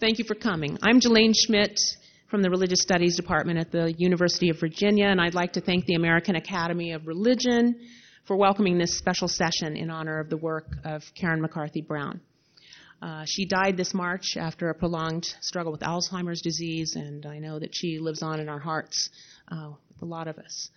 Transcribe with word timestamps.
Thank 0.00 0.20
you 0.20 0.24
for 0.24 0.36
coming. 0.36 0.78
I'm 0.80 1.00
Jalane 1.00 1.34
Schmidt 1.34 1.76
from 2.30 2.40
the 2.40 2.50
Religious 2.50 2.80
Studies 2.80 3.16
Department 3.16 3.58
at 3.58 3.72
the 3.72 3.92
University 3.98 4.48
of 4.48 4.60
Virginia, 4.60 5.06
and 5.06 5.20
I'd 5.20 5.34
like 5.34 5.54
to 5.54 5.60
thank 5.60 5.86
the 5.86 5.96
American 5.96 6.36
Academy 6.36 6.92
of 6.92 7.08
Religion 7.08 7.74
for 8.24 8.36
welcoming 8.36 8.78
this 8.78 8.96
special 8.96 9.26
session 9.26 9.76
in 9.76 9.90
honor 9.90 10.20
of 10.20 10.30
the 10.30 10.36
work 10.36 10.68
of 10.84 11.02
Karen 11.16 11.40
McCarthy 11.40 11.80
Brown. 11.80 12.20
Uh, 13.02 13.24
she 13.26 13.44
died 13.44 13.76
this 13.76 13.92
March 13.92 14.36
after 14.36 14.70
a 14.70 14.74
prolonged 14.74 15.24
struggle 15.40 15.72
with 15.72 15.80
Alzheimer's 15.80 16.42
disease, 16.42 16.94
and 16.94 17.26
I 17.26 17.40
know 17.40 17.58
that 17.58 17.70
she 17.72 17.98
lives 17.98 18.22
on 18.22 18.38
in 18.38 18.48
our 18.48 18.60
hearts 18.60 19.10
uh, 19.50 19.72
with 19.88 20.02
a 20.02 20.06
lot 20.06 20.28
of 20.28 20.38
us. 20.38 20.70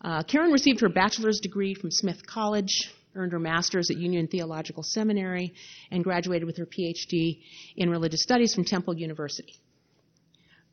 Uh, 0.00 0.22
Karen 0.22 0.50
received 0.50 0.80
her 0.80 0.88
bachelor's 0.88 1.40
degree 1.40 1.74
from 1.74 1.90
Smith 1.90 2.26
College 2.26 2.90
earned 3.14 3.32
her 3.32 3.38
master's 3.38 3.90
at 3.90 3.96
Union 3.96 4.26
Theological 4.26 4.82
Seminary, 4.82 5.54
and 5.90 6.04
graduated 6.04 6.46
with 6.46 6.56
her 6.56 6.66
PhD 6.66 7.40
in 7.76 7.90
religious 7.90 8.22
studies 8.22 8.54
from 8.54 8.64
Temple 8.64 8.96
University. 8.96 9.54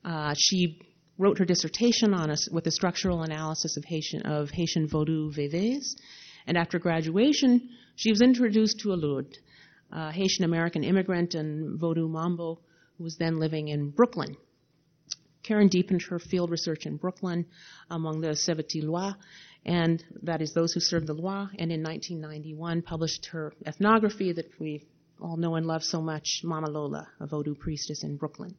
Uh, 0.04 0.34
she 0.36 0.80
wrote 1.18 1.38
her 1.38 1.44
dissertation 1.44 2.14
on 2.14 2.30
a, 2.30 2.36
with 2.50 2.66
a 2.66 2.70
structural 2.70 3.22
analysis 3.22 3.76
of 3.76 3.84
Haitian, 3.84 4.22
of 4.22 4.50
Haitian 4.50 4.88
Vodou 4.88 5.34
Veves, 5.34 5.96
and 6.46 6.56
after 6.56 6.78
graduation, 6.78 7.68
she 7.96 8.10
was 8.10 8.22
introduced 8.22 8.80
to 8.80 8.92
Alourdes, 8.92 9.38
a 9.92 10.10
Haitian 10.10 10.44
American 10.44 10.82
immigrant 10.82 11.34
and 11.34 11.78
Vodou 11.78 12.08
Mambo 12.08 12.60
who 12.96 13.04
was 13.04 13.16
then 13.16 13.38
living 13.38 13.68
in 13.68 13.90
Brooklyn. 13.90 14.36
Karen 15.42 15.68
deepened 15.68 16.02
her 16.02 16.18
field 16.18 16.50
research 16.50 16.84
in 16.84 16.96
Brooklyn 16.96 17.46
among 17.90 18.20
the 18.20 18.36
Sevetilois 18.36 19.14
and 19.64 20.02
that 20.22 20.40
is 20.40 20.52
those 20.52 20.72
who 20.72 20.80
serve 20.80 21.06
the 21.06 21.14
lwa, 21.14 21.50
and 21.58 21.70
in 21.70 21.82
1991 21.82 22.82
published 22.82 23.26
her 23.26 23.52
ethnography 23.66 24.32
that 24.32 24.58
we 24.58 24.86
all 25.20 25.36
know 25.36 25.54
and 25.54 25.66
love 25.66 25.82
so 25.82 26.00
much, 26.00 26.40
Mama 26.42 26.70
Lola, 26.70 27.08
a 27.20 27.26
Vodou 27.26 27.58
priestess 27.58 28.02
in 28.02 28.16
Brooklyn. 28.16 28.54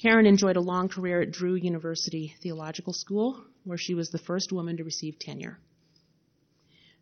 Karen 0.00 0.24
enjoyed 0.24 0.56
a 0.56 0.60
long 0.62 0.88
career 0.88 1.20
at 1.20 1.30
Drew 1.30 1.54
University 1.54 2.34
Theological 2.42 2.94
School, 2.94 3.44
where 3.64 3.76
she 3.76 3.94
was 3.94 4.08
the 4.08 4.18
first 4.18 4.50
woman 4.50 4.78
to 4.78 4.84
receive 4.84 5.18
tenure. 5.18 5.58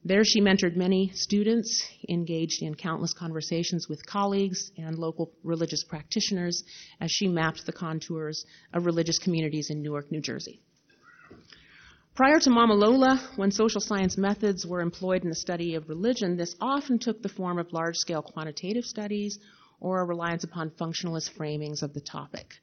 There, 0.04 0.24
she 0.24 0.40
mentored 0.40 0.74
many 0.74 1.10
students, 1.14 1.84
engaged 2.08 2.62
in 2.62 2.74
countless 2.74 3.12
conversations 3.12 3.88
with 3.88 4.06
colleagues 4.06 4.70
and 4.76 4.98
local 4.98 5.32
religious 5.42 5.84
practitioners 5.84 6.64
as 7.00 7.10
she 7.10 7.28
mapped 7.28 7.66
the 7.66 7.72
contours 7.72 8.44
of 8.72 8.86
religious 8.86 9.18
communities 9.18 9.70
in 9.70 9.82
Newark, 9.82 10.10
New 10.10 10.20
Jersey. 10.20 10.60
Prior 12.18 12.40
to 12.40 12.50
Mama 12.50 12.74
Lola, 12.74 13.22
when 13.36 13.52
social 13.52 13.80
science 13.80 14.18
methods 14.18 14.66
were 14.66 14.80
employed 14.80 15.22
in 15.22 15.28
the 15.28 15.36
study 15.36 15.76
of 15.76 15.88
religion, 15.88 16.36
this 16.36 16.56
often 16.60 16.98
took 16.98 17.22
the 17.22 17.28
form 17.28 17.60
of 17.60 17.72
large 17.72 17.94
scale 17.94 18.22
quantitative 18.22 18.84
studies 18.84 19.38
or 19.78 20.00
a 20.00 20.04
reliance 20.04 20.42
upon 20.42 20.70
functionalist 20.70 21.30
framings 21.38 21.80
of 21.80 21.94
the 21.94 22.00
topic. 22.00 22.54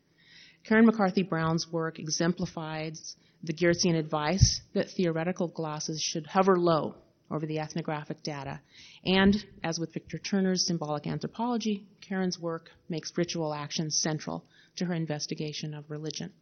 Karen 0.66 0.86
McCarthy 0.86 1.23
Brown's 1.23 1.72
work 1.72 2.00
exemplifies 2.00 3.16
the 3.44 3.53
Geertzian 3.53 3.95
advice 3.95 4.59
that 4.73 4.89
theoretical 4.89 5.47
glosses 5.47 6.02
should 6.02 6.28
hover 6.28 6.59
low 6.59 6.95
over 7.31 7.45
the 7.45 7.59
ethnographic 7.59 8.23
data. 8.23 8.59
And, 9.06 9.42
as 9.64 9.80
with 9.80 9.94
Victor 9.94 10.17
Turner's 10.17 10.67
symbolic 10.67 11.08
anthropology, 11.08 11.88
Karen's 12.02 12.38
work 12.38 12.72
makes 12.90 13.17
ritual 13.17 13.53
action 13.53 13.90
central 13.90 14.44
to 14.75 14.84
her 14.84 14.94
investigation 14.94 15.73
of 15.73 15.90
religion. 15.90 16.34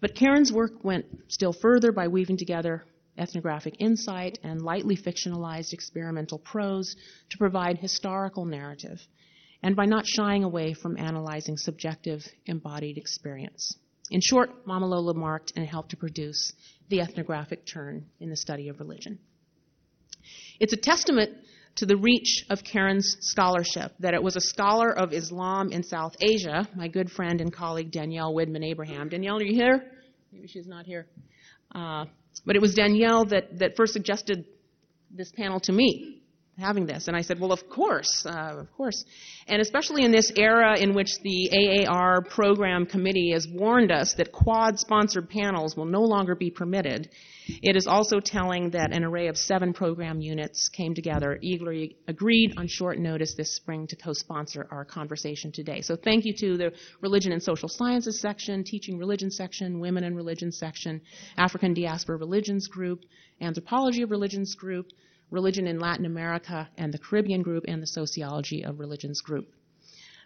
But 0.00 0.14
Karen's 0.14 0.52
work 0.52 0.82
went 0.82 1.04
still 1.28 1.52
further 1.52 1.92
by 1.92 2.08
weaving 2.08 2.38
together 2.38 2.84
ethnographic 3.18 3.74
insight 3.78 4.38
and 4.42 4.62
lightly 4.62 4.96
fictionalized 4.96 5.72
experimental 5.72 6.38
prose 6.38 6.96
to 7.30 7.38
provide 7.38 7.76
historical 7.76 8.46
narrative, 8.46 8.98
and 9.62 9.76
by 9.76 9.84
not 9.84 10.06
shying 10.06 10.42
away 10.42 10.72
from 10.72 10.96
analyzing 10.96 11.56
subjective 11.56 12.22
embodied 12.46 12.96
experience. 12.96 13.76
In 14.10 14.20
short, 14.22 14.66
Mama 14.66 14.86
Lola 14.86 15.14
marked 15.14 15.52
and 15.54 15.66
helped 15.66 15.90
to 15.90 15.96
produce 15.96 16.52
the 16.88 17.00
ethnographic 17.00 17.66
turn 17.66 18.06
in 18.20 18.30
the 18.30 18.36
study 18.36 18.68
of 18.68 18.80
religion. 18.80 19.18
It's 20.58 20.72
a 20.72 20.78
testament 20.78 21.30
to 21.76 21.86
the 21.86 21.96
reach 21.96 22.44
of 22.50 22.64
Karen's 22.64 23.16
scholarship, 23.20 23.92
that 24.00 24.14
it 24.14 24.22
was 24.22 24.36
a 24.36 24.40
scholar 24.40 24.90
of 24.90 25.12
Islam 25.12 25.70
in 25.70 25.82
South 25.82 26.16
Asia, 26.20 26.68
my 26.74 26.88
good 26.88 27.10
friend 27.10 27.40
and 27.40 27.52
colleague 27.52 27.92
Danielle 27.92 28.34
Widmann 28.34 28.64
Abraham. 28.64 29.08
Danielle, 29.08 29.38
are 29.38 29.42
you 29.42 29.54
here? 29.54 29.84
Maybe 30.32 30.48
she's 30.48 30.66
not 30.66 30.86
here. 30.86 31.06
Uh, 31.74 32.04
but 32.46 32.56
it 32.56 32.62
was 32.62 32.74
Danielle 32.74 33.24
that, 33.26 33.58
that 33.58 33.76
first 33.76 33.92
suggested 33.92 34.44
this 35.10 35.32
panel 35.32 35.60
to 35.60 35.72
me 35.72 36.19
having 36.60 36.86
this. 36.86 37.08
And 37.08 37.16
I 37.16 37.22
said, 37.22 37.40
well, 37.40 37.52
of 37.52 37.68
course, 37.68 38.24
uh, 38.26 38.56
of 38.60 38.72
course. 38.76 39.04
And 39.48 39.60
especially 39.60 40.04
in 40.04 40.12
this 40.12 40.30
era 40.36 40.78
in 40.78 40.94
which 40.94 41.18
the 41.22 41.86
AAR 41.86 42.22
program 42.22 42.86
committee 42.86 43.32
has 43.32 43.48
warned 43.48 43.90
us 43.90 44.14
that 44.14 44.30
quad 44.32 44.78
sponsored 44.78 45.28
panels 45.28 45.76
will 45.76 45.86
no 45.86 46.02
longer 46.02 46.34
be 46.34 46.50
permitted, 46.50 47.08
it 47.62 47.76
is 47.76 47.86
also 47.86 48.20
telling 48.20 48.70
that 48.70 48.92
an 48.92 49.04
array 49.04 49.28
of 49.28 49.36
seven 49.36 49.72
program 49.72 50.20
units 50.20 50.68
came 50.68 50.94
together, 50.94 51.38
eagerly 51.42 51.96
agreed 52.06 52.54
on 52.56 52.68
short 52.68 52.98
notice 52.98 53.34
this 53.34 53.56
spring 53.56 53.86
to 53.88 53.96
co 53.96 54.12
sponsor 54.12 54.68
our 54.70 54.84
conversation 54.84 55.50
today. 55.50 55.80
So 55.80 55.96
thank 55.96 56.24
you 56.24 56.34
to 56.34 56.56
the 56.56 56.72
Religion 57.00 57.32
and 57.32 57.42
Social 57.42 57.68
Sciences 57.68 58.20
section, 58.20 58.62
Teaching 58.62 58.98
Religion 58.98 59.30
section, 59.30 59.80
Women 59.80 60.04
and 60.04 60.16
Religion 60.16 60.52
section, 60.52 61.00
African 61.36 61.74
Diaspora 61.74 62.18
Religions 62.18 62.68
group, 62.68 63.04
Anthropology 63.40 64.02
of 64.02 64.10
Religions 64.10 64.54
group, 64.54 64.86
Religion 65.30 65.66
in 65.66 65.78
Latin 65.78 66.06
America 66.06 66.68
and 66.76 66.92
the 66.92 66.98
Caribbean 66.98 67.42
Group, 67.42 67.64
and 67.68 67.82
the 67.82 67.86
Sociology 67.86 68.64
of 68.64 68.80
Religions 68.80 69.20
Group. 69.20 69.48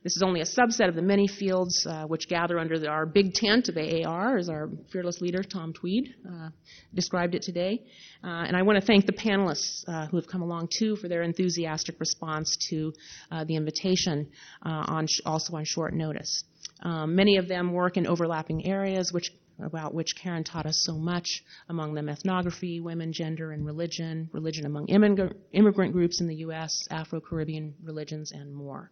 This 0.05 0.17
is 0.17 0.23
only 0.23 0.43
a 0.43 0.45
subset 0.45 0.91
of 0.91 0.97
the 0.97 1.03
many 1.03 1.27
fields 1.27 1.87
uh, 1.87 2.05
which 2.05 2.29
gather 2.29 2.59
under 2.59 2.79
the, 2.79 2.89
our 2.89 3.07
big 3.07 3.33
tent 3.33 3.71
of 3.71 3.79
AAR, 3.79 4.37
as 4.37 4.51
our 4.51 4.69
fearless 4.93 5.23
leader, 5.23 5.43
Tom 5.43 5.73
Tweed, 5.73 6.15
uh, 6.31 6.51
described 6.93 7.35
it 7.35 7.41
today. 7.41 7.83
Uh, 8.23 8.45
and 8.47 8.55
I 8.55 8.61
want 8.61 8.79
to 8.79 8.85
thank 8.85 9.07
the 9.07 9.15
panelists 9.15 9.83
uh, 9.89 10.07
who 10.09 10.19
have 10.19 10.27
come 10.27 10.43
along 10.43 10.69
too 10.79 10.97
for 10.97 11.09
their 11.09 11.23
enthusiastic 11.23 11.99
response 12.01 12.55
to 12.69 12.93
uh, 13.31 13.45
the 13.45 13.57
invitation, 13.57 14.29
uh, 14.67 14.85
on 14.89 15.07
sh- 15.07 15.21
also 15.25 15.57
on 15.57 15.65
short 15.65 15.95
notice. 15.95 16.45
Um, 16.83 17.17
many 17.17 17.39
of 17.39 17.49
them 17.49 17.73
work 17.73 17.97
in 17.97 18.07
overlapping 18.07 18.67
areas, 18.67 19.11
which 19.11 19.31
about 19.63 19.95
which 19.95 20.17
Karen 20.17 20.45
taught 20.45 20.67
us 20.67 20.83
so 20.85 20.97
much, 20.97 21.43
among 21.69 21.95
them 21.95 22.09
ethnography, 22.09 22.81
women, 22.81 23.13
gender, 23.13 23.53
and 23.53 23.65
religion, 23.65 24.29
religion 24.33 24.67
among 24.67 24.87
immigrant 24.89 25.93
groups 25.93 26.21
in 26.21 26.27
the 26.27 26.37
U.S., 26.37 26.87
Afro 26.91 27.21
Caribbean 27.21 27.75
religions, 27.83 28.33
and 28.33 28.55
more. 28.55 28.91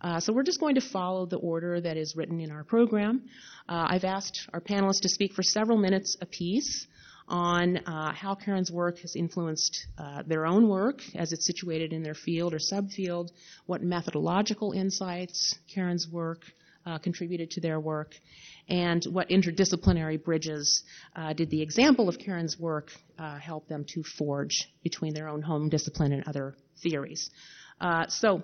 Uh, 0.00 0.20
so 0.20 0.32
we're 0.32 0.44
just 0.44 0.60
going 0.60 0.76
to 0.76 0.80
follow 0.80 1.26
the 1.26 1.38
order 1.38 1.80
that 1.80 1.96
is 1.96 2.14
written 2.14 2.40
in 2.40 2.50
our 2.50 2.62
program. 2.62 3.22
Uh, 3.68 3.88
I've 3.90 4.04
asked 4.04 4.48
our 4.52 4.60
panelists 4.60 5.00
to 5.02 5.08
speak 5.08 5.32
for 5.32 5.42
several 5.42 5.76
minutes 5.76 6.16
apiece 6.20 6.86
on 7.26 7.76
uh, 7.78 8.12
how 8.12 8.34
Karen's 8.34 8.70
work 8.70 8.98
has 9.00 9.14
influenced 9.16 9.86
uh, 9.98 10.22
their 10.26 10.46
own 10.46 10.68
work 10.68 11.02
as 11.14 11.32
it's 11.32 11.46
situated 11.46 11.92
in 11.92 12.02
their 12.02 12.14
field 12.14 12.54
or 12.54 12.58
subfield, 12.58 13.28
what 13.66 13.82
methodological 13.82 14.72
insights 14.72 15.58
Karen's 15.72 16.08
work 16.08 16.42
uh, 16.86 16.98
contributed 16.98 17.50
to 17.50 17.60
their 17.60 17.78
work, 17.78 18.14
and 18.68 19.04
what 19.04 19.28
interdisciplinary 19.28 20.22
bridges 20.22 20.82
uh, 21.16 21.32
did 21.32 21.50
the 21.50 21.62
example 21.62 22.08
of 22.08 22.18
Karen's 22.18 22.58
work 22.58 22.90
uh, 23.18 23.38
help 23.38 23.68
them 23.68 23.84
to 23.94 24.02
forge 24.02 24.68
between 24.82 25.14
their 25.14 25.28
own 25.28 25.42
home 25.42 25.68
discipline 25.68 26.12
and 26.12 26.26
other 26.26 26.54
theories. 26.82 27.30
Uh, 27.80 28.06
so 28.08 28.42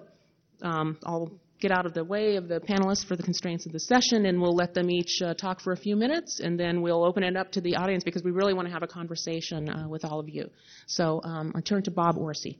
um, 0.62 0.96
I'll 1.04 1.32
get 1.60 1.70
out 1.70 1.86
of 1.86 1.94
the 1.94 2.04
way 2.04 2.36
of 2.36 2.48
the 2.48 2.60
panelists 2.60 3.06
for 3.06 3.16
the 3.16 3.22
constraints 3.22 3.64
of 3.66 3.72
the 3.72 3.80
session, 3.80 4.26
and 4.26 4.40
we'll 4.40 4.54
let 4.54 4.74
them 4.74 4.90
each 4.90 5.22
uh, 5.22 5.34
talk 5.34 5.60
for 5.60 5.72
a 5.72 5.76
few 5.76 5.96
minutes, 5.96 6.40
and 6.40 6.58
then 6.58 6.82
we'll 6.82 7.04
open 7.04 7.22
it 7.22 7.36
up 7.36 7.52
to 7.52 7.60
the 7.60 7.76
audience 7.76 8.04
because 8.04 8.22
we 8.22 8.30
really 8.30 8.54
want 8.54 8.66
to 8.66 8.72
have 8.72 8.82
a 8.82 8.86
conversation 8.86 9.68
uh, 9.68 9.88
with 9.88 10.04
all 10.04 10.20
of 10.20 10.28
you. 10.28 10.50
So 10.86 11.20
um, 11.24 11.52
I 11.54 11.60
turn 11.60 11.82
to 11.84 11.90
Bob 11.90 12.18
Orsi. 12.18 12.58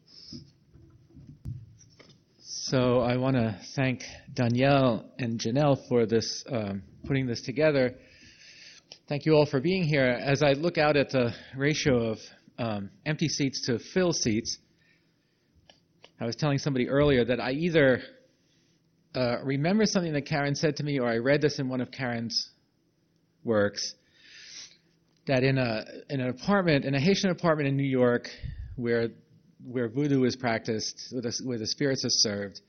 So 2.69 3.01
I 3.01 3.19
want 3.19 3.37
to 3.37 3.61
thank 3.77 4.05
Danielle 4.33 5.05
and 5.19 5.39
Janelle 5.39 5.87
for 5.87 6.07
this, 6.07 6.43
um, 6.51 6.83
putting 7.07 7.27
this 7.27 7.43
together. 7.43 7.95
Thank 9.07 9.27
you 9.27 9.35
all 9.35 9.45
for 9.45 9.61
being 9.61 9.83
here. 9.83 10.07
As 10.07 10.43
I 10.43 10.53
look 10.53 10.79
out 10.79 10.97
at 10.97 11.11
the 11.11 11.35
ratio 11.55 12.13
of 12.13 12.19
um, 12.59 12.89
empty 13.05 13.29
seats 13.29 13.67
to 13.67 13.79
fill 13.79 14.15
seats, 14.15 14.57
I 16.19 16.25
was 16.25 16.37
telling 16.37 16.57
somebody 16.57 16.89
earlier 16.89 17.23
that 17.27 17.39
I 17.39 17.51
either 17.51 18.01
uh, 19.15 19.45
remember 19.45 19.85
something 19.85 20.15
that 20.15 20.25
Karen 20.25 20.55
said 20.55 20.77
to 20.77 20.85
me, 20.85 20.99
or 20.99 21.07
I 21.07 21.19
read 21.19 21.43
this 21.43 21.59
in 21.59 21.69
one 21.69 21.83
of 21.83 21.91
Karen's 21.91 22.49
works. 23.45 23.95
That 25.27 25.45
in 25.45 25.59
a 25.59 25.85
in 26.09 26.23
an 26.23 26.31
apartment, 26.31 26.87
in 26.87 26.95
a 26.95 27.01
Haitian 27.01 27.29
apartment 27.29 27.69
in 27.69 27.77
New 27.77 27.83
York, 27.83 28.31
where 28.77 29.11
where 29.63 29.89
voodoo 29.89 30.25
is 30.25 30.37
practiced, 30.37 31.09
where 31.11 31.23
the, 31.23 31.41
where 31.45 31.59
the 31.59 31.67
spirits 31.67 32.05
are 32.05 32.11
served, 32.11 32.61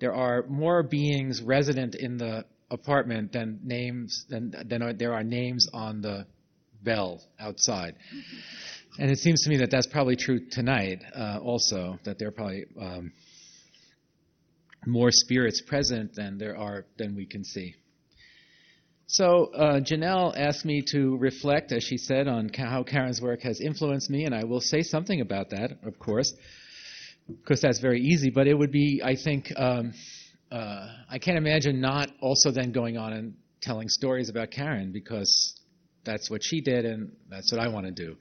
there 0.00 0.14
are 0.14 0.44
more 0.48 0.82
beings 0.82 1.42
resident 1.42 1.94
in 1.94 2.16
the 2.16 2.44
apartment 2.70 3.32
than 3.32 3.60
names 3.62 4.24
than 4.28 4.54
than 4.66 4.82
are, 4.82 4.92
there 4.92 5.12
are 5.14 5.22
names 5.22 5.68
on 5.72 6.00
the 6.00 6.26
bell 6.82 7.20
outside. 7.38 7.94
And 8.98 9.10
it 9.10 9.18
seems 9.18 9.42
to 9.42 9.50
me 9.50 9.58
that 9.58 9.70
that's 9.70 9.86
probably 9.86 10.16
true 10.16 10.40
tonight 10.50 11.02
uh, 11.14 11.38
also. 11.42 11.98
That 12.04 12.18
there 12.18 12.28
are 12.28 12.32
probably 12.32 12.64
um, 12.80 13.12
more 14.86 15.10
spirits 15.10 15.62
present 15.62 16.14
than 16.14 16.38
there 16.38 16.56
are 16.56 16.84
than 16.98 17.14
we 17.14 17.26
can 17.26 17.44
see. 17.44 17.74
So 19.12 19.50
uh, 19.52 19.80
Janelle 19.80 20.32
asked 20.34 20.64
me 20.64 20.82
to 20.92 21.18
reflect, 21.18 21.70
as 21.70 21.84
she 21.84 21.98
said, 21.98 22.28
on 22.28 22.48
how 22.48 22.82
Karen's 22.82 23.20
work 23.20 23.42
has 23.42 23.60
influenced 23.60 24.08
me, 24.08 24.24
and 24.24 24.34
I 24.34 24.44
will 24.44 24.62
say 24.62 24.80
something 24.82 25.20
about 25.20 25.50
that, 25.50 25.72
of 25.82 25.98
course, 25.98 26.32
because 27.28 27.60
that's 27.60 27.78
very 27.78 28.00
easy. 28.00 28.30
But 28.30 28.46
it 28.46 28.54
would 28.54 28.72
be, 28.72 29.02
I 29.04 29.16
think, 29.16 29.52
um, 29.54 29.92
uh, 30.50 30.86
I 31.10 31.18
can't 31.18 31.36
imagine 31.36 31.78
not 31.78 32.08
also 32.22 32.52
then 32.52 32.72
going 32.72 32.96
on 32.96 33.12
and 33.12 33.34
telling 33.60 33.90
stories 33.90 34.30
about 34.30 34.50
Karen 34.50 34.92
because 34.92 35.60
that's 36.06 36.30
what 36.30 36.40
she 36.42 36.62
did, 36.62 36.86
and 36.86 37.12
that's 37.28 37.52
what 37.52 37.60
I 37.60 37.68
want 37.68 37.84
to 37.84 37.92
do. 37.92 38.16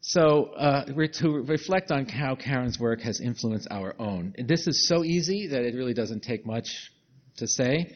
So, 0.00 0.46
uh, 0.56 0.86
to 0.86 1.28
reflect 1.46 1.92
on 1.92 2.08
how 2.08 2.34
Karen's 2.34 2.80
work 2.80 3.02
has 3.02 3.20
influenced 3.20 3.68
our 3.70 3.94
own. 4.00 4.34
This 4.36 4.66
is 4.66 4.88
so 4.88 5.04
easy 5.04 5.46
that 5.46 5.62
it 5.62 5.76
really 5.76 5.94
doesn't 5.94 6.24
take 6.24 6.44
much 6.44 6.90
to 7.36 7.46
say. 7.46 7.94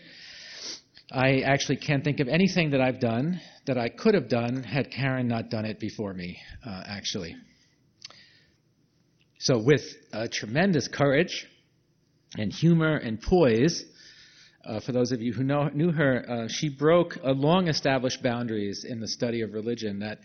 I 1.12 1.41
actually 1.41 1.77
can't 1.77 2.05
think 2.05 2.21
of 2.21 2.29
anything 2.29 2.71
that 2.71 2.81
I've 2.81 3.01
done 3.01 3.41
that 3.67 3.77
I 3.77 3.89
could 3.89 4.15
have 4.15 4.29
done 4.29 4.62
had 4.62 4.91
Karen 4.91 5.27
not 5.27 5.51
done 5.51 5.65
it 5.65 5.81
before 5.81 6.15
me, 6.15 6.39
uh, 6.65 6.83
actually. 6.87 7.35
So, 9.39 9.59
with 9.59 9.83
uh, 10.12 10.29
tremendous 10.31 10.87
courage 10.87 11.47
and 12.37 12.53
humor 12.53 12.97
and 12.97 13.21
poise, 13.21 13.85
uh, 14.65 14.81
for 14.81 14.93
those 14.93 15.11
of 15.11 15.21
you 15.21 15.33
who 15.33 15.43
know, 15.43 15.69
knew 15.69 15.91
her, 15.91 16.31
uh, 16.31 16.49
she 16.49 16.69
broke 16.69 17.19
long 17.25 17.67
established 17.69 18.23
boundaries 18.23 18.85
in 18.89 19.01
the 19.01 19.09
study 19.09 19.41
of 19.41 19.53
religion 19.53 20.01
that 20.01 20.19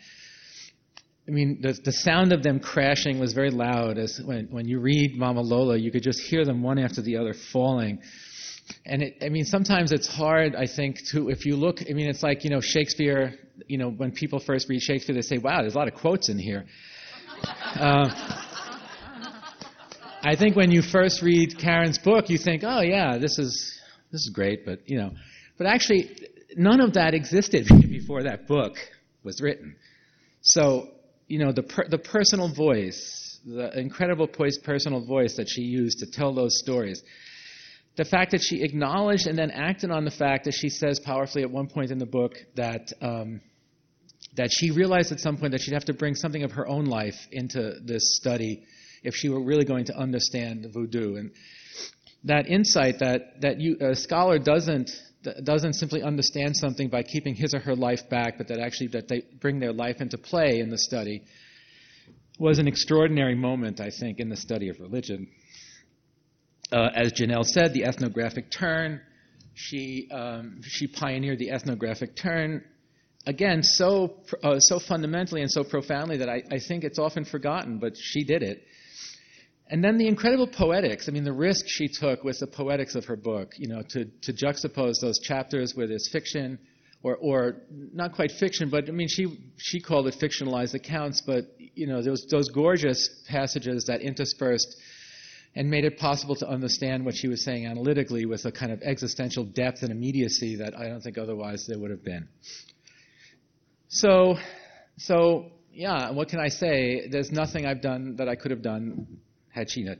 I 1.28 1.32
mean, 1.32 1.60
the, 1.62 1.74
the 1.84 1.92
sound 1.92 2.34
of 2.34 2.44
them 2.44 2.60
crashing 2.60 3.20
was 3.20 3.34
very 3.34 3.50
loud. 3.50 3.98
As 3.98 4.22
when, 4.24 4.46
when 4.52 4.68
you 4.68 4.80
read 4.80 5.18
Mama 5.18 5.42
Lola, 5.42 5.76
you 5.76 5.90
could 5.90 6.04
just 6.04 6.22
hear 6.22 6.46
them 6.46 6.62
one 6.62 6.78
after 6.78 7.02
the 7.02 7.18
other 7.18 7.34
falling 7.34 8.00
and 8.86 9.02
it, 9.04 9.18
I 9.22 9.30
mean, 9.30 9.46
sometimes 9.46 9.92
it's 9.92 10.08
hard, 10.08 10.56
I 10.56 10.68
think, 10.68 10.98
to, 11.12 11.30
if 11.30 11.46
you 11.46 11.56
look, 11.56 11.80
I 11.90 11.94
mean, 11.94 12.10
it's 12.10 12.24
like, 12.24 12.44
you 12.44 12.50
know, 12.50 12.62
Shakespeare, 12.62 13.34
you 13.68 13.78
know, 13.78 13.90
when 13.90 14.12
people 14.12 14.40
first 14.40 14.70
read 14.70 14.82
Shakespeare, 14.82 15.16
they 15.16 15.22
say, 15.22 15.38
wow, 15.38 15.62
there's 15.62 15.76
a 15.76 15.78
lot 15.78 15.88
of 15.88 15.94
quotes 15.96 16.30
in 16.30 16.38
here. 16.38 16.66
Uh, 17.76 18.10
I 20.24 20.36
think 20.36 20.56
when 20.56 20.72
you 20.72 20.82
first 20.82 21.22
read 21.22 21.58
Karen's 21.60 22.00
book, 22.00 22.30
you 22.30 22.38
think, 22.38 22.64
oh, 22.66 22.82
yeah, 22.82 23.18
this 23.18 23.38
is, 23.38 23.80
this 24.12 24.22
is 24.22 24.32
great, 24.34 24.66
but, 24.66 24.80
you 24.90 24.98
know, 24.98 25.12
but 25.58 25.68
actually, 25.68 26.18
none 26.56 26.82
of 26.82 26.94
that 26.94 27.14
existed 27.14 27.68
before 27.82 28.24
that 28.24 28.48
book 28.48 28.78
was 29.24 29.42
written. 29.42 29.76
So, 30.42 30.90
you 31.28 31.40
know, 31.40 31.52
the, 31.52 31.64
per, 31.64 31.88
the 31.88 31.98
personal 31.98 32.54
voice, 32.54 33.40
the 33.46 33.78
incredible 33.80 34.28
personal 34.28 35.06
voice 35.06 35.36
that 35.38 35.48
she 35.48 35.62
used 35.62 36.00
to 36.00 36.08
tell 36.12 36.34
those 36.34 36.58
stories, 36.60 37.04
the 37.98 38.06
fact 38.06 38.32
that 38.32 38.42
she 38.42 38.62
acknowledged 38.62 39.28
and 39.28 39.38
then 39.38 39.52
acted 39.52 39.90
on 39.90 40.04
the 40.06 40.12
fact 40.12 40.46
that 40.46 40.54
she 40.54 40.70
says 40.70 41.00
powerfully 41.00 41.44
at 41.44 41.50
one 41.50 41.68
point 41.68 41.92
in 41.92 41.98
the 41.98 42.06
book 42.06 42.34
that 42.56 42.92
um, 43.02 43.42
that 44.36 44.50
she 44.52 44.72
realized 44.72 45.12
at 45.12 45.20
some 45.20 45.38
point 45.38 45.52
that 45.54 45.62
she'd 45.62 45.74
have 45.74 45.86
to 45.86 45.94
bring 45.94 46.14
something 46.14 46.44
of 46.44 46.52
her 46.52 46.68
own 46.68 46.86
life 46.86 47.16
into 47.32 47.76
this 47.84 48.16
study 48.18 48.64
if 49.04 49.16
she 49.16 49.30
were 49.30 49.42
really 49.42 49.64
going 49.64 49.86
to 49.86 49.96
understand 49.96 50.68
voodoo. 50.74 51.16
And 51.16 51.32
that 52.26 52.48
insight 52.48 53.00
that 53.00 53.42
that 53.42 53.62
you, 53.62 53.78
a 53.80 53.96
scholar 53.96 54.40
doesn't 54.40 54.92
doesn't 55.44 55.74
simply 55.74 56.04
understand 56.04 56.56
something 56.56 56.90
by 56.90 57.02
keeping 57.02 57.34
his 57.34 57.54
or 57.54 57.60
her 57.60 57.76
life 57.76 58.10
back, 58.10 58.38
but 58.38 58.48
that 58.50 58.60
actually 58.60 58.88
that 58.88 59.08
they 59.08 59.24
bring 59.40 59.60
their 59.60 59.74
life 59.74 60.02
into 60.02 60.18
play 60.18 60.60
in 60.60 60.70
the 60.70 60.78
study 60.78 61.24
was 62.38 62.60
an 62.60 62.68
extraordinary 62.68 63.36
moment, 63.36 63.80
I 63.80 63.90
think, 63.90 64.20
in 64.20 64.28
the 64.28 64.36
study 64.36 64.68
of 64.68 64.80
religion 64.80 65.28
uh, 66.72 66.90
as 66.96 67.14
Janelle 67.14 67.46
said, 67.46 67.74
the 67.74 67.86
ethnographic 67.86 68.52
turn. 68.52 69.02
She, 69.54 70.10
um, 70.12 70.62
she 70.64 70.88
pioneered 70.88 71.40
the 71.40 71.52
ethnographic 71.52 72.16
turn. 72.16 72.64
Again, 73.26 73.64
so, 73.64 74.18
uh, 74.44 74.60
so 74.60 74.80
fundamentally 74.80 75.42
and 75.42 75.52
so 75.52 75.64
profoundly 75.64 76.18
that 76.18 76.30
I, 76.30 76.44
I 76.52 76.60
think 76.60 76.84
it's 76.84 77.00
often 77.00 77.26
forgotten, 77.26 77.80
but 77.80 77.94
she 77.96 78.24
did 78.24 78.44
it. 78.44 78.64
And 79.68 79.84
then 79.84 79.98
the 79.98 80.08
incredible 80.08 80.48
poetics. 80.48 81.10
I 81.10 81.12
mean, 81.12 81.24
the 81.24 81.34
risk 81.34 81.66
she 81.68 81.88
took 81.88 82.24
with 82.24 82.40
the 82.40 82.48
poetics 82.48 82.94
of 82.94 83.06
her 83.06 83.16
book, 83.16 83.54
you 83.58 83.68
know, 83.68 83.82
to, 83.90 84.06
to 84.06 84.34
juxtapose 84.34 85.02
those 85.02 85.20
chapters 85.20 85.74
where 85.76 85.88
there's 85.88 86.08
fiction, 86.12 86.60
or, 87.02 87.16
or 87.16 87.62
not 87.94 88.14
quite 88.14 88.32
fiction, 88.32 88.70
but 88.70 88.88
I 88.88 88.92
mean, 88.92 89.08
she, 89.08 89.52
she 89.58 89.80
called 89.80 90.08
it 90.08 90.16
fictionalized 90.22 90.76
accounts, 90.76 91.22
but, 91.26 91.46
you 91.58 91.88
know, 91.88 92.04
those, 92.04 92.28
those 92.30 92.50
gorgeous 92.50 93.24
passages 93.28 93.86
that 93.86 94.02
interspersed 94.02 94.76
and 95.56 95.70
made 95.70 95.86
it 95.86 95.98
possible 95.98 96.36
to 96.36 96.48
understand 96.48 97.06
what 97.06 97.16
she 97.16 97.28
was 97.28 97.44
saying 97.44 97.66
analytically 97.66 98.26
with 98.26 98.46
a 98.46 98.52
kind 98.52 98.72
of 98.72 98.82
existential 98.82 99.46
depth 99.46 99.84
and 99.84 99.92
immediacy 99.92 100.58
that 100.58 100.78
I 100.78 100.88
don't 100.88 101.02
think 101.02 101.18
otherwise 101.18 101.66
there 101.68 101.80
would 101.80 101.92
have 101.92 102.04
been. 102.04 102.28
So, 103.88 104.36
so 104.98 105.52
yeah, 105.72 106.12
what 106.12 106.28
can 106.28 106.40
I 106.40 106.50
say? 106.50 107.08
There's 107.10 107.32
nothing 107.32 107.66
I've 107.66 107.82
done 107.82 108.18
that 108.18 108.28
I 108.28 108.36
could 108.36 108.52
have 108.52 108.62
done 108.62 109.20
had 109.50 109.70
she 109.70 109.84
not 109.84 109.98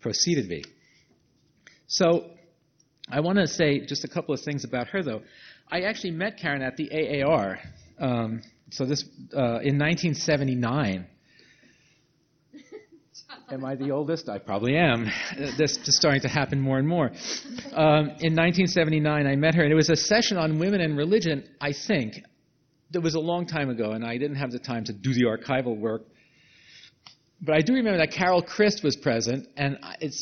proceeded 0.00 0.48
me. 0.48 0.62
So, 1.86 2.30
I 3.10 3.20
want 3.20 3.38
to 3.38 3.46
say 3.46 3.80
just 3.86 4.04
a 4.04 4.08
couple 4.08 4.34
of 4.34 4.42
things 4.42 4.64
about 4.64 4.88
her, 4.88 5.02
though. 5.02 5.22
I 5.70 5.82
actually 5.82 6.10
met 6.10 6.38
Karen 6.38 6.60
at 6.60 6.76
the 6.76 7.22
AAR. 7.22 7.58
Um, 7.98 8.42
so 8.70 8.84
this 8.84 9.02
uh, 9.34 9.60
in 9.60 9.78
1979. 9.78 11.06
Am 13.50 13.64
I 13.64 13.74
the 13.74 13.90
oldest? 13.90 14.28
I 14.28 14.38
probably 14.38 14.76
am. 14.76 15.10
This 15.56 15.76
is 15.76 15.96
starting 15.96 16.20
to 16.22 16.28
happen 16.28 16.60
more 16.60 16.78
and 16.78 16.86
more. 16.86 17.06
Um, 17.72 18.08
in 18.20 18.34
1979, 18.34 19.26
I 19.26 19.36
met 19.36 19.54
her, 19.54 19.62
and 19.62 19.72
it 19.72 19.74
was 19.74 19.90
a 19.90 19.96
session 19.96 20.36
on 20.36 20.58
women 20.58 20.80
and 20.80 20.96
religion, 20.96 21.44
I 21.60 21.72
think. 21.72 22.14
It 22.92 22.98
was 22.98 23.14
a 23.14 23.20
long 23.20 23.46
time 23.46 23.68
ago, 23.68 23.92
and 23.92 24.04
I 24.04 24.16
didn't 24.16 24.36
have 24.36 24.50
the 24.50 24.58
time 24.58 24.84
to 24.84 24.92
do 24.92 25.12
the 25.12 25.24
archival 25.24 25.78
work. 25.78 26.02
But 27.40 27.54
I 27.54 27.60
do 27.60 27.74
remember 27.74 27.98
that 27.98 28.12
Carol 28.12 28.42
Christ 28.42 28.82
was 28.82 28.96
present, 28.96 29.46
and 29.56 29.78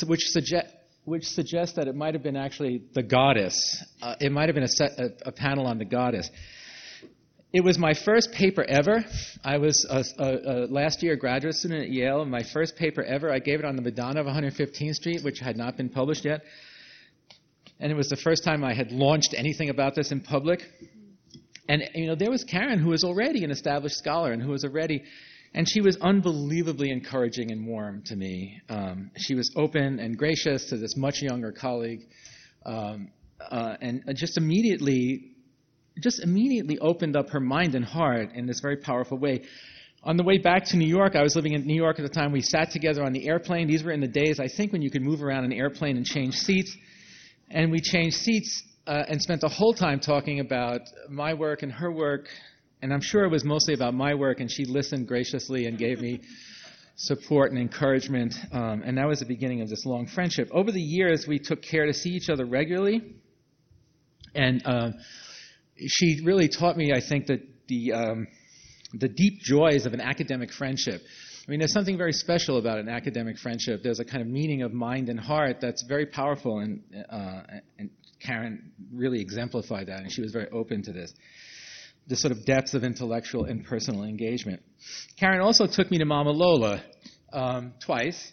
which, 0.07 0.21
suggest, 0.27 0.67
which 1.05 1.25
suggests 1.25 1.77
that 1.77 1.87
it 1.89 1.95
might 1.95 2.15
have 2.15 2.23
been 2.23 2.37
actually 2.37 2.83
the 2.93 3.03
goddess. 3.03 3.85
Uh, 4.03 4.17
it 4.21 4.33
might 4.33 4.49
have 4.49 4.55
been 4.55 4.65
a, 4.65 4.69
set, 4.69 4.99
a, 4.99 5.11
a 5.27 5.33
panel 5.33 5.67
on 5.67 5.79
the 5.79 5.85
goddess. 5.85 6.29
It 7.57 7.65
was 7.65 7.79
my 7.79 7.95
first 7.95 8.33
paper 8.33 8.63
ever. 8.69 9.03
I 9.43 9.57
was 9.57 9.87
a, 9.89 10.05
a, 10.19 10.27
a, 10.27 10.55
last 10.67 11.03
year 11.03 11.17
graduate 11.17 11.55
student 11.55 11.85
at 11.85 11.89
Yale. 11.89 12.27
My 12.27 12.43
first 12.43 12.77
paper 12.77 13.03
ever. 13.03 13.33
I 13.33 13.39
gave 13.39 13.61
it 13.61 13.65
on 13.65 13.77
the 13.77 13.81
Madonna 13.81 14.21
of 14.21 14.27
115th 14.27 14.93
Street, 14.93 15.25
which 15.25 15.39
had 15.39 15.57
not 15.57 15.75
been 15.75 15.89
published 15.89 16.27
yet. 16.27 16.43
And 17.81 17.91
it 17.91 17.95
was 17.95 18.11
the 18.11 18.17
first 18.19 18.45
time 18.45 18.63
I 18.63 18.75
had 18.75 18.93
launched 18.93 19.35
anything 19.35 19.71
about 19.71 19.95
this 19.95 20.13
in 20.13 20.21
public. 20.21 20.65
And 21.67 21.83
you 21.95 22.09
know, 22.09 22.15
there 22.15 22.31
was 22.31 22.45
Karen, 22.45 22.79
who 22.79 22.91
was 22.91 23.05
already 23.05 23.43
an 23.43 23.51
established 23.51 23.97
scholar 23.97 24.33
and 24.33 24.43
who 24.43 24.51
was 24.51 24.63
already, 24.63 25.03
and 25.55 25.67
she 25.67 25.81
was 25.81 25.97
unbelievably 25.97 26.91
encouraging 26.91 27.53
and 27.53 27.67
warm 27.67 28.03
to 28.09 28.17
me. 28.17 28.61
Um, 28.69 29.13
she 29.17 29.35
was 29.35 29.51
open 29.57 29.99
and 29.99 30.19
gracious 30.19 30.67
to 30.67 30.77
this 30.77 30.95
much 30.95 31.23
younger 31.23 31.53
colleague, 31.53 32.03
um, 32.67 33.13
uh, 33.41 33.77
and 33.81 34.03
just 34.15 34.37
immediately 34.37 35.36
just 36.01 36.23
immediately 36.23 36.79
opened 36.79 37.17
up 37.17 37.31
her 37.31 37.41
mind 37.41 37.75
and 37.75 37.85
heart 37.85 38.31
in 38.35 38.47
this 38.47 38.61
very 38.61 38.77
powerful 38.77 39.19
way. 39.19 39.43
On 40.03 40.17
the 40.17 40.23
way 40.23 40.39
back 40.39 40.65
to 40.67 40.77
New 40.77 40.87
York, 40.87 41.17
I 41.17 41.23
was 41.23 41.35
living 41.35 41.55
in 41.55 41.67
New 41.67 41.75
York 41.75 41.99
at 41.99 42.03
the 42.03 42.09
time. 42.09 42.31
We 42.31 42.43
sat 42.43 42.71
together 42.71 43.03
on 43.03 43.13
the 43.13 43.27
airplane. 43.29 43.67
These 43.67 43.83
were 43.83 43.91
in 43.91 44.01
the 44.01 44.07
days, 44.07 44.39
I 44.39 44.47
think, 44.47 44.73
when 44.73 44.83
you 44.83 44.91
could 44.91 45.03
move 45.03 45.23
around 45.23 45.45
an 45.45 45.53
airplane 45.53 45.97
and 45.97 46.07
change 46.07 46.35
seats. 46.35 46.77
And 47.51 47.73
we 47.73 47.81
changed 47.81 48.17
seats 48.17 48.63
uh, 48.87 49.05
and 49.09 49.21
spent 49.21 49.41
the 49.41 49.49
whole 49.49 49.75
time 49.75 49.99
talking 49.99 50.41
about 50.41 50.83
my 51.09 51.35
work 51.35 51.63
and 51.63 51.73
her 51.73 51.91
work. 51.91 52.29
And 52.83 52.93
I'm 52.93 53.01
sure 53.01 53.25
it 53.25 53.31
was 53.31 53.45
mostly 53.45 53.75
about 53.75 53.95
my 53.95 54.15
work, 54.15 54.41
and 54.41 54.51
she 54.51 54.65
listened 54.65 55.09
graciously 55.09 55.67
and 55.67 55.79
gave 55.79 56.01
me 56.01 56.21
support 56.97 57.51
and 57.51 57.61
encouragement. 57.61 58.35
Um, 58.53 58.83
and 58.85 58.97
that 58.99 59.07
was 59.09 59.21
the 59.21 59.27
beginning 59.27 59.61
of 59.61 59.69
this 59.69 59.85
long 59.87 60.07
friendship. 60.07 60.49
Over 60.53 60.71
the 60.73 60.81
years, 60.81 61.27
we 61.27 61.39
took 61.39 61.63
care 61.63 61.87
to 61.87 61.93
see 61.93 62.11
each 62.11 62.29
other 62.29 62.45
regularly. 62.45 63.15
And 64.35 64.63
uh, 64.65 64.91
she 65.79 66.21
really 66.25 66.49
taught 66.49 66.77
me, 66.77 66.93
I 66.93 67.01
think, 67.01 67.27
that 67.27 67.41
the, 67.69 67.93
um, 67.93 68.27
the 68.93 69.09
deep 69.09 69.41
joys 69.41 69.87
of 69.87 69.93
an 69.95 70.01
academic 70.01 70.53
friendship. 70.53 71.03
I 71.47 71.51
mean, 71.51 71.61
there's 71.61 71.73
something 71.73 71.97
very 71.97 72.13
special 72.13 72.59
about 72.59 72.79
an 72.79 72.89
academic 72.89 73.39
friendship. 73.39 73.83
There's 73.83 74.01
a 74.01 74.05
kind 74.05 74.21
of 74.21 74.29
meaning 74.29 74.63
of 74.63 74.73
mind 74.73 75.09
and 75.09 75.19
heart 75.19 75.61
that's 75.61 75.83
very 75.85 76.07
powerful, 76.07 76.59
and, 76.59 76.83
uh, 77.09 77.43
and 77.79 77.91
Karen 78.21 78.73
really 78.93 79.21
exemplified 79.21 79.87
that, 79.87 80.01
and 80.01 80.11
she 80.11 80.23
was 80.23 80.33
very 80.33 80.49
open 80.51 80.83
to 80.83 80.93
this. 80.93 81.13
The 82.09 82.17
sort 82.17 82.33
of 82.33 82.45
depth 82.45 82.75
of 82.75 82.85
intellectual 82.85 83.45
and 83.45 83.65
personal 83.65 84.05
engagement. 84.05 84.63
Karen 85.19 85.41
also 85.41 85.67
took 85.67 85.91
me 85.91 85.99
to 85.99 86.05
Mama 86.05 86.31
Lola 86.31 86.83
um, 87.33 87.75
twice. 87.85 88.33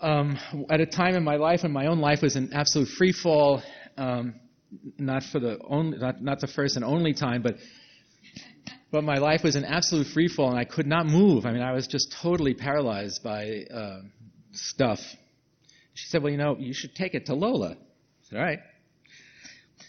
Um, 0.00 0.38
at 0.70 0.80
a 0.80 0.86
time 0.86 1.14
in 1.14 1.24
my 1.24 1.36
life 1.36 1.62
when 1.62 1.72
my 1.72 1.86
own 1.86 2.00
life 2.00 2.22
was 2.22 2.36
in 2.36 2.52
absolute 2.52 2.88
free 2.88 3.12
fall, 3.12 3.62
um, 3.96 4.34
not 4.98 5.22
for 5.22 5.38
the 5.38 5.58
only, 5.64 5.98
not, 5.98 6.22
not 6.22 6.40
the 6.40 6.46
first 6.46 6.76
and 6.76 6.84
only 6.84 7.14
time, 7.14 7.42
but 7.42 7.56
but 8.90 9.02
my 9.02 9.18
life 9.18 9.42
was 9.42 9.56
an 9.56 9.64
absolute 9.64 10.06
free 10.06 10.28
fall, 10.28 10.50
and 10.50 10.58
I 10.58 10.64
could 10.64 10.86
not 10.86 11.06
move. 11.06 11.46
I 11.46 11.52
mean, 11.52 11.62
I 11.62 11.72
was 11.72 11.88
just 11.88 12.14
totally 12.22 12.54
paralyzed 12.54 13.24
by 13.24 13.64
uh, 13.64 14.02
stuff. 14.52 15.00
She 15.94 16.06
said, 16.06 16.22
Well, 16.22 16.30
you 16.30 16.38
know, 16.38 16.56
you 16.58 16.72
should 16.72 16.94
take 16.94 17.14
it 17.14 17.26
to 17.26 17.34
Lola. 17.34 17.72
I 17.72 17.76
said, 18.28 18.38
All 18.38 18.44
right. 18.44 18.60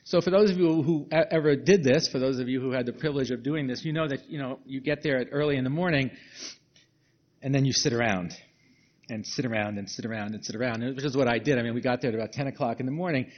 So 0.05 0.22
for 0.22 0.32
those 0.32 0.50
of 0.51 0.58
you 0.58 0.82
who 0.82 1.08
ever 1.12 1.55
did 1.55 1.84
this, 1.84 2.08
for 2.08 2.20
those 2.20 2.39
of 2.39 2.48
you 2.48 2.62
who 2.62 2.72
had 2.72 2.86
the 2.86 2.94
privilege 2.94 3.32
of 3.32 3.44
doing 3.44 3.67
this, 3.67 3.86
you 3.86 3.94
know 3.94 4.08
that 4.08 4.29
you 4.29 4.39
know 4.39 4.60
you 4.65 4.82
get 4.82 5.03
there 5.03 5.24
early 5.32 5.55
in 5.55 5.63
the 5.63 5.70
morning, 5.70 6.12
and 7.41 7.53
then 7.53 7.65
you 7.65 7.74
sit 7.74 7.94
around, 7.94 8.34
and 9.10 9.25
sit 9.25 9.46
around 9.46 9.77
and 9.77 9.89
sit 9.89 10.05
around 10.05 10.34
and 10.34 10.44
sit 10.44 10.55
around, 10.55 10.84
which 10.96 11.05
is 11.05 11.15
what 11.15 11.27
I 11.27 11.39
did. 11.39 11.60
I 11.60 11.63
mean, 11.63 11.74
we 11.74 11.82
got 11.82 12.01
there 12.01 12.10
at 12.10 12.15
about 12.15 12.32
10 12.34 12.48
o'clock 12.48 12.79
in 12.79 12.86
the 12.86 12.91
morning, 12.91 13.32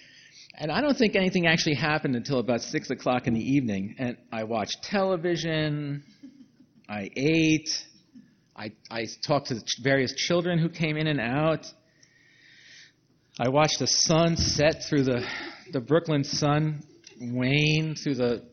and 0.58 0.72
I 0.72 0.82
don't 0.82 0.98
think 0.98 1.16
anything 1.16 1.46
actually 1.46 1.76
happened 1.76 2.16
until 2.16 2.40
about 2.40 2.62
6 2.62 2.90
o'clock 2.90 3.28
in 3.28 3.34
the 3.36 3.42
evening. 3.42 3.96
And 4.00 4.18
I 4.32 4.44
watched 4.44 4.84
television, 4.84 6.04
I 6.90 7.12
ate, 7.16 7.70
I, 8.56 8.72
I 8.90 9.06
talked 9.26 9.48
to 9.48 9.62
various 9.84 10.16
children 10.16 10.58
who 10.58 10.70
came 10.70 10.98
in 10.98 11.06
and 11.06 11.20
out. 11.20 11.68
I 13.40 13.50
watched 13.50 13.78
the 13.78 13.86
sun 13.86 14.36
set 14.36 14.84
through 14.90 15.04
the, 15.04 15.24
the 15.74 15.80
Brooklyn 15.80 16.24
sun 16.24 16.82
wane 17.22 17.94
through 17.94 18.16
the 18.16 18.44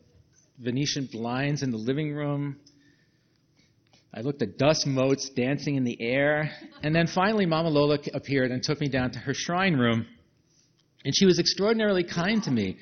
Venetian 0.59 1.09
blinds 1.11 1.63
in 1.63 1.71
the 1.71 1.77
living 1.77 2.13
room. 2.13 2.57
I 4.13 4.21
looked 4.21 4.43
at 4.43 4.59
dust 4.59 4.85
motes 4.85 5.29
dancing 5.29 5.75
in 5.75 5.83
the 5.83 5.99
air. 5.99 6.51
And 6.83 6.95
then 6.95 7.07
finally, 7.07 7.47
Mama 7.47 7.69
Lola 7.69 7.97
appeared 8.13 8.51
and 8.51 8.61
took 8.61 8.79
me 8.79 8.89
down 8.89 9.09
to 9.11 9.19
her 9.19 9.33
shrine 9.33 9.73
room. 9.73 10.05
And 11.05 11.15
she 11.15 11.25
was 11.25 11.39
extraordinarily 11.39 12.03
kind 12.03 12.43
to 12.43 12.51
me. 12.51 12.77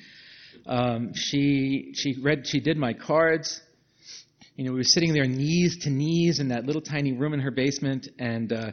Um, 0.66 1.12
she, 1.14 1.92
she, 1.94 2.16
read, 2.22 2.46
she 2.46 2.58
did 2.58 2.78
my 2.78 2.94
cards. 2.94 3.60
You 4.56 4.64
know, 4.64 4.72
we 4.72 4.78
were 4.78 4.84
sitting 4.84 5.12
there 5.12 5.26
knees 5.26 5.78
to 5.82 5.90
knees 5.90 6.40
in 6.40 6.48
that 6.48 6.64
little 6.64 6.80
tiny 6.80 7.12
room 7.12 7.34
in 7.34 7.40
her 7.40 7.50
basement, 7.50 8.08
and 8.18 8.52
uh, 8.52 8.70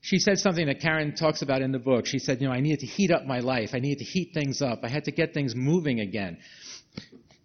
she 0.00 0.18
said 0.18 0.38
something 0.38 0.66
that 0.66 0.80
Karen 0.80 1.14
talks 1.14 1.42
about 1.42 1.60
in 1.60 1.72
the 1.72 1.78
book. 1.78 2.06
She 2.06 2.18
said, 2.18 2.40
You 2.40 2.46
know, 2.46 2.54
I 2.54 2.60
needed 2.60 2.80
to 2.80 2.86
heat 2.86 3.10
up 3.10 3.24
my 3.26 3.40
life. 3.40 3.70
I 3.74 3.80
needed 3.80 3.98
to 3.98 4.04
heat 4.04 4.30
things 4.32 4.62
up. 4.62 4.80
I 4.84 4.88
had 4.88 5.04
to 5.04 5.10
get 5.10 5.34
things 5.34 5.54
moving 5.56 6.00
again. 6.00 6.38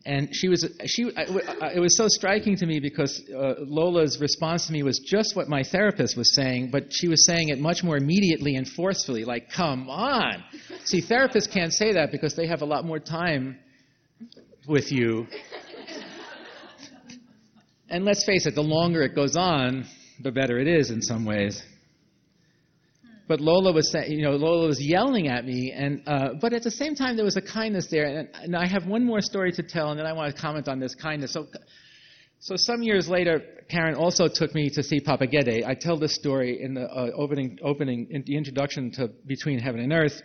And 0.05 0.35
she 0.35 0.49
was, 0.49 0.69
she, 0.85 1.03
it 1.03 1.79
was 1.79 1.95
so 1.95 2.07
striking 2.09 2.57
to 2.57 2.65
me 2.65 2.81
because 2.81 3.21
uh, 3.29 3.53
Lola's 3.59 4.19
response 4.19 4.67
to 4.67 4.73
me 4.73 4.83
was 4.83 4.99
just 4.99 5.33
what 5.35 5.47
my 5.47 5.63
therapist 5.63 6.17
was 6.17 6.35
saying, 6.35 6.71
but 6.71 6.87
she 6.91 7.07
was 7.07 7.25
saying 7.25 7.49
it 7.49 7.59
much 7.59 7.83
more 7.83 7.95
immediately 7.95 8.55
and 8.55 8.67
forcefully, 8.67 9.23
like, 9.23 9.49
come 9.49 9.89
on. 9.89 10.43
See, 10.83 11.01
therapists 11.01 11.49
can't 11.51 11.71
say 11.71 11.93
that 11.93 12.11
because 12.11 12.35
they 12.35 12.47
have 12.47 12.61
a 12.61 12.65
lot 12.65 12.83
more 12.83 12.99
time 12.99 13.57
with 14.67 14.91
you. 14.91 15.25
And 17.89 18.03
let's 18.03 18.25
face 18.25 18.45
it, 18.45 18.55
the 18.55 18.63
longer 18.63 19.03
it 19.03 19.15
goes 19.15 19.37
on, 19.37 19.85
the 20.21 20.31
better 20.31 20.59
it 20.59 20.67
is 20.67 20.91
in 20.91 21.01
some 21.01 21.25
ways 21.25 21.63
but 23.27 23.39
Lola 23.39 23.71
was 23.71 23.89
saying, 23.89 24.11
you 24.11 24.23
know, 24.23 24.31
Lola 24.31 24.67
was 24.67 24.81
yelling 24.81 25.27
at 25.27 25.45
me, 25.45 25.71
and 25.71 26.01
uh, 26.07 26.29
but 26.41 26.53
at 26.53 26.63
the 26.63 26.71
same 26.71 26.93
time 26.93 27.15
there 27.15 27.23
was 27.25 27.37
a 27.37 27.41
kindness 27.41 27.87
there. 27.89 28.05
And, 28.05 28.29
and 28.33 28.55
I 28.55 28.67
have 28.67 28.85
one 28.85 29.05
more 29.05 29.21
story 29.21 29.51
to 29.53 29.63
tell, 29.63 29.91
and 29.91 29.99
then 29.99 30.05
I 30.05 30.13
want 30.13 30.35
to 30.35 30.41
comment 30.41 30.67
on 30.67 30.79
this 30.79 30.93
kindness. 30.93 31.31
So, 31.31 31.47
so 32.39 32.55
some 32.57 32.83
years 32.83 33.07
later, 33.07 33.41
Karen 33.69 33.95
also 33.95 34.27
took 34.27 34.53
me 34.53 34.69
to 34.71 34.83
see 34.83 34.99
Papa 34.99 35.27
Gede. 35.27 35.63
I 35.63 35.73
tell 35.73 35.97
this 35.97 36.15
story 36.15 36.61
in 36.61 36.73
the 36.73 36.83
uh, 36.83 37.11
opening, 37.15 37.57
opening, 37.63 38.07
in 38.09 38.23
the 38.25 38.35
introduction 38.35 38.91
to 38.93 39.09
Between 39.25 39.57
Heaven 39.57 39.79
and 39.79 39.93
Earth. 39.93 40.21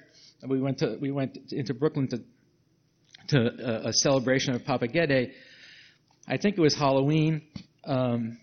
We 0.46 0.60
went 0.60 0.78
to 0.78 0.98
we 1.00 1.10
went 1.12 1.38
into 1.52 1.74
Brooklyn 1.74 2.08
to 2.08 2.18
to 3.28 3.38
a, 3.38 3.86
uh, 3.86 3.88
a 3.88 3.92
celebration 3.92 4.54
of 4.54 4.64
Papa 4.64 4.88
Gede. 4.88 5.32
I 6.26 6.36
think 6.36 6.58
it 6.58 6.60
was 6.60 6.74
Halloween. 6.74 7.42
Um, 7.84 8.38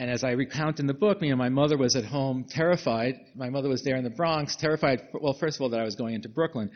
and 0.00 0.10
as 0.10 0.24
I 0.24 0.32
recount 0.32 0.80
in 0.80 0.86
the 0.86 0.94
book, 0.94 1.18
you 1.20 1.30
know, 1.30 1.36
my 1.36 1.48
mother 1.48 1.76
was 1.78 1.94
at 1.94 2.04
home 2.04 2.44
terrified. 2.48 3.14
My 3.36 3.48
mother 3.48 3.68
was 3.68 3.84
there 3.84 3.96
in 3.96 4.02
the 4.02 4.10
Bronx, 4.10 4.56
terrified, 4.56 5.02
well, 5.12 5.34
first 5.34 5.56
of 5.56 5.62
all, 5.62 5.68
that 5.70 5.78
I 5.78 5.84
was 5.84 5.94
going 5.94 6.14
into 6.14 6.28
Brooklyn. 6.28 6.70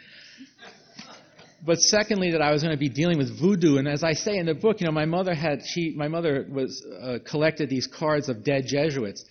But 1.67 1.81
secondly, 1.81 2.31
that 2.31 2.41
I 2.41 2.53
was 2.53 2.63
going 2.63 2.75
to 2.75 2.79
be 2.79 2.89
dealing 2.89 3.19
with 3.19 3.37
voodoo. 3.41 3.79
And 3.79 3.89
as 3.89 4.05
I 4.05 4.13
say 4.13 4.37
in 4.37 4.47
the 4.47 4.55
book, 4.55 4.81
you 4.81 4.87
know, 4.87 4.93
my 4.93 5.05
mother 5.05 5.35
had, 5.35 5.63
she, 5.67 5.93
my 5.97 6.07
mother 6.07 6.47
was, 6.49 6.87
uh, 7.03 7.19
collected 7.29 7.69
these 7.69 7.89
cards 7.89 8.29
of 8.29 8.45
dead 8.45 8.67
Jesuits 8.69 9.25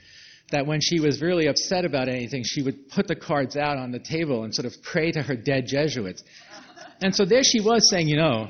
that 0.52 0.66
when 0.66 0.82
she 0.82 1.00
was 1.00 1.22
really 1.22 1.48
upset 1.48 1.86
about 1.86 2.10
anything, 2.10 2.44
she 2.46 2.64
would 2.64 2.90
put 2.90 3.08
the 3.08 3.16
cards 3.16 3.56
out 3.56 3.78
on 3.78 3.92
the 3.92 4.00
table 4.00 4.44
and 4.44 4.54
sort 4.54 4.66
of 4.66 4.74
pray 4.84 5.12
to 5.14 5.22
her 5.22 5.36
dead 5.36 5.66
Jesuits. 5.66 6.24
And 7.02 7.16
so 7.16 7.24
there 7.24 7.44
she 7.44 7.62
was 7.62 7.90
saying, 7.90 8.10
you 8.10 8.18
know, 8.18 8.50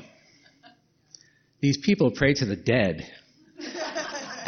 these 1.60 1.78
people 1.78 2.10
pray 2.10 2.34
to 2.34 2.44
the 2.44 2.56
dead 2.56 3.08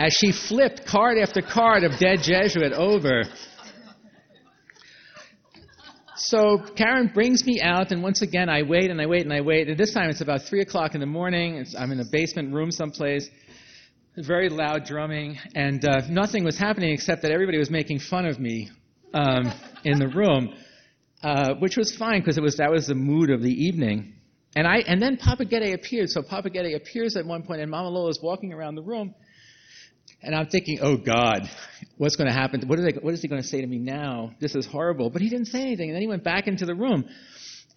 as 0.01 0.15
she 0.15 0.33
flipped 0.33 0.87
card 0.87 1.19
after 1.19 1.43
card 1.43 1.85
of 1.85 1.99
dead 1.99 2.21
Jesuit 2.23 2.73
over. 2.73 3.25
So 6.17 6.59
Karen 6.75 7.11
brings 7.13 7.45
me 7.45 7.61
out, 7.61 7.93
and 7.93 8.03
once 8.03 8.23
again 8.23 8.49
I 8.49 8.63
wait 8.63 8.91
and 8.91 9.01
I 9.01 9.07
wait 9.07 9.23
and 9.23 9.33
I 9.33 9.43
wait. 9.43 9.69
And 9.69 9.77
this 9.77 9.93
time 9.93 10.09
it's 10.09 10.23
about 10.23 10.43
three 10.43 10.63
o'clock 10.63 10.95
in 10.95 11.01
the 11.01 11.07
morning. 11.07 11.57
It's, 11.57 11.75
I'm 11.77 11.93
in 11.93 12.01
a 12.01 12.05
basement 12.11 12.55
room 12.55 12.71
someplace, 12.71 13.29
very 14.17 14.49
loud 14.49 14.87
drumming, 14.87 15.39
and 15.55 15.85
uh, 15.85 16.01
nothing 16.09 16.45
was 16.45 16.59
happening 16.59 16.93
except 16.93 17.21
that 17.23 17.31
everybody 17.31 17.59
was 17.59 17.71
making 17.71 17.99
fun 17.99 18.25
of 18.25 18.41
me 18.41 18.71
um, 19.13 19.53
in 19.85 19.99
the 19.99 20.09
room, 20.09 20.55
uh, 21.23 21.55
which 21.59 21.77
was 21.77 21.95
fine 21.95 22.21
because 22.21 22.39
it 22.39 22.43
was 22.43 22.57
that 22.57 22.71
was 22.71 22.87
the 22.87 22.95
mood 22.95 23.29
of 23.29 23.43
the 23.43 23.53
evening. 23.53 24.15
And 24.57 24.67
I 24.67 24.79
and 24.79 25.01
then 25.01 25.19
Papa 25.19 25.45
Gede 25.45 25.75
appeared. 25.75 26.09
So 26.09 26.23
Papa 26.23 26.49
Gede 26.49 26.75
appears 26.75 27.17
at 27.17 27.27
one 27.27 27.43
point, 27.43 27.61
and 27.61 27.71
Mama 27.71 27.91
Lola 27.91 28.09
is 28.09 28.21
walking 28.23 28.55
around 28.55 28.77
the 28.77 28.83
room 28.83 29.15
and 30.23 30.35
I'm 30.35 30.47
thinking, 30.47 30.79
oh 30.83 30.97
God, 30.97 31.49
what's 31.97 32.17
going 32.17 32.29
to 32.29 32.33
happen? 32.33 32.63
What, 32.67 32.79
they, 32.79 32.99
what 33.01 33.15
is 33.15 33.23
he 33.23 33.29
going 33.29 33.41
to 33.41 33.49
say 33.49 33.61
to 33.61 33.67
me 33.67 33.79
now? 33.79 34.33
This 34.41 34.55
is 34.55 34.67
horrible. 34.67 35.11
But 35.11 35.23
he 35.23 35.31
didn't 35.31 35.47
say 35.47 35.63
anything. 35.63 35.89
And 35.89 35.95
then 35.95 36.03
he 36.03 36.09
went 36.09 36.25
back 36.25 36.47
into 36.47 36.67
the 36.67 36.75
room. 36.75 37.07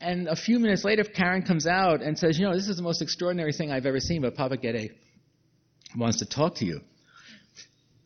And 0.01 0.27
a 0.27 0.35
few 0.35 0.59
minutes 0.59 0.83
later, 0.83 1.03
Karen 1.03 1.43
comes 1.43 1.65
out 1.65 2.01
and 2.01 2.17
says, 2.17 2.37
you 2.37 2.45
know, 2.45 2.53
this 2.53 2.67
is 2.67 2.75
the 2.75 2.83
most 2.83 3.01
extraordinary 3.01 3.53
thing 3.53 3.71
I've 3.71 3.85
ever 3.85 3.99
seen, 3.99 4.21
but 4.21 4.35
Papa 4.35 4.57
Gede 4.57 4.91
wants 5.95 6.19
to 6.19 6.25
talk 6.25 6.55
to 6.55 6.65
you. 6.65 6.81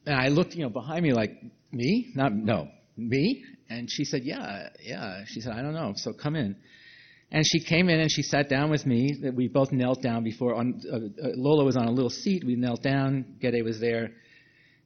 And 0.06 0.16
I 0.16 0.28
looked, 0.28 0.54
you 0.54 0.64
know, 0.64 0.70
behind 0.70 1.04
me 1.04 1.14
like, 1.14 1.32
me? 1.72 2.12
Not, 2.16 2.34
no, 2.34 2.68
me? 2.96 3.44
And 3.70 3.90
she 3.90 4.06
said, 4.06 4.22
yeah, 4.24 4.70
yeah. 4.82 5.24
She 5.26 5.42
said, 5.42 5.54
I 5.54 5.62
don't 5.62 5.74
know, 5.74 5.94
so 5.96 6.14
come 6.14 6.36
in. 6.36 6.56
And 7.32 7.44
she 7.46 7.60
came 7.60 7.90
in 7.90 8.00
and 8.00 8.10
she 8.10 8.22
sat 8.22 8.48
down 8.48 8.70
with 8.70 8.86
me. 8.86 9.22
We 9.34 9.50
both 9.50 9.72
knelt 9.72 10.02
down 10.02 10.24
before. 10.24 10.56
On, 10.56 10.80
uh, 10.90 10.96
uh, 10.96 11.32
Lola 11.36 11.66
was 11.66 11.76
on 11.76 11.88
a 11.88 11.92
little 11.92 12.10
seat. 12.10 12.44
We 12.46 12.56
knelt 12.56 12.82
down. 12.82 13.36
Gede 13.42 13.64
was 13.64 13.82
there. 13.82 14.12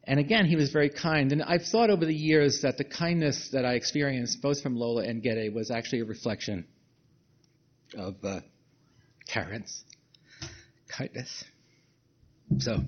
And 0.04 0.20
again, 0.20 0.46
he 0.46 0.56
was 0.56 0.72
very 0.72 0.90
kind. 0.90 1.32
And 1.32 1.44
I've 1.44 1.64
thought 1.64 1.90
over 1.90 2.06
the 2.06 2.16
years 2.16 2.62
that 2.64 2.78
the 2.78 2.84
kindness 2.84 3.50
that 3.52 3.66
I 3.66 3.74
experienced, 3.74 4.42
both 4.42 4.62
from 4.62 4.76
Lola 4.76 5.04
and 5.04 5.22
Gede, 5.22 5.54
was 5.54 5.70
actually 5.70 6.02
a 6.02 6.06
reflection 6.06 6.66
of 7.96 8.16
uh, 8.24 8.40
Karen's 9.28 9.84
kindness. 10.88 11.44
So, 12.60 12.80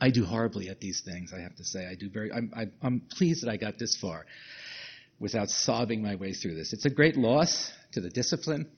I 0.00 0.10
do 0.10 0.24
horribly 0.24 0.68
at 0.68 0.80
these 0.80 1.00
things, 1.00 1.32
I 1.32 1.40
have 1.40 1.54
to 1.56 1.64
say. 1.64 1.86
I 1.86 1.94
do 1.94 2.10
very. 2.10 2.32
I'm, 2.32 2.52
I, 2.56 2.66
I'm 2.82 3.02
pleased 3.10 3.44
that 3.44 3.50
I 3.50 3.56
got 3.56 3.78
this 3.78 3.96
far 3.96 4.26
without 5.20 5.48
sobbing 5.48 6.02
my 6.02 6.16
way 6.16 6.32
through 6.32 6.56
this. 6.56 6.72
It's 6.72 6.84
a 6.84 6.90
great 6.90 7.16
loss 7.16 7.70
to 7.92 8.00
the 8.00 8.10
discipline, 8.10 8.68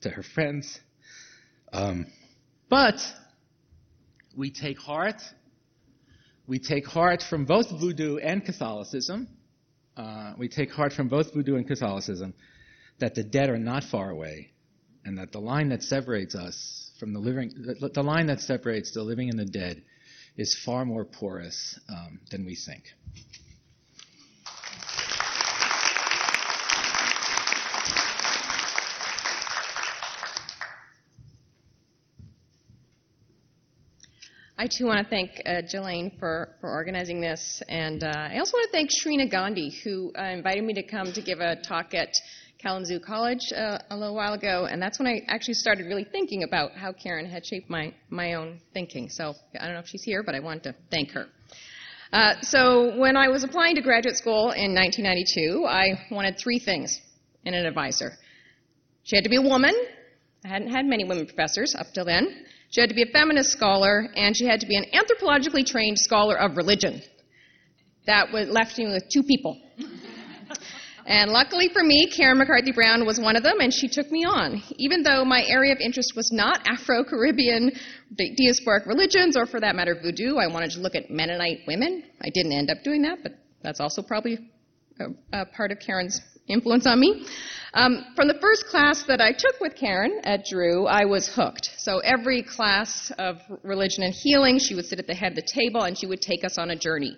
to 0.00 0.08
her 0.08 0.22
friends. 0.22 0.80
Um, 1.74 2.06
but 2.70 2.94
we 4.34 4.50
take 4.50 4.78
heart. 4.78 5.20
We 6.46 6.58
take 6.58 6.86
heart 6.86 7.22
from 7.22 7.46
both 7.46 7.70
voodoo 7.70 8.18
and 8.18 8.44
Catholicism. 8.44 9.28
Uh, 9.96 10.34
we 10.36 10.48
take 10.48 10.70
heart 10.70 10.92
from 10.92 11.08
both 11.08 11.32
voodoo 11.32 11.56
and 11.56 11.66
Catholicism 11.66 12.34
that 12.98 13.14
the 13.14 13.24
dead 13.24 13.48
are 13.48 13.58
not 13.58 13.84
far 13.84 14.10
away, 14.10 14.50
and 15.04 15.18
that 15.18 15.32
the 15.32 15.40
line 15.40 15.70
that 15.70 15.82
separates 15.82 16.34
us 16.34 16.90
from 17.00 17.12
the 17.12 17.18
living, 17.18 17.50
the, 17.92 18.02
line 18.02 18.26
that 18.26 18.40
separates 18.40 18.92
the 18.92 19.02
living 19.02 19.30
and 19.30 19.38
the 19.38 19.44
dead, 19.44 19.82
is 20.36 20.54
far 20.54 20.84
more 20.84 21.04
porous 21.04 21.78
um, 21.88 22.20
than 22.30 22.44
we 22.44 22.54
think. 22.54 22.84
I 34.56 34.68
too 34.68 34.86
want 34.86 35.04
to 35.04 35.10
thank 35.10 35.42
uh, 35.46 35.62
Jalane 35.62 36.16
for, 36.20 36.50
for 36.60 36.70
organizing 36.70 37.20
this, 37.20 37.60
and 37.68 38.04
uh, 38.04 38.28
I 38.30 38.38
also 38.38 38.52
want 38.52 38.70
to 38.70 38.76
thank 38.76 38.88
Shreena 38.88 39.28
Gandhi, 39.28 39.76
who 39.82 40.12
uh, 40.16 40.22
invited 40.22 40.62
me 40.62 40.74
to 40.74 40.82
come 40.84 41.12
to 41.12 41.20
give 41.20 41.40
a 41.40 41.56
talk 41.56 41.92
at 41.92 42.14
Kalamazoo 42.62 43.00
College 43.00 43.52
uh, 43.52 43.78
a 43.90 43.96
little 43.96 44.14
while 44.14 44.34
ago, 44.34 44.66
and 44.70 44.80
that's 44.80 45.00
when 45.00 45.08
I 45.08 45.22
actually 45.26 45.54
started 45.54 45.86
really 45.86 46.04
thinking 46.04 46.44
about 46.44 46.70
how 46.70 46.92
Karen 46.92 47.26
had 47.26 47.44
shaped 47.44 47.68
my, 47.68 47.92
my 48.10 48.34
own 48.34 48.60
thinking. 48.72 49.08
So 49.08 49.34
I 49.58 49.64
don't 49.64 49.74
know 49.74 49.80
if 49.80 49.88
she's 49.88 50.04
here, 50.04 50.22
but 50.22 50.36
I 50.36 50.38
want 50.40 50.62
to 50.62 50.74
thank 50.88 51.10
her. 51.10 51.26
Uh, 52.12 52.34
so 52.42 52.96
when 52.96 53.16
I 53.16 53.26
was 53.26 53.42
applying 53.42 53.74
to 53.74 53.82
graduate 53.82 54.14
school 54.14 54.52
in 54.52 54.72
1992, 54.72 55.66
I 55.68 56.14
wanted 56.14 56.38
three 56.38 56.60
things 56.60 57.00
in 57.44 57.54
an 57.54 57.66
advisor. 57.66 58.12
She 59.02 59.16
had 59.16 59.24
to 59.24 59.30
be 59.30 59.36
a 59.36 59.42
woman. 59.42 59.74
I 60.44 60.48
hadn't 60.48 60.70
had 60.70 60.86
many 60.86 61.02
women 61.02 61.26
professors 61.26 61.74
up 61.76 61.88
till 61.92 62.04
then. 62.04 62.46
She 62.74 62.80
had 62.80 62.90
to 62.90 62.96
be 62.96 63.02
a 63.02 63.12
feminist 63.12 63.52
scholar, 63.52 64.08
and 64.16 64.36
she 64.36 64.46
had 64.46 64.58
to 64.58 64.66
be 64.66 64.74
an 64.74 64.86
anthropologically 64.92 65.64
trained 65.64 65.96
scholar 65.96 66.36
of 66.36 66.56
religion. 66.56 67.00
That 68.06 68.32
was, 68.32 68.48
left 68.48 68.76
me 68.76 68.86
with 68.86 69.04
two 69.12 69.22
people. 69.22 69.60
And 71.06 71.30
luckily 71.30 71.68
for 71.68 71.84
me, 71.84 72.10
Karen 72.10 72.38
McCarthy 72.38 72.72
Brown 72.72 73.06
was 73.06 73.20
one 73.20 73.36
of 73.36 73.44
them, 73.44 73.60
and 73.60 73.72
she 73.72 73.86
took 73.86 74.10
me 74.10 74.24
on. 74.24 74.60
Even 74.76 75.04
though 75.04 75.24
my 75.24 75.44
area 75.44 75.72
of 75.72 75.78
interest 75.78 76.14
was 76.16 76.32
not 76.32 76.66
Afro 76.66 77.04
Caribbean 77.04 77.70
diasporic 78.18 78.86
religions, 78.86 79.36
or 79.36 79.46
for 79.46 79.60
that 79.60 79.76
matter, 79.76 79.94
voodoo, 80.02 80.38
I 80.38 80.48
wanted 80.48 80.72
to 80.72 80.80
look 80.80 80.96
at 80.96 81.10
Mennonite 81.10 81.60
women. 81.68 82.02
I 82.22 82.30
didn't 82.34 82.52
end 82.52 82.70
up 82.70 82.78
doing 82.82 83.02
that, 83.02 83.18
but 83.22 83.32
that's 83.62 83.78
also 83.78 84.02
probably 84.02 84.50
a, 84.98 85.42
a 85.42 85.46
part 85.46 85.70
of 85.70 85.78
Karen's 85.78 86.20
influence 86.48 86.86
on 86.86 87.00
me. 87.00 87.26
Um, 87.74 88.04
from 88.14 88.28
the 88.28 88.38
first 88.40 88.66
class 88.66 89.02
that 89.08 89.20
I 89.20 89.32
took 89.32 89.60
with 89.60 89.74
Karen 89.74 90.20
at 90.22 90.44
Drew, 90.44 90.86
I 90.86 91.04
was 91.04 91.28
hooked. 91.28 91.70
So 91.76 91.98
every 91.98 92.42
class 92.42 93.10
of 93.18 93.38
religion 93.64 94.04
and 94.04 94.14
healing, 94.14 94.60
she 94.60 94.76
would 94.76 94.86
sit 94.86 95.00
at 95.00 95.08
the 95.08 95.14
head 95.14 95.32
of 95.32 95.36
the 95.36 95.42
table 95.52 95.82
and 95.82 95.98
she 95.98 96.06
would 96.06 96.20
take 96.20 96.44
us 96.44 96.56
on 96.56 96.70
a 96.70 96.76
journey. 96.76 97.16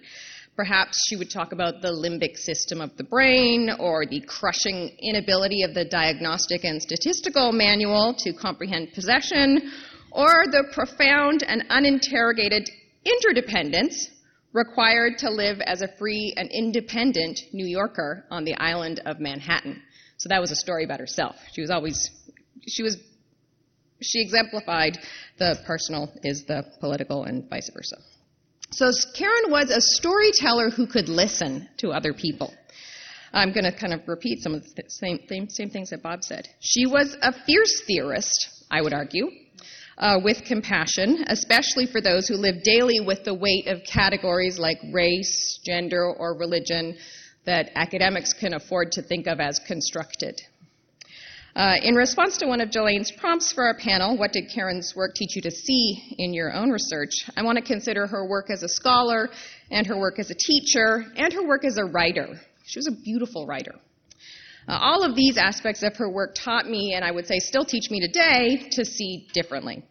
Perhaps 0.56 0.98
she 1.08 1.16
would 1.16 1.30
talk 1.30 1.52
about 1.52 1.82
the 1.82 1.92
limbic 1.92 2.38
system 2.38 2.80
of 2.80 2.96
the 2.96 3.04
brain 3.04 3.70
or 3.78 4.06
the 4.06 4.22
crushing 4.22 4.96
inability 5.02 5.62
of 5.62 5.74
the 5.74 5.84
diagnostic 5.84 6.64
and 6.64 6.80
statistical 6.80 7.52
manual 7.52 8.14
to 8.16 8.32
comprehend 8.32 8.94
possession 8.94 9.70
or 10.12 10.46
the 10.50 10.64
profound 10.72 11.42
and 11.46 11.64
uninterrogated 11.68 12.70
interdependence 13.04 14.08
required 14.56 15.18
to 15.18 15.30
live 15.30 15.60
as 15.60 15.82
a 15.82 15.88
free 15.98 16.32
and 16.36 16.50
independent 16.50 17.38
New 17.52 17.66
Yorker 17.66 18.24
on 18.30 18.44
the 18.44 18.54
island 18.54 19.02
of 19.04 19.20
Manhattan. 19.20 19.82
So 20.16 20.30
that 20.30 20.40
was 20.40 20.50
a 20.50 20.56
story 20.56 20.82
about 20.82 20.98
herself. 20.98 21.36
She 21.52 21.60
was 21.60 21.70
always, 21.70 22.10
she 22.66 22.82
was, 22.82 22.96
she 24.00 24.22
exemplified 24.22 24.98
the 25.38 25.58
personal 25.66 26.10
is 26.22 26.46
the 26.46 26.64
political 26.80 27.24
and 27.24 27.48
vice 27.50 27.70
versa. 27.72 27.96
So 28.70 28.90
Karen 29.14 29.50
was 29.50 29.70
a 29.70 29.80
storyteller 29.80 30.70
who 30.70 30.86
could 30.86 31.10
listen 31.10 31.68
to 31.78 31.90
other 31.90 32.14
people. 32.14 32.54
I'm 33.34 33.52
going 33.52 33.64
to 33.64 33.78
kind 33.78 33.92
of 33.92 34.00
repeat 34.08 34.42
some 34.42 34.54
of 34.54 34.62
the 34.62 34.84
same, 34.88 35.18
same, 35.28 35.50
same 35.50 35.68
things 35.68 35.90
that 35.90 36.02
Bob 36.02 36.24
said. 36.24 36.48
She 36.60 36.86
was 36.86 37.14
a 37.20 37.32
fierce 37.44 37.82
theorist, 37.86 38.64
I 38.70 38.80
would 38.80 38.94
argue, 38.94 39.28
uh, 39.98 40.18
with 40.22 40.44
compassion, 40.44 41.24
especially 41.28 41.86
for 41.86 42.00
those 42.00 42.28
who 42.28 42.34
live 42.34 42.62
daily 42.62 43.00
with 43.00 43.24
the 43.24 43.34
weight 43.34 43.66
of 43.66 43.80
categories 43.84 44.58
like 44.58 44.78
race, 44.92 45.58
gender, 45.64 46.04
or 46.04 46.36
religion 46.36 46.96
that 47.46 47.70
academics 47.74 48.32
can 48.32 48.54
afford 48.54 48.92
to 48.92 49.02
think 49.02 49.26
of 49.26 49.40
as 49.40 49.58
constructed. 49.66 50.40
Uh, 51.54 51.76
in 51.82 51.94
response 51.94 52.36
to 52.36 52.46
one 52.46 52.60
of 52.60 52.68
Jalane's 52.68 53.10
prompts 53.12 53.50
for 53.50 53.64
our 53.64 53.78
panel, 53.78 54.18
what 54.18 54.30
did 54.30 54.44
Karen's 54.54 54.94
work 54.94 55.14
teach 55.14 55.36
you 55.36 55.42
to 55.42 55.50
see 55.50 56.14
in 56.18 56.34
your 56.34 56.52
own 56.52 56.70
research? 56.70 57.12
I 57.34 57.42
want 57.42 57.56
to 57.56 57.64
consider 57.64 58.06
her 58.06 58.28
work 58.28 58.50
as 58.50 58.62
a 58.62 58.68
scholar, 58.68 59.30
and 59.70 59.86
her 59.86 59.98
work 59.98 60.18
as 60.18 60.30
a 60.30 60.34
teacher, 60.34 61.06
and 61.16 61.32
her 61.32 61.46
work 61.46 61.64
as 61.64 61.78
a 61.78 61.84
writer. 61.84 62.38
She 62.66 62.78
was 62.78 62.88
a 62.88 63.02
beautiful 63.02 63.46
writer. 63.46 63.74
Uh, 64.68 64.78
all 64.80 65.04
of 65.04 65.14
these 65.14 65.36
aspects 65.36 65.82
of 65.82 65.96
her 65.96 66.10
work 66.10 66.34
taught 66.34 66.68
me, 66.68 66.94
and 66.94 67.04
I 67.04 67.10
would 67.10 67.26
say 67.26 67.38
still 67.38 67.64
teach 67.64 67.90
me 67.90 68.00
today, 68.00 68.68
to 68.72 68.84
see 68.84 69.28
differently. 69.32 69.84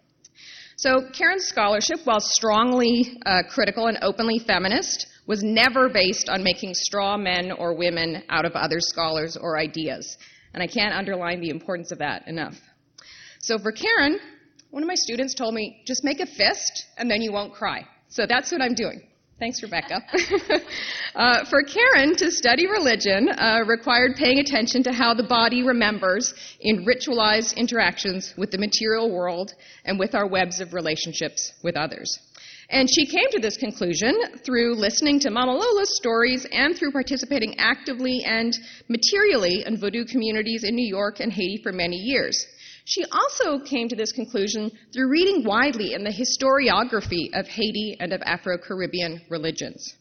So, 0.77 1.09
Karen's 1.17 1.45
scholarship, 1.45 1.99
while 2.03 2.19
strongly 2.19 3.17
uh, 3.25 3.43
critical 3.49 3.87
and 3.87 3.97
openly 4.01 4.39
feminist, 4.39 5.07
was 5.25 5.41
never 5.41 5.87
based 5.87 6.27
on 6.27 6.43
making 6.43 6.73
straw 6.73 7.15
men 7.17 7.51
or 7.51 7.75
women 7.75 8.23
out 8.29 8.45
of 8.45 8.51
other 8.53 8.79
scholars 8.79 9.37
or 9.37 9.57
ideas. 9.57 10.17
And 10.53 10.61
I 10.61 10.67
can't 10.67 10.93
underline 10.93 11.39
the 11.39 11.49
importance 11.49 11.91
of 11.91 11.99
that 11.99 12.27
enough. 12.27 12.55
So 13.39 13.57
for 13.57 13.71
Karen, 13.71 14.19
one 14.71 14.83
of 14.83 14.87
my 14.87 14.95
students 14.95 15.33
told 15.33 15.53
me, 15.53 15.81
just 15.85 16.03
make 16.03 16.19
a 16.19 16.25
fist 16.25 16.85
and 16.97 17.09
then 17.09 17.21
you 17.21 17.31
won't 17.31 17.53
cry. 17.53 17.87
So 18.09 18.25
that's 18.27 18.51
what 18.51 18.61
I'm 18.61 18.73
doing. 18.73 19.01
Thanks, 19.37 19.61
Rebecca. 19.61 20.01
uh, 21.15 21.43
for 21.49 21.61
Karen, 21.61 22.15
to 22.15 22.31
study 22.31 22.67
religion 22.67 23.27
uh, 23.27 23.65
required 23.67 24.15
paying 24.15 24.39
attention 24.39 24.81
to 24.83 24.93
how 24.93 25.13
the 25.13 25.23
body 25.23 25.61
remembers 25.61 26.33
in 26.61 26.85
ritualized 26.85 27.57
interactions 27.57 28.33
with 28.37 28.51
the 28.51 28.57
material 28.57 29.11
world 29.11 29.51
and 29.83 29.99
with 29.99 30.15
our 30.15 30.25
webs 30.25 30.61
of 30.61 30.73
relationships 30.73 31.51
with 31.63 31.75
others. 31.75 32.17
And 32.69 32.89
she 32.89 33.05
came 33.05 33.29
to 33.31 33.39
this 33.39 33.57
conclusion 33.57 34.39
through 34.45 34.75
listening 34.75 35.19
to 35.19 35.29
Mama 35.29 35.51
Lola's 35.51 35.97
stories 35.97 36.47
and 36.53 36.75
through 36.75 36.93
participating 36.93 37.55
actively 37.59 38.23
and 38.25 38.57
materially 38.87 39.65
in 39.65 39.77
voodoo 39.77 40.05
communities 40.05 40.63
in 40.63 40.75
New 40.75 40.87
York 40.87 41.19
and 41.19 41.31
Haiti 41.31 41.61
for 41.61 41.73
many 41.73 41.97
years. 41.97 42.47
She 42.85 43.03
also 43.11 43.59
came 43.59 43.89
to 43.89 43.95
this 43.95 44.11
conclusion 44.11 44.71
through 44.93 45.09
reading 45.09 45.43
widely 45.43 45.93
in 45.93 46.03
the 46.03 46.11
historiography 46.11 47.29
of 47.33 47.47
Haiti 47.47 47.97
and 47.99 48.13
of 48.13 48.21
Afro 48.23 48.57
Caribbean 48.57 49.21
religions. 49.29 49.95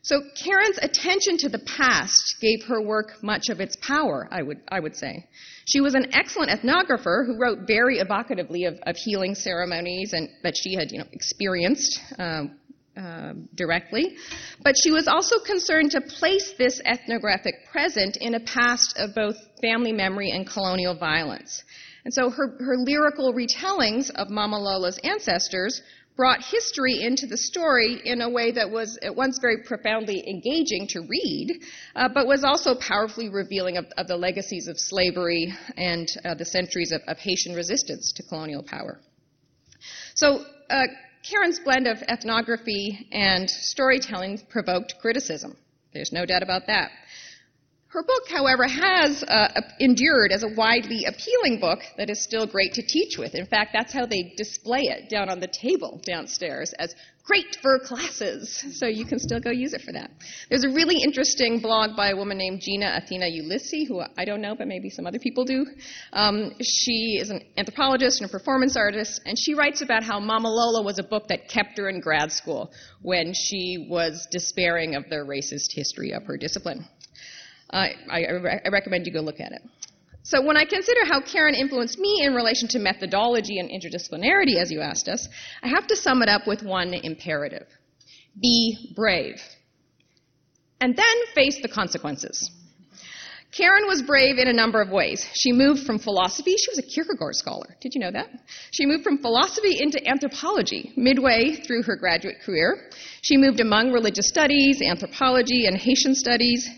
So 0.00 0.22
Karen's 0.34 0.78
attention 0.80 1.36
to 1.38 1.48
the 1.48 1.58
past 1.58 2.36
gave 2.40 2.62
her 2.68 2.80
work 2.80 3.22
much 3.22 3.48
of 3.50 3.60
its 3.60 3.76
power, 3.76 4.28
I 4.30 4.40
would, 4.40 4.60
I 4.68 4.80
would 4.80 4.96
say. 4.96 5.26
She 5.66 5.80
was 5.80 5.94
an 5.94 6.14
excellent 6.14 6.52
ethnographer 6.52 7.26
who 7.26 7.36
wrote 7.38 7.66
very 7.66 7.98
evocatively 7.98 8.66
of, 8.68 8.78
of 8.84 8.96
healing 8.96 9.34
ceremonies 9.34 10.12
and 10.12 10.28
that 10.42 10.54
she 10.56 10.74
had 10.74 10.92
you 10.92 11.00
know, 11.00 11.06
experienced 11.12 12.00
um, 12.18 12.56
uh, 12.96 13.34
directly. 13.56 14.16
But 14.62 14.76
she 14.82 14.90
was 14.90 15.06
also 15.08 15.40
concerned 15.40 15.90
to 15.90 16.00
place 16.00 16.54
this 16.56 16.80
ethnographic 16.84 17.54
present 17.70 18.16
in 18.20 18.34
a 18.36 18.40
past 18.40 18.96
of 18.96 19.14
both 19.14 19.36
family 19.60 19.92
memory 19.92 20.30
and 20.30 20.48
colonial 20.48 20.94
violence. 20.94 21.64
And 22.06 22.14
so 22.14 22.30
her, 22.30 22.54
her 22.60 22.76
lyrical 22.76 23.34
retellings 23.34 24.10
of 24.10 24.30
Mama 24.30 24.60
Lola's 24.60 24.96
ancestors 25.02 25.82
brought 26.16 26.40
history 26.40 27.02
into 27.02 27.26
the 27.26 27.36
story 27.36 28.00
in 28.04 28.20
a 28.20 28.30
way 28.30 28.52
that 28.52 28.70
was 28.70 28.96
at 29.02 29.16
once 29.16 29.40
very 29.40 29.64
profoundly 29.64 30.22
engaging 30.28 30.86
to 30.90 31.00
read, 31.00 31.60
uh, 31.96 32.08
but 32.14 32.28
was 32.28 32.44
also 32.44 32.76
powerfully 32.76 33.28
revealing 33.28 33.76
of, 33.76 33.86
of 33.96 34.06
the 34.06 34.16
legacies 34.16 34.68
of 34.68 34.78
slavery 34.78 35.52
and 35.76 36.06
uh, 36.24 36.32
the 36.34 36.44
centuries 36.44 36.92
of, 36.92 37.00
of, 37.08 37.18
Haitian 37.18 37.56
resistance 37.56 38.12
to 38.12 38.22
colonial 38.22 38.62
power. 38.62 39.00
So, 40.14 40.44
uh, 40.70 40.84
Karen's 41.28 41.58
blend 41.58 41.88
of 41.88 41.98
ethnography 42.08 43.08
and 43.10 43.50
storytelling 43.50 44.42
provoked 44.48 44.94
criticism. 45.00 45.56
There's 45.92 46.12
no 46.12 46.24
doubt 46.24 46.44
about 46.44 46.68
that. 46.68 46.92
Her 47.88 48.02
book, 48.02 48.28
however, 48.28 48.66
has 48.66 49.22
uh, 49.22 49.60
endured 49.78 50.32
as 50.32 50.42
a 50.42 50.48
widely 50.48 51.04
appealing 51.04 51.60
book 51.60 51.78
that 51.96 52.10
is 52.10 52.22
still 52.22 52.46
great 52.46 52.74
to 52.74 52.82
teach 52.82 53.16
with. 53.16 53.34
In 53.34 53.46
fact, 53.46 53.70
that's 53.72 53.92
how 53.92 54.06
they 54.06 54.34
display 54.36 54.82
it 54.82 55.08
down 55.08 55.28
on 55.28 55.38
the 55.38 55.46
table 55.46 56.00
downstairs 56.04 56.74
as 56.78 56.94
great 57.26 57.56
for 57.60 57.78
classes. 57.80 58.64
So 58.78 58.86
you 58.86 59.04
can 59.04 59.18
still 59.18 59.40
go 59.40 59.50
use 59.50 59.72
it 59.72 59.82
for 59.82 59.92
that. 59.92 60.10
There's 60.48 60.64
a 60.64 60.68
really 60.68 60.96
interesting 61.02 61.60
blog 61.60 61.96
by 61.96 62.10
a 62.10 62.16
woman 62.16 62.38
named 62.38 62.60
Gina 62.60 63.00
Athena 63.02 63.26
Ulysse, 63.26 63.86
who 63.88 64.00
I 64.16 64.24
don't 64.24 64.40
know, 64.40 64.54
but 64.54 64.68
maybe 64.68 64.90
some 64.90 65.06
other 65.06 65.18
people 65.18 65.44
do. 65.44 65.66
Um, 66.12 66.52
she 66.62 67.18
is 67.20 67.30
an 67.30 67.40
anthropologist 67.56 68.20
and 68.20 68.28
a 68.28 68.32
performance 68.32 68.76
artist, 68.76 69.20
and 69.26 69.36
she 69.38 69.54
writes 69.54 69.82
about 69.82 70.04
how 70.04 70.20
Mama 70.20 70.48
Lola 70.48 70.82
was 70.82 70.98
a 70.98 71.02
book 71.02 71.28
that 71.28 71.48
kept 71.48 71.78
her 71.78 71.88
in 71.88 72.00
grad 72.00 72.30
school 72.30 72.72
when 73.02 73.32
she 73.34 73.86
was 73.90 74.26
despairing 74.30 74.94
of 74.94 75.04
the 75.08 75.16
racist 75.16 75.74
history 75.74 76.12
of 76.12 76.24
her 76.24 76.36
discipline. 76.36 76.86
I, 77.70 77.94
I, 78.10 78.68
recommend 78.70 79.06
you 79.06 79.12
go 79.12 79.20
look 79.20 79.40
at 79.40 79.52
it. 79.52 79.62
So 80.22 80.44
when 80.44 80.56
I 80.56 80.64
consider 80.64 81.04
how 81.04 81.20
Karen 81.20 81.54
influenced 81.54 81.98
me 81.98 82.22
in 82.24 82.34
relation 82.34 82.68
to 82.68 82.78
methodology 82.78 83.58
and 83.58 83.70
interdisciplinarity, 83.70 84.56
as 84.56 84.72
you 84.72 84.80
asked 84.80 85.08
us, 85.08 85.28
I 85.62 85.68
have 85.68 85.86
to 85.86 85.96
sum 85.96 86.22
it 86.22 86.28
up 86.28 86.46
with 86.46 86.62
one 86.62 86.94
imperative. 86.94 87.66
Be 88.40 88.92
brave. 88.96 89.40
And 90.80 90.96
then 90.96 91.16
face 91.34 91.60
the 91.62 91.68
consequences. 91.68 92.50
Karen 93.56 93.86
was 93.86 94.02
brave 94.02 94.38
in 94.38 94.48
a 94.48 94.52
number 94.52 94.82
of 94.82 94.90
ways. 94.90 95.26
She 95.32 95.52
moved 95.52 95.86
from 95.86 95.98
philosophy, 95.98 96.56
she 96.58 96.70
was 96.70 96.78
a 96.78 96.82
Kierkegaard 96.82 97.36
scholar. 97.36 97.76
Did 97.80 97.94
you 97.94 98.00
know 98.00 98.10
that? 98.10 98.28
She 98.72 98.84
moved 98.84 99.02
from 99.02 99.18
philosophy 99.18 99.80
into 99.80 100.06
anthropology 100.06 100.92
midway 100.96 101.54
through 101.54 101.84
her 101.84 101.96
graduate 101.96 102.40
career. 102.44 102.90
She 103.22 103.36
moved 103.38 103.60
among 103.60 103.92
religious 103.92 104.28
studies, 104.28 104.82
anthropology, 104.82 105.66
and 105.66 105.76
Haitian 105.76 106.14
studies. 106.14 106.68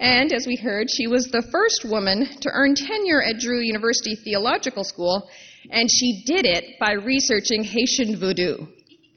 And 0.00 0.32
as 0.32 0.46
we 0.46 0.56
heard, 0.56 0.88
she 0.90 1.06
was 1.06 1.26
the 1.26 1.46
first 1.52 1.84
woman 1.84 2.26
to 2.40 2.50
earn 2.50 2.74
tenure 2.74 3.22
at 3.22 3.38
Drew 3.38 3.60
University 3.60 4.16
Theological 4.16 4.82
School, 4.82 5.28
and 5.70 5.90
she 5.90 6.22
did 6.24 6.46
it 6.46 6.78
by 6.80 6.92
researching 6.92 7.62
Haitian 7.62 8.18
voodoo. 8.18 8.66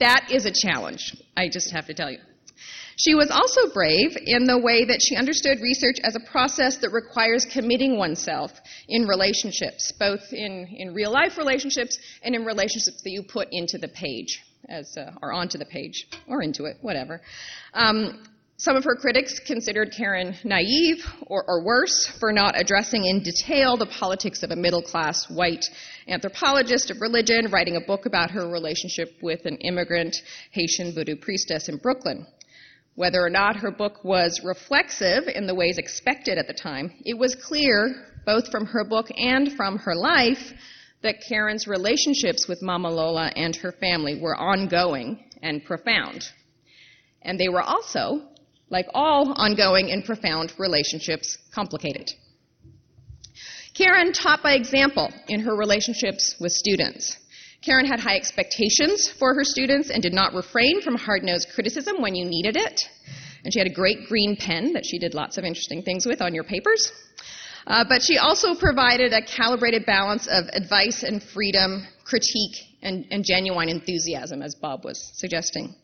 That 0.01 0.27
is 0.29 0.45
a 0.45 0.51
challenge, 0.51 1.15
I 1.37 1.47
just 1.47 1.71
have 1.71 1.87
to 1.87 1.93
tell 1.93 2.11
you. 2.11 2.19
She 2.97 3.15
was 3.15 3.31
also 3.31 3.73
brave 3.73 4.17
in 4.25 4.43
the 4.43 4.59
way 4.59 4.83
that 4.83 4.99
she 5.01 5.15
understood 5.15 5.61
research 5.61 5.99
as 6.03 6.15
a 6.15 6.31
process 6.31 6.77
that 6.77 6.91
requires 6.91 7.45
committing 7.45 7.97
oneself 7.97 8.51
in 8.89 9.07
relationships, 9.07 9.93
both 9.97 10.33
in, 10.33 10.67
in 10.67 10.93
real 10.93 11.11
life 11.11 11.37
relationships 11.37 11.97
and 12.23 12.35
in 12.35 12.43
relationships 12.43 13.01
that 13.03 13.11
you 13.11 13.23
put 13.23 13.47
into 13.51 13.77
the 13.77 13.87
page, 13.87 14.43
as 14.67 14.97
uh, 14.97 15.11
or 15.21 15.31
onto 15.31 15.57
the 15.57 15.65
page, 15.65 16.07
or 16.27 16.43
into 16.43 16.65
it, 16.65 16.75
whatever. 16.81 17.21
Um, 17.73 18.21
some 18.57 18.75
of 18.75 18.83
her 18.83 18.95
critics 18.95 19.39
considered 19.39 19.93
Karen 19.97 20.35
naive 20.43 21.03
or, 21.27 21.43
or, 21.47 21.63
worse 21.63 22.05
for 22.19 22.31
not 22.31 22.59
addressing 22.59 23.05
in 23.05 23.23
detail 23.23 23.77
the 23.77 23.87
politics 23.87 24.43
of 24.43 24.51
a 24.51 24.55
middle 24.55 24.81
class 24.81 25.29
white 25.29 25.65
anthropologist 26.07 26.91
of 26.91 27.01
religion 27.01 27.49
writing 27.51 27.75
a 27.75 27.87
book 27.87 28.05
about 28.05 28.29
her 28.29 28.47
relationship 28.47 29.09
with 29.21 29.45
an 29.45 29.57
immigrant 29.57 30.15
Haitian 30.51 30.93
voodoo 30.93 31.15
priestess 31.15 31.67
in 31.67 31.77
Brooklyn. 31.77 32.27
Whether 32.95 33.23
or 33.23 33.29
not 33.29 33.55
her 33.55 33.71
book 33.71 34.03
was 34.03 34.41
reflexive 34.43 35.23
in 35.27 35.47
the 35.47 35.55
ways 35.55 35.79
expected 35.79 36.37
at 36.37 36.45
the 36.45 36.53
time, 36.53 36.93
it 37.05 37.17
was 37.17 37.35
clear, 37.35 38.05
both 38.23 38.51
from 38.51 38.67
her 38.67 38.85
book 38.85 39.07
and 39.17 39.53
from 39.53 39.79
her 39.79 39.95
life, 39.95 40.53
that 41.01 41.23
Karen's 41.27 41.67
relationships 41.67 42.47
with 42.47 42.61
Mama 42.61 42.89
Lola 42.89 43.31
and 43.35 43.55
her 43.55 43.71
family 43.73 44.19
were 44.21 44.35
ongoing 44.35 45.23
and 45.41 45.65
profound. 45.65 46.23
And 47.23 47.39
they 47.39 47.49
were 47.49 47.61
also, 47.61 48.21
like 48.73 48.87
all 48.95 49.33
ongoing 49.37 49.91
and 49.91 50.03
profound 50.03 50.51
relationships, 50.57 51.37
complicated. 51.53 52.09
Karen 53.75 54.11
taught 54.11 54.41
by 54.41 54.53
example 54.53 55.13
in 55.27 55.39
her 55.41 55.55
relationships 55.55 56.35
with 56.39 56.51
students. 56.51 57.17
Karen 57.61 57.85
had 57.85 57.99
high 57.99 58.15
expectations 58.15 59.07
for 59.19 59.35
her 59.35 59.43
students 59.43 59.91
and 59.91 60.01
did 60.01 60.11
not 60.11 60.33
refrain 60.33 60.81
from 60.81 60.95
hard 60.95 61.23
nosed 61.23 61.49
criticism 61.53 62.01
when 62.01 62.15
you 62.15 62.25
needed 62.25 62.57
it. 62.57 62.81
And 63.43 63.53
she 63.53 63.59
had 63.59 63.67
a 63.67 63.73
great 63.73 64.07
green 64.07 64.35
pen 64.35 64.73
that 64.73 64.85
she 64.85 64.97
did 64.97 65.13
lots 65.13 65.37
of 65.37 65.43
interesting 65.43 65.83
things 65.83 66.07
with 66.07 66.19
on 66.19 66.33
your 66.33 66.43
papers. 66.43 66.91
Uh, 67.67 67.85
but 67.87 68.01
she 68.01 68.17
also 68.17 68.55
provided 68.55 69.13
a 69.13 69.21
calibrated 69.21 69.85
balance 69.85 70.27
of 70.27 70.45
advice 70.51 71.03
and 71.03 71.21
freedom, 71.21 71.85
critique, 72.03 72.57
and, 72.81 73.05
and 73.11 73.23
genuine 73.23 73.69
enthusiasm, 73.69 74.41
as 74.41 74.55
Bob 74.55 74.83
was 74.83 75.11
suggesting. 75.13 75.75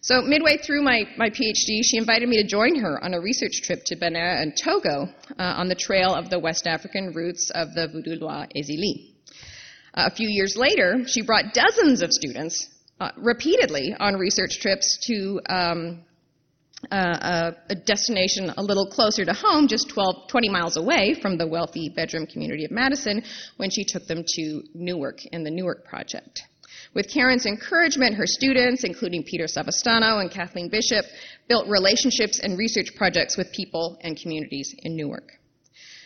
So, 0.00 0.22
midway 0.22 0.58
through 0.58 0.82
my, 0.82 1.04
my 1.16 1.28
PhD, 1.28 1.80
she 1.82 1.98
invited 1.98 2.28
me 2.28 2.40
to 2.40 2.46
join 2.46 2.76
her 2.76 3.02
on 3.02 3.14
a 3.14 3.20
research 3.20 3.62
trip 3.62 3.80
to 3.86 3.96
Benin 3.96 4.22
and 4.22 4.56
Togo 4.56 5.08
uh, 5.38 5.42
on 5.56 5.68
the 5.68 5.74
trail 5.74 6.14
of 6.14 6.30
the 6.30 6.38
West 6.38 6.68
African 6.68 7.12
roots 7.12 7.50
of 7.52 7.74
the 7.74 7.88
Vodou 7.88 8.20
lwa 8.20 8.46
Ezili. 8.56 9.14
Uh, 9.94 10.08
a 10.10 10.14
few 10.14 10.28
years 10.28 10.56
later, 10.56 11.02
she 11.06 11.22
brought 11.22 11.52
dozens 11.52 12.00
of 12.02 12.12
students 12.12 12.68
uh, 13.00 13.10
repeatedly 13.16 13.94
on 13.98 14.14
research 14.14 14.60
trips 14.60 14.98
to 15.06 15.40
um, 15.48 16.04
uh, 16.92 17.50
a, 17.68 17.74
destination 17.74 18.52
a 18.56 18.62
little 18.62 18.86
closer 18.86 19.24
to 19.24 19.32
home, 19.32 19.66
just 19.66 19.88
12, 19.88 20.28
20 20.28 20.48
miles 20.48 20.76
away 20.76 21.14
from 21.20 21.36
the 21.36 21.46
wealthy 21.46 21.88
bedroom 21.88 22.26
community 22.26 22.64
of 22.64 22.70
Madison, 22.70 23.22
when 23.56 23.70
she 23.70 23.84
took 23.84 24.06
them 24.06 24.22
to 24.24 24.62
Newark 24.74 25.24
in 25.32 25.42
the 25.42 25.50
Newark 25.50 25.84
Project. 25.84 26.42
With 26.98 27.08
Karen's 27.14 27.46
encouragement, 27.46 28.16
her 28.16 28.26
students, 28.26 28.82
including 28.82 29.22
Peter 29.22 29.44
Savastano 29.44 30.20
and 30.20 30.32
Kathleen 30.32 30.68
Bishop, 30.68 31.04
built 31.48 31.68
relationships 31.68 32.40
and 32.40 32.58
research 32.58 32.88
projects 32.96 33.36
with 33.36 33.52
people 33.52 33.96
and 34.00 34.20
communities 34.20 34.74
in 34.78 34.96
Newark. 34.96 35.30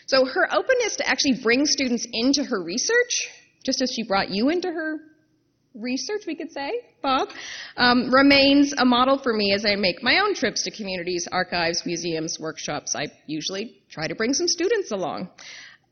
So 0.04 0.26
her 0.26 0.54
openness 0.54 0.96
to 0.96 1.08
actually 1.08 1.40
bring 1.42 1.64
students 1.64 2.06
into 2.12 2.44
her 2.44 2.62
research 2.62 3.30
just 3.64 3.80
as 3.80 3.90
she 3.90 4.02
brought 4.02 4.28
you 4.28 4.50
into 4.50 4.68
her 4.68 4.98
research, 5.74 6.24
we 6.26 6.34
could 6.34 6.52
say, 6.52 6.70
Bob, 7.02 7.30
um, 7.78 8.12
remains 8.12 8.74
a 8.76 8.84
model 8.84 9.16
for 9.16 9.32
me 9.32 9.54
as 9.54 9.64
I 9.64 9.76
make 9.76 10.02
my 10.02 10.18
own 10.18 10.34
trips 10.34 10.62
to 10.64 10.70
communities, 10.70 11.26
archives, 11.32 11.86
museums, 11.86 12.38
workshops. 12.38 12.94
I 12.94 13.06
usually 13.26 13.82
try 13.90 14.08
to 14.08 14.14
bring 14.14 14.34
some 14.34 14.46
students 14.46 14.90
along. 14.90 15.30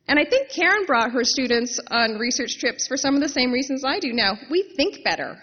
And 0.08 0.18
I 0.18 0.24
think 0.24 0.50
Karen 0.50 0.84
brought 0.86 1.12
her 1.12 1.22
students 1.22 1.78
on 1.90 2.18
research 2.18 2.58
trips 2.58 2.86
for 2.88 2.96
some 2.96 3.14
of 3.14 3.20
the 3.20 3.28
same 3.28 3.52
reasons 3.52 3.84
I 3.84 4.00
do 4.00 4.12
now. 4.12 4.36
We 4.50 4.72
think 4.76 5.04
better, 5.04 5.36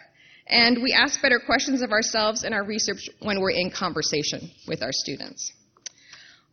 and 0.47 0.81
we 0.81 0.93
ask 0.93 1.21
better 1.21 1.39
questions 1.39 1.81
of 1.81 1.91
ourselves 1.91 2.43
in 2.43 2.53
our 2.53 2.65
research 2.65 3.09
when 3.21 3.39
we're 3.39 3.51
in 3.51 3.71
conversation 3.71 4.51
with 4.67 4.83
our 4.83 4.91
students. 4.91 5.53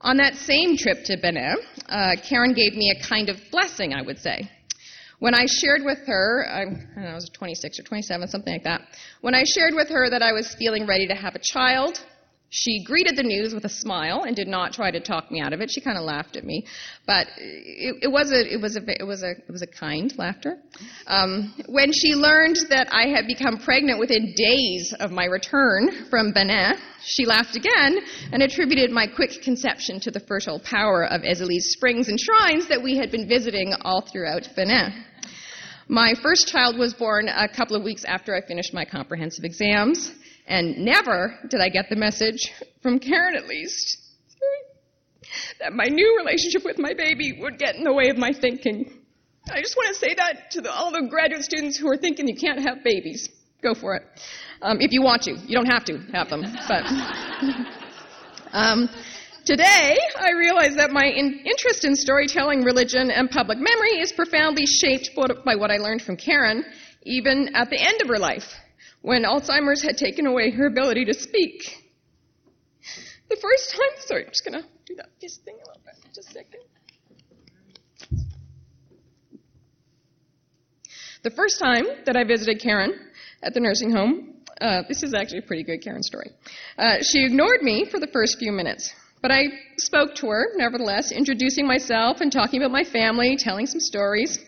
On 0.00 0.18
that 0.18 0.34
same 0.34 0.76
trip 0.76 1.04
to 1.04 1.16
Benin, 1.16 1.56
uh, 1.88 2.16
Karen 2.28 2.52
gave 2.52 2.74
me 2.74 2.94
a 2.94 3.08
kind 3.08 3.30
of 3.30 3.38
blessing, 3.50 3.94
I 3.94 4.02
would 4.02 4.18
say. 4.18 4.50
When 5.18 5.34
I 5.34 5.46
shared 5.46 5.82
with 5.82 6.06
her, 6.06 6.46
I, 6.50 6.64
don't 6.64 6.96
know, 6.96 7.08
I 7.08 7.14
was 7.14 7.30
26 7.32 7.78
or 7.78 7.82
27, 7.84 8.28
something 8.28 8.52
like 8.52 8.64
that. 8.64 8.82
When 9.22 9.34
I 9.34 9.44
shared 9.44 9.74
with 9.74 9.88
her 9.88 10.10
that 10.10 10.22
I 10.22 10.32
was 10.32 10.54
feeling 10.58 10.86
ready 10.86 11.06
to 11.06 11.14
have 11.14 11.34
a 11.34 11.40
child, 11.42 11.98
she 12.56 12.84
greeted 12.84 13.16
the 13.16 13.22
news 13.24 13.52
with 13.52 13.64
a 13.64 13.68
smile 13.68 14.22
and 14.22 14.36
did 14.36 14.46
not 14.46 14.72
try 14.72 14.88
to 14.88 15.00
talk 15.00 15.28
me 15.28 15.40
out 15.40 15.52
of 15.52 15.60
it. 15.60 15.72
She 15.72 15.80
kind 15.80 15.98
of 15.98 16.04
laughed 16.04 16.36
at 16.36 16.44
me, 16.44 16.64
but 17.04 17.26
it, 17.36 17.96
it, 18.02 18.12
was 18.12 18.30
a 18.30 18.46
it 18.46 18.60
was 18.60 18.76
a 18.76 18.80
it 18.86 19.04
was 19.04 19.24
a 19.24 19.30
it 19.32 19.50
was 19.50 19.62
a 19.62 19.66
kind 19.66 20.16
laughter. 20.16 20.58
Um, 21.08 21.52
when 21.66 21.92
she 21.92 22.14
learned 22.14 22.58
that 22.68 22.86
I 22.92 23.08
had 23.08 23.26
become 23.26 23.58
pregnant 23.58 23.98
within 23.98 24.34
days 24.36 24.94
of 25.00 25.10
my 25.10 25.24
return 25.24 26.06
from 26.08 26.32
Benin, 26.32 26.76
she 27.02 27.26
laughed 27.26 27.56
again 27.56 27.98
and 28.30 28.40
attributed 28.40 28.92
my 28.92 29.08
quick 29.08 29.42
conception 29.42 29.98
to 29.98 30.12
the 30.12 30.20
fertile 30.20 30.60
power 30.60 31.06
of 31.06 31.22
Ezili's 31.22 31.72
springs 31.72 32.08
and 32.08 32.20
shrines 32.20 32.68
that 32.68 32.80
we 32.80 32.96
had 32.96 33.10
been 33.10 33.26
visiting 33.26 33.74
all 33.82 34.00
throughout 34.00 34.48
Benin. 34.54 35.04
My 35.88 36.14
first 36.22 36.46
child 36.46 36.78
was 36.78 36.94
born 36.94 37.26
a 37.26 37.48
couple 37.48 37.74
of 37.74 37.82
weeks 37.82 38.04
after 38.04 38.34
I 38.34 38.46
finished 38.46 38.72
my 38.72 38.84
comprehensive 38.84 39.44
exams, 39.44 40.12
and 40.46 40.78
never 40.78 41.38
did 41.48 41.60
I 41.60 41.68
get 41.68 41.88
the 41.88 41.96
message, 41.96 42.52
from 42.82 42.98
Karen 42.98 43.34
at 43.36 43.46
least, 43.46 43.98
that 45.60 45.72
my 45.72 45.86
new 45.86 46.16
relationship 46.18 46.64
with 46.64 46.78
my 46.78 46.92
baby 46.94 47.38
would 47.40 47.58
get 47.58 47.76
in 47.76 47.84
the 47.84 47.92
way 47.92 48.08
of 48.08 48.18
my 48.18 48.32
thinking. 48.32 49.00
I 49.50 49.60
just 49.60 49.76
want 49.76 49.88
to 49.88 49.94
say 49.94 50.14
that 50.14 50.50
to 50.52 50.60
the, 50.60 50.72
all 50.72 50.90
the 50.90 51.06
graduate 51.08 51.42
students 51.42 51.76
who 51.76 51.90
are 51.90 51.96
thinking 51.96 52.28
you 52.28 52.36
can't 52.36 52.60
have 52.60 52.84
babies. 52.84 53.28
Go 53.62 53.74
for 53.74 53.96
it. 53.96 54.02
Um, 54.62 54.78
if 54.80 54.92
you 54.92 55.02
want 55.02 55.22
to. 55.22 55.32
You 55.32 55.56
don't 55.56 55.70
have 55.70 55.84
to 55.86 55.98
have 56.12 56.28
them. 56.28 56.44
But. 56.68 56.84
um, 58.52 58.88
Today, 59.44 59.98
I 60.18 60.30
realize 60.30 60.74
that 60.76 60.90
my 60.90 61.04
in- 61.04 61.40
interest 61.44 61.84
in 61.84 61.94
storytelling, 61.94 62.62
religion, 62.62 63.10
and 63.10 63.30
public 63.30 63.58
memory 63.58 64.00
is 64.00 64.10
profoundly 64.10 64.64
shaped 64.64 65.10
by 65.44 65.54
what 65.54 65.70
I 65.70 65.76
learned 65.76 66.00
from 66.00 66.16
Karen, 66.16 66.64
even 67.02 67.54
at 67.54 67.68
the 67.68 67.78
end 67.78 68.00
of 68.00 68.08
her 68.08 68.18
life, 68.18 68.54
when 69.04 69.22
Alzheimer's 69.24 69.82
had 69.82 69.98
taken 69.98 70.26
away 70.26 70.50
her 70.50 70.66
ability 70.66 71.04
to 71.04 71.12
speak. 71.12 71.62
The 73.28 73.36
first 73.36 73.72
time, 73.72 73.90
sorry, 73.98 74.24
I'm 74.24 74.30
just 74.30 74.44
going 74.46 74.62
to 74.62 74.66
do 74.86 74.94
that 74.96 75.10
this 75.20 75.36
thing 75.44 75.56
a 75.56 75.68
little 75.68 75.82
bit, 75.84 75.94
just 76.14 76.30
a 76.30 76.32
second. 76.32 76.60
The 81.22 81.30
first 81.32 81.58
time 81.58 81.84
that 82.06 82.16
I 82.16 82.24
visited 82.24 82.62
Karen 82.62 82.98
at 83.42 83.52
the 83.52 83.60
nursing 83.60 83.90
home, 83.90 84.36
uh, 84.62 84.84
this 84.88 85.02
is 85.02 85.12
actually 85.12 85.40
a 85.40 85.42
pretty 85.42 85.64
good 85.64 85.82
Karen 85.82 86.02
story. 86.02 86.30
Uh, 86.78 87.02
she 87.02 87.26
ignored 87.26 87.60
me 87.60 87.84
for 87.84 88.00
the 88.00 88.06
first 88.06 88.38
few 88.38 88.52
minutes. 88.52 88.90
But 89.20 89.32
I 89.32 89.44
spoke 89.76 90.14
to 90.16 90.28
her, 90.28 90.46
nevertheless, 90.56 91.12
introducing 91.12 91.66
myself 91.66 92.22
and 92.22 92.32
talking 92.32 92.62
about 92.62 92.72
my 92.72 92.84
family, 92.84 93.36
telling 93.38 93.66
some 93.66 93.80
stories. 93.80 94.38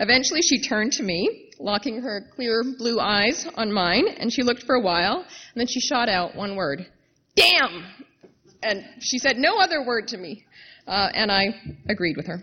Eventually, 0.00 0.42
she 0.42 0.60
turned 0.60 0.92
to 0.92 1.02
me, 1.02 1.50
locking 1.62 2.02
her 2.02 2.26
clear 2.34 2.62
blue 2.76 2.98
eyes 2.98 3.46
on 3.54 3.72
mine, 3.72 4.08
and 4.18 4.32
she 4.32 4.42
looked 4.42 4.64
for 4.64 4.74
a 4.74 4.80
while, 4.80 5.18
and 5.20 5.60
then 5.60 5.66
she 5.66 5.80
shot 5.80 6.08
out 6.08 6.34
one 6.36 6.56
word 6.56 6.86
Damn! 7.34 7.84
And 8.62 8.84
she 9.00 9.18
said 9.18 9.38
no 9.38 9.58
other 9.58 9.84
word 9.84 10.08
to 10.08 10.18
me, 10.18 10.44
uh, 10.86 11.08
and 11.14 11.32
I 11.32 11.54
agreed 11.88 12.16
with 12.16 12.26
her. 12.26 12.42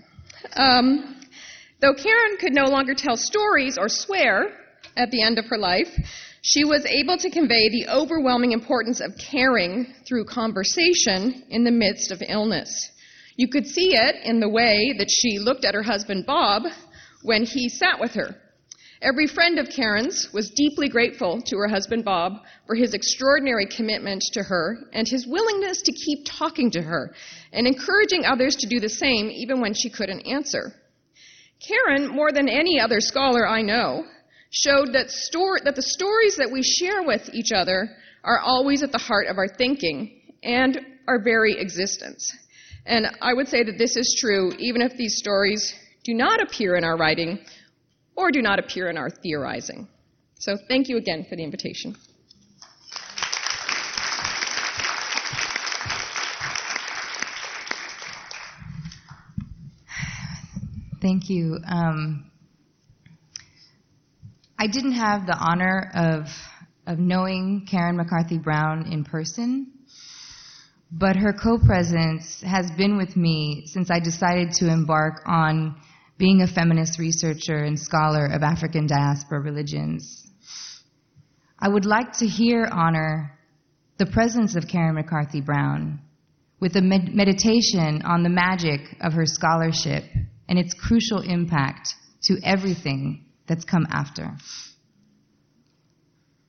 Um, 0.56 1.22
though 1.80 1.94
Karen 1.94 2.38
could 2.40 2.54
no 2.54 2.66
longer 2.66 2.96
tell 2.96 3.16
stories 3.16 3.78
or 3.78 3.88
swear 3.88 4.52
at 4.98 5.12
the 5.12 5.22
end 5.22 5.38
of 5.38 5.46
her 5.46 5.58
life, 5.58 5.90
she 6.42 6.64
was 6.64 6.86
able 6.86 7.18
to 7.18 7.30
convey 7.30 7.70
the 7.70 7.88
overwhelming 7.90 8.52
importance 8.52 9.00
of 9.00 9.12
caring 9.18 9.94
through 10.08 10.26
conversation 10.26 11.44
in 11.50 11.64
the 11.64 11.72
midst 11.72 12.12
of 12.12 12.24
illness. 12.28 12.90
You 13.36 13.48
could 13.48 13.68
see 13.68 13.96
it 13.96 14.16
in 14.24 14.40
the 14.40 14.50
way 14.50 14.94
that 14.98 15.10
she 15.10 15.40
looked 15.40 15.66
at 15.66 15.76
her 15.76 15.84
husband 15.84 16.26
Bob 16.26 16.64
when 17.24 17.46
he 17.46 17.70
sat 17.70 18.00
with 18.00 18.14
her. 18.14 18.36
Every 19.02 19.28
friend 19.28 19.60
of 19.60 19.70
Karen's 19.70 20.28
was 20.34 20.50
deeply 20.50 20.90
grateful 20.90 21.42
to 21.42 21.58
her 21.58 21.70
husband 21.70 22.04
Bob 22.04 22.34
for 22.68 22.76
his 22.76 22.94
extraordinary 22.94 23.66
commitment 23.66 24.22
to 24.34 24.44
her 24.44 24.78
and 24.92 25.08
his 25.08 25.26
willingness 25.26 25.82
to 25.84 25.94
keep 25.94 26.26
talking 26.26 26.70
to 26.72 26.82
her 26.82 27.14
and 27.54 27.66
encouraging 27.66 28.26
others 28.26 28.58
to 28.58 28.68
do 28.68 28.82
the 28.82 28.90
same 28.90 29.30
even 29.30 29.62
when 29.62 29.74
she 29.74 29.90
couldn't 29.90 30.28
answer. 30.28 30.74
Karen, 31.66 32.10
more 32.10 32.34
than 32.34 32.50
any 32.50 32.78
other 32.78 33.00
scholar 33.00 33.48
I 33.48 33.62
know, 33.62 34.04
showed 34.52 34.92
that, 34.94 35.10
story, 35.10 35.62
that 35.64 35.78
the 35.78 35.82
stories 35.82 36.36
that 36.36 36.52
we 36.52 36.62
share 36.62 37.04
with 37.04 37.30
each 37.34 37.54
other 37.54 37.90
are 38.26 38.40
always 38.40 38.84
at 38.84 38.92
the 38.92 38.98
heart 38.98 39.28
of 39.28 39.38
our 39.38 39.48
thinking 39.48 40.20
and 40.44 40.78
our 41.08 41.24
very 41.24 41.58
existence. 41.58 42.30
And 42.86 43.08
I 43.22 43.34
would 43.34 43.48
say 43.48 43.64
that 43.64 43.78
this 43.78 43.96
is 43.96 44.18
true 44.20 44.52
even 44.60 44.82
if 44.82 44.98
these 44.98 45.18
stories 45.18 45.74
do 46.04 46.14
not 46.14 46.42
appear 46.42 46.76
in 46.76 46.84
our 46.84 46.98
writing 46.98 47.40
or 48.20 48.32
do 48.32 48.42
not 48.42 48.60
appear 48.60 48.90
in 48.90 48.98
our 48.98 49.10
theorizing. 49.10 49.88
So 50.40 50.58
thank 50.68 50.90
you 50.90 50.98
again 50.98 51.26
for 51.30 51.38
the 51.38 51.44
invitation. 51.44 51.96
Thank 61.02 61.30
you. 61.30 61.60
Um, 61.66 62.30
I 64.60 64.68
didn't 64.68 64.92
have 64.92 65.26
the 65.26 65.38
honor 65.40 65.90
of 65.96 66.26
of 66.86 67.00
knowing 67.00 67.68
Karen 67.70 67.96
McCarthy 67.96 68.38
Brown 68.38 68.92
in 68.92 69.06
person, 69.06 69.72
but 70.92 71.16
her 71.16 71.32
co-presence 71.32 72.42
has 72.42 72.70
been 72.72 72.98
with 72.98 73.16
me 73.16 73.64
since 73.68 73.90
I 73.90 74.00
decided 74.00 74.52
to 74.54 74.70
embark 74.70 75.22
on 75.26 75.80
being 76.20 76.42
a 76.42 76.48
feminist 76.48 77.00
researcher 77.00 77.64
and 77.64 77.80
scholar 77.80 78.26
of 78.26 78.44
African 78.44 78.86
diaspora 78.86 79.40
religions. 79.40 80.28
I 81.58 81.70
would 81.70 81.86
like 81.86 82.12
to 82.18 82.28
here 82.28 82.68
honor 82.70 83.40
the 83.98 84.06
presence 84.06 84.58
of 84.58 84.68
Karen 84.68 84.96
McCarthy 84.96 85.40
Brown 85.40 86.02
with 86.60 86.76
a 86.76 86.82
med- 86.82 87.16
meditation 87.16 88.02
on 88.04 88.24
the 88.24 88.30
magic 88.30 88.82
of 89.00 89.14
her 89.14 89.26
scholarship 89.26 90.04
and 90.50 90.60
its 90.60 90.74
crucial 90.74 91.22
impact 91.22 91.94
to 92.24 92.38
everything 92.44 93.26
that's 93.48 93.64
come 93.64 93.88
after. 93.90 94.32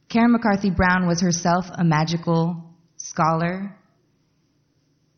Karen 0.09 0.33
McCarthy 0.33 0.71
Brown 0.71 1.07
was 1.07 1.21
herself 1.21 1.67
a 1.73 1.85
magical 1.85 2.75
scholar. 2.97 3.77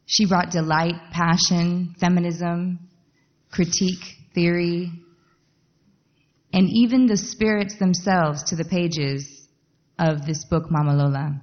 She 0.04 0.26
brought 0.26 0.50
delight, 0.50 0.96
passion, 1.10 1.94
feminism, 1.98 2.90
critique, 3.50 4.18
theory, 4.34 4.90
and 6.52 6.68
even 6.68 7.06
the 7.06 7.16
spirits 7.16 7.78
themselves 7.78 8.42
to 8.44 8.56
the 8.56 8.64
pages 8.64 9.48
of 9.98 10.26
this 10.26 10.44
book, 10.44 10.70
Mama 10.70 10.94
Lola. 10.94 11.42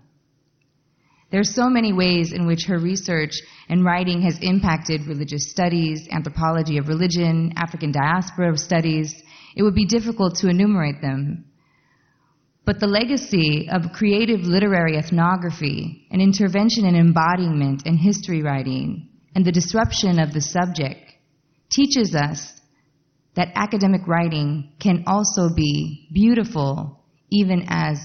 There 1.31 1.39
are 1.39 1.43
so 1.43 1.69
many 1.69 1.93
ways 1.93 2.31
in 2.33 2.47
which 2.47 2.65
her 2.65 2.79
research 2.79 3.33
and 3.69 3.85
writing 3.85 4.21
has 4.23 4.39
impacted 4.41 5.05
religious 5.05 5.51
studies, 5.51 6.07
anthropology 6.11 6.77
of 6.77 6.87
religion, 6.87 7.53
African 7.55 7.91
diaspora 7.91 8.57
studies. 8.57 9.13
It 9.55 9.61
would 9.61 9.75
be 9.75 9.85
difficult 9.85 10.37
to 10.37 10.49
enumerate 10.49 11.01
them. 11.01 11.45
But 12.65 12.79
the 12.79 12.87
legacy 12.87 13.67
of 13.71 13.93
creative 13.93 14.41
literary 14.41 14.97
ethnography, 14.97 16.07
an 16.11 16.19
intervention 16.19 16.85
in 16.85 16.95
embodiment 16.95 17.83
and 17.85 17.97
history 17.97 18.41
writing, 18.41 19.09
and 19.35 19.45
the 19.45 19.51
disruption 19.51 20.19
of 20.19 20.33
the 20.33 20.41
subject 20.41 20.99
teaches 21.71 22.15
us 22.15 22.58
that 23.39 23.53
academic 23.55 24.05
writing 24.05 24.69
can 24.81 25.05
also 25.07 25.47
be 25.55 26.09
beautiful, 26.11 26.99
even 27.31 27.63
as 27.69 27.97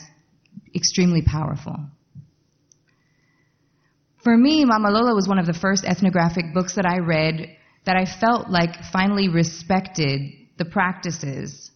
extremely 0.76 1.22
powerful. 1.22 1.74
For 4.22 4.36
me, 4.36 4.64
Mama 4.64 4.90
Lola 4.90 5.12
was 5.12 5.26
one 5.26 5.40
of 5.40 5.46
the 5.46 5.52
first 5.52 5.84
ethnographic 5.84 6.54
books 6.54 6.76
that 6.76 6.86
I 6.86 6.98
read 7.00 7.48
that 7.84 7.96
I 7.96 8.04
felt 8.04 8.48
like 8.48 8.76
finally 8.92 9.28
respected 9.28 10.20
the 10.56 10.66
practices. 10.66 11.72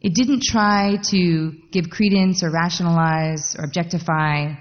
It 0.00 0.14
didn't 0.14 0.42
try 0.42 0.96
to 1.10 1.52
give 1.70 1.90
credence 1.90 2.42
or 2.42 2.50
rationalize 2.50 3.56
or 3.58 3.64
objectify 3.64 4.54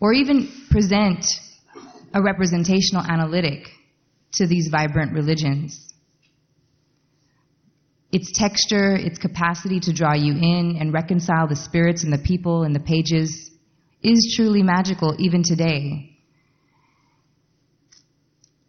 or 0.00 0.12
even 0.12 0.52
present 0.70 1.24
a 2.12 2.20
representational 2.20 3.04
analytic 3.08 3.70
to 4.32 4.46
these 4.46 4.68
vibrant 4.68 5.12
religions. 5.12 5.92
Its 8.10 8.32
texture, 8.32 8.94
its 8.94 9.18
capacity 9.18 9.80
to 9.80 9.92
draw 9.92 10.14
you 10.14 10.32
in 10.32 10.76
and 10.80 10.92
reconcile 10.92 11.46
the 11.46 11.56
spirits 11.56 12.04
and 12.04 12.12
the 12.12 12.18
people 12.18 12.62
and 12.62 12.74
the 12.74 12.80
pages 12.80 13.50
is 14.02 14.34
truly 14.36 14.62
magical 14.62 15.14
even 15.18 15.42
today. 15.42 16.16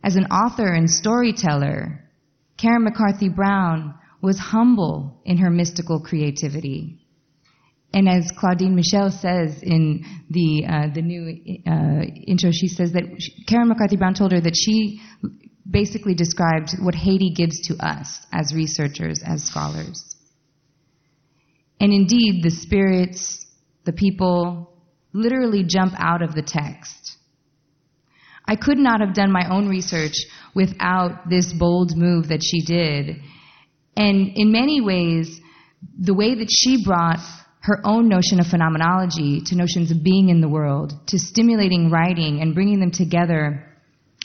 As 0.04 0.16
an 0.16 0.26
author 0.26 0.74
and 0.74 0.90
storyteller, 0.90 2.04
Karen 2.58 2.84
McCarthy 2.84 3.30
Brown 3.30 3.96
was 4.22 4.38
humble 4.38 5.22
in 5.24 5.38
her 5.38 5.50
mystical 5.50 6.02
creativity. 6.02 7.00
And 7.94 8.08
as 8.08 8.32
Claudine 8.38 8.76
Michel 8.76 9.10
says 9.12 9.62
in 9.64 10.06
the 10.30 10.66
uh, 10.68 10.94
the 10.94 11.02
new 11.02 11.62
uh, 11.66 12.04
intro, 12.28 12.52
she 12.52 12.68
says 12.68 12.92
that 12.92 13.04
she, 13.18 13.44
Karen 13.46 13.68
McCarthy 13.68 13.96
Brown 13.96 14.14
told 14.14 14.32
her 14.32 14.42
that 14.42 14.56
she 14.56 15.02
basically 15.70 16.14
described 16.14 16.76
what 16.80 16.96
Haiti 16.96 17.32
gives 17.36 17.60
to 17.68 17.76
us 17.86 18.20
as 18.32 18.54
researchers, 18.54 19.22
as 19.26 19.44
scholars. 19.44 20.16
And 21.80 21.94
indeed, 21.94 22.44
the 22.44 22.52
spirits, 22.52 23.46
the 23.86 23.94
people, 23.94 24.74
literally 25.14 25.64
jump 25.64 25.94
out 25.98 26.22
of 26.22 26.34
the 26.34 26.42
text. 26.42 27.18
I 28.46 28.56
could 28.56 28.78
not 28.78 29.00
have 29.00 29.14
done 29.14 29.32
my 29.32 29.48
own 29.50 29.70
research 29.70 30.16
without 30.56 31.30
this 31.30 31.54
bold 31.54 31.96
move 31.96 32.30
that 32.30 32.44
she 32.44 32.62
did. 32.62 33.18
And 33.96 34.32
in 34.36 34.52
many 34.52 34.82
ways, 34.82 35.40
the 36.00 36.14
way 36.14 36.36
that 36.36 36.50
she 36.50 36.84
brought 36.84 37.20
her 37.62 37.80
own 37.84 38.08
notion 38.08 38.40
of 38.40 38.48
phenomenology 38.48 39.42
to 39.46 39.56
notions 39.56 39.92
of 39.92 40.04
being 40.04 40.30
in 40.30 40.42
the 40.42 40.50
world, 40.50 40.94
to 41.08 41.20
stimulating 41.20 41.92
writing 41.92 42.42
and 42.42 42.56
bringing 42.56 42.80
them 42.80 42.92
together, 42.92 43.69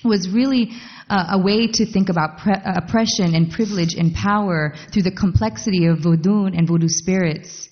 was 0.04 0.28
really 0.28 0.70
uh, 1.08 1.26
a 1.32 1.38
way 1.38 1.66
to 1.66 1.86
think 1.86 2.08
about 2.08 2.46
uh, 2.46 2.52
oppression 2.76 3.34
and 3.34 3.50
privilege 3.50 3.94
and 3.94 4.14
power 4.14 4.74
through 4.92 5.02
the 5.02 5.10
complexity 5.10 5.86
of 5.86 5.98
Vodun 5.98 6.56
and 6.56 6.68
Vodou 6.68 6.88
spirits. 6.88 7.68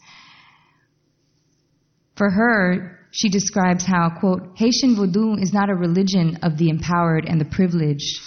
For 2.16 2.30
her, 2.30 2.98
she 3.10 3.28
describes 3.28 3.84
how, 3.84 4.10
quote, 4.20 4.56
Haitian 4.56 4.96
Vodou 4.96 5.40
is 5.40 5.52
not 5.52 5.70
a 5.70 5.74
religion 5.74 6.38
of 6.42 6.56
the 6.56 6.68
empowered 6.68 7.26
and 7.26 7.40
the 7.40 7.44
privileged. 7.44 8.20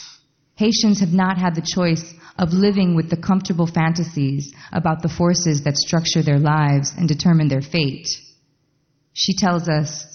Haitians 0.56 1.00
have 1.00 1.13
not 1.13 1.38
had 1.38 1.56
the 1.56 1.68
choice 1.74 2.13
of 2.38 2.54
living 2.54 2.96
with 2.96 3.10
the 3.10 3.18
comfortable 3.18 3.68
fantasies 3.68 4.54
about 4.72 5.02
the 5.02 5.10
forces 5.10 5.63
that 5.63 5.78
structure 5.78 6.22
their 6.22 6.39
lives 6.39 6.91
and 6.98 7.08
determine 7.08 7.48
their 7.48 7.62
fate. 7.62 8.08
She 9.13 9.36
tells 9.38 9.70
us, 9.70 10.06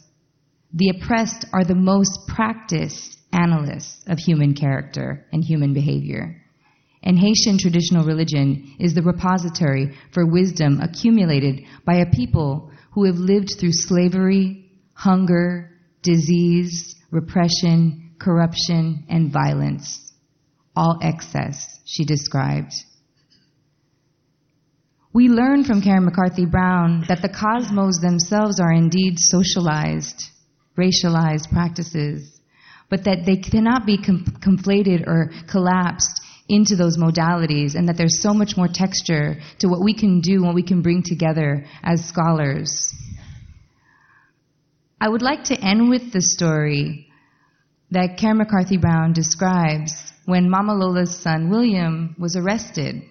the 0.72 0.90
oppressed 0.90 1.46
are 1.53 1.64
the 1.64 1.74
most 1.74 2.29
practiced 2.29 3.18
analysts 3.33 4.05
of 4.07 4.19
human 4.19 4.55
character 4.55 5.27
and 5.33 5.45
human 5.45 5.73
behavior. 5.75 6.37
And 7.03 7.19
Haitian 7.19 7.59
traditional 7.59 8.05
religion 8.05 8.77
is 8.79 8.95
the 8.95 9.03
repository 9.03 9.97
for 10.12 10.27
wisdom 10.27 10.81
accumulated 10.81 11.64
by 11.87 11.97
a 11.97 12.11
people 12.11 12.71
who 12.93 13.05
have 13.05 13.16
lived 13.16 13.55
through 13.59 13.73
slavery, 13.73 14.71
hunger, 14.93 15.71
disease, 16.03 16.95
repression, 17.11 18.11
corruption, 18.19 19.05
and 19.09 19.33
violence. 19.33 20.12
All 20.77 20.99
excess, 21.03 21.81
she 21.87 22.05
described. 22.05 22.73
We 25.12 25.29
learn 25.29 25.64
from 25.64 25.83
Karen 25.83 26.05
McCarthy 26.05 26.47
Brown 26.47 27.05
that 27.09 27.23
the 27.23 27.29
cosmos 27.29 27.99
themselves 28.01 28.61
are 28.61 28.73
indeed 28.73 29.19
socialized, 29.19 30.23
racialized 30.79 31.51
practices, 31.51 32.39
but 32.90 33.05
that 33.05 33.24
they 33.24 33.37
cannot 33.37 33.87
be 33.87 33.96
com- 33.96 34.24
conflated 34.44 35.07
or 35.07 35.31
collapsed 35.48 36.20
into 36.48 36.74
those 36.74 36.98
modalities, 36.98 37.76
and 37.76 37.88
that 37.88 37.96
there's 37.96 38.20
so 38.20 38.35
much 38.35 38.57
more 38.57 38.66
texture 38.66 39.40
to 39.61 39.68
what 39.68 39.83
we 39.83 39.94
can 39.94 40.20
do, 40.20 40.42
what 40.42 40.55
we 40.55 40.64
can 40.64 40.83
bring 40.83 41.03
together 41.03 41.64
as 41.83 42.05
scholars. 42.05 42.92
I 45.00 45.09
would 45.09 45.22
like 45.22 45.44
to 45.44 45.59
end 45.59 45.88
with 45.88 46.12
the 46.12 46.20
story 46.20 47.07
that 47.92 48.18
Karen 48.18 48.38
McCarthy 48.38 48.76
Brown 48.76 49.12
describes 49.12 49.92
when 50.26 50.50
Mama 50.50 50.74
Lola's 50.74 51.16
son 51.16 51.50
William 51.50 52.16
was 52.18 52.37
arrested. 52.37 53.03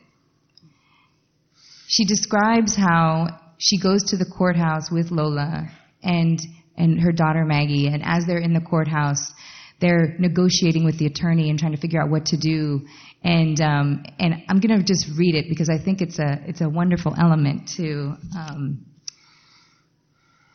She 1.87 2.05
describes 2.05 2.75
how 2.75 3.39
she 3.57 3.79
goes 3.79 4.03
to 4.09 4.17
the 4.17 4.25
courthouse 4.25 4.91
with 4.91 5.11
Lola 5.11 5.69
and 6.03 6.39
and 6.77 7.01
her 7.01 7.11
daughter 7.11 7.43
Maggie, 7.43 7.87
and 7.87 8.01
as 8.05 8.25
they're 8.25 8.37
in 8.37 8.53
the 8.53 8.61
courthouse, 8.61 9.33
they're 9.81 10.15
negotiating 10.19 10.83
with 10.83 10.97
the 10.97 11.05
attorney 11.05 11.49
and 11.49 11.57
trying 11.57 11.71
to 11.71 11.77
figure 11.77 12.01
out 12.01 12.09
what 12.09 12.25
to 12.27 12.37
do. 12.37 12.81
And 13.23 13.59
um, 13.61 14.03
and 14.19 14.43
I'm 14.47 14.59
going 14.59 14.77
to 14.77 14.83
just 14.83 15.07
read 15.17 15.35
it 15.35 15.45
because 15.49 15.69
I 15.69 15.77
think 15.77 16.01
it's 16.01 16.19
a 16.19 16.39
it's 16.45 16.61
a 16.61 16.69
wonderful 16.69 17.15
element 17.17 17.69
to 17.77 18.15
um, 18.37 18.85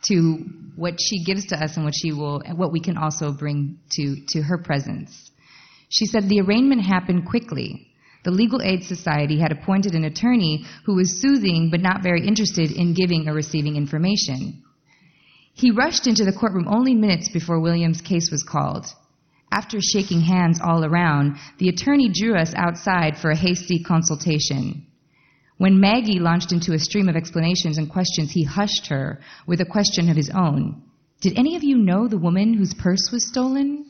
to 0.05 0.37
what 0.75 0.95
she 0.99 1.23
gives 1.23 1.47
to 1.47 1.55
us 1.55 1.75
and 1.75 1.85
what 1.85 1.93
she 1.95 2.11
will 2.11 2.41
what 2.55 2.71
we 2.71 2.79
can 2.79 2.97
also 2.97 3.31
bring 3.31 3.79
to 3.91 4.15
to 4.29 4.41
her 4.41 4.57
presence. 4.57 5.31
She 5.89 6.05
said 6.05 6.27
the 6.27 6.41
arraignment 6.41 6.81
happened 6.81 7.27
quickly. 7.27 7.87
The 8.23 8.31
Legal 8.31 8.59
Aid 8.63 8.83
Society 8.83 9.39
had 9.39 9.51
appointed 9.51 9.93
an 9.93 10.03
attorney 10.03 10.65
who 10.85 10.95
was 10.95 11.21
soothing 11.21 11.69
but 11.69 11.79
not 11.79 12.01
very 12.01 12.27
interested 12.27 12.71
in 12.71 12.95
giving 12.95 13.29
or 13.29 13.33
receiving 13.33 13.75
information. 13.75 14.63
He 15.53 15.69
rushed 15.69 16.07
into 16.07 16.25
the 16.25 16.33
courtroom 16.33 16.67
only 16.67 16.95
minutes 16.95 17.29
before 17.29 17.61
William's 17.61 18.01
case 18.01 18.31
was 18.31 18.43
called. 18.43 18.87
After 19.55 19.79
shaking 19.79 20.19
hands 20.19 20.59
all 20.61 20.83
around, 20.83 21.37
the 21.59 21.69
attorney 21.69 22.09
drew 22.09 22.35
us 22.35 22.53
outside 22.57 23.17
for 23.17 23.31
a 23.31 23.37
hasty 23.37 23.81
consultation. 23.81 24.85
When 25.57 25.79
Maggie 25.79 26.19
launched 26.19 26.51
into 26.51 26.73
a 26.73 26.79
stream 26.79 27.07
of 27.07 27.15
explanations 27.15 27.77
and 27.77 27.89
questions, 27.89 28.31
he 28.31 28.43
hushed 28.43 28.87
her 28.87 29.21
with 29.47 29.61
a 29.61 29.65
question 29.65 30.09
of 30.09 30.17
his 30.17 30.29
own. 30.29 30.83
Did 31.21 31.39
any 31.39 31.55
of 31.55 31.63
you 31.63 31.77
know 31.77 32.09
the 32.09 32.17
woman 32.17 32.53
whose 32.53 32.73
purse 32.73 33.09
was 33.13 33.29
stolen? 33.29 33.85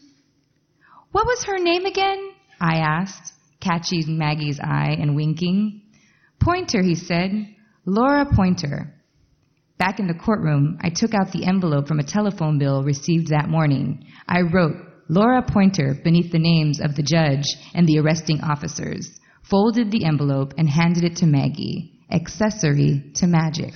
What 1.12 1.26
was 1.26 1.44
her 1.46 1.58
name 1.58 1.88
again? 1.88 2.30
I 2.62 2.78
asked, 2.78 3.34
catching 3.60 4.20
Maggie's 4.20 4.60
eye 4.60 4.96
and 5.00 5.16
winking. 5.16 5.82
Pointer, 6.40 6.84
he 6.84 6.94
said. 6.94 7.32
Laura 7.88 8.28
Pointer. 8.36 8.94
Back 9.80 10.00
in 10.00 10.06
the 10.06 10.14
courtroom, 10.14 10.78
I 10.82 10.90
took 10.90 11.16
out 11.16 11.32
the 11.32 11.46
envelope 11.46 11.88
from 11.88 12.00
a 12.00 12.04
telephone 12.04 12.60
bill 12.60 12.84
received 12.84 13.30
that 13.30 13.50
morning. 13.50 14.06
I 14.28 14.42
wrote, 14.42 14.76
Laura 15.08 15.44
Pointer 15.44 15.96
beneath 16.04 16.32
the 16.32 16.40
names 16.40 16.80
of 16.80 16.96
the 16.96 17.04
judge 17.04 17.46
and 17.74 17.88
the 17.88 18.00
arresting 18.00 18.42
officers, 18.42 19.20
folded 19.50 19.92
the 19.92 20.06
envelope 20.06 20.54
and 20.58 20.68
handed 20.68 21.04
it 21.04 21.18
to 21.18 21.26
Maggie, 21.26 21.92
accessory 22.12 23.12
to 23.16 23.28
magic. 23.28 23.74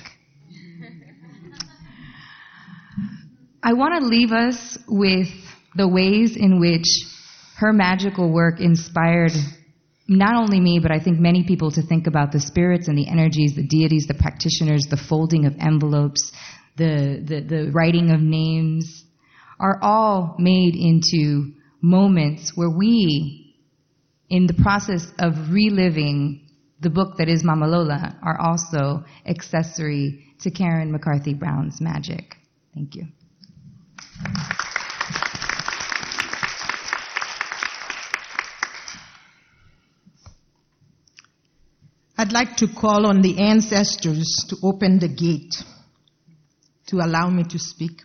I 3.61 3.73
want 3.73 4.01
to 4.01 4.07
leave 4.07 4.31
us 4.31 4.77
with 4.87 5.27
the 5.75 5.87
ways 5.87 6.35
in 6.35 6.59
which 6.59 6.85
her 7.57 7.73
magical 7.73 8.31
work 8.31 8.59
inspired 8.59 9.33
not 10.07 10.33
only 10.33 10.59
me, 10.59 10.79
but 10.79 10.91
I 10.91 10.99
think 10.99 11.19
many 11.19 11.43
people 11.43 11.69
to 11.71 11.83
think 11.83 12.07
about 12.07 12.31
the 12.31 12.39
spirits 12.39 12.87
and 12.87 12.97
the 12.97 13.07
energies, 13.07 13.53
the 13.55 13.67
deities, 13.67 14.07
the 14.07 14.15
practitioners, 14.15 14.87
the 14.89 14.97
folding 14.97 15.45
of 15.45 15.53
envelopes, 15.59 16.31
the, 16.77 17.21
the, 17.23 17.41
the 17.41 17.71
writing 17.71 18.09
of 18.09 18.21
names, 18.21 19.03
are 19.59 19.79
all 19.81 20.35
made 20.39 20.75
into 20.75 21.53
moments 21.81 22.51
where 22.55 22.69
we, 22.69 23.55
in 24.29 24.47
the 24.47 24.53
process 24.53 25.11
of 25.19 25.51
reliving 25.51 26.47
the 26.79 26.89
book 26.89 27.17
that 27.17 27.27
is 27.27 27.43
Mama 27.43 27.67
Lola, 27.67 28.17
are 28.23 28.39
also 28.39 29.03
accessory 29.25 30.25
to 30.41 30.51
Karen 30.51 30.91
McCarthy 30.91 31.33
Brown's 31.33 31.81
magic. 31.81 32.35
Thank 32.73 32.95
you. 32.95 33.07
I'd 42.17 42.33
like 42.33 42.57
to 42.57 42.67
call 42.67 43.05
on 43.05 43.21
the 43.21 43.39
ancestors 43.39 44.45
to 44.49 44.57
open 44.61 44.99
the 44.99 45.07
gate 45.07 45.63
to 46.87 46.97
allow 46.97 47.29
me 47.29 47.43
to 47.45 47.57
speak. 47.57 48.01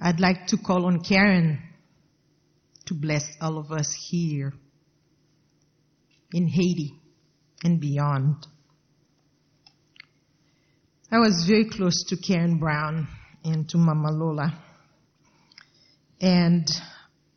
I'd 0.00 0.20
like 0.20 0.48
to 0.48 0.58
call 0.58 0.86
on 0.86 1.00
Karen 1.00 1.58
to 2.86 2.94
bless 2.94 3.24
all 3.40 3.58
of 3.58 3.72
us 3.72 3.94
here 4.10 4.52
in 6.32 6.48
Haiti 6.48 6.92
and 7.64 7.80
beyond. 7.80 8.46
I 11.10 11.18
was 11.18 11.46
very 11.46 11.68
close 11.68 12.04
to 12.08 12.16
Karen 12.16 12.58
Brown 12.58 13.08
and 13.44 13.68
to 13.70 13.78
Mama 13.78 14.10
Lola. 14.10 14.62
And 16.20 16.66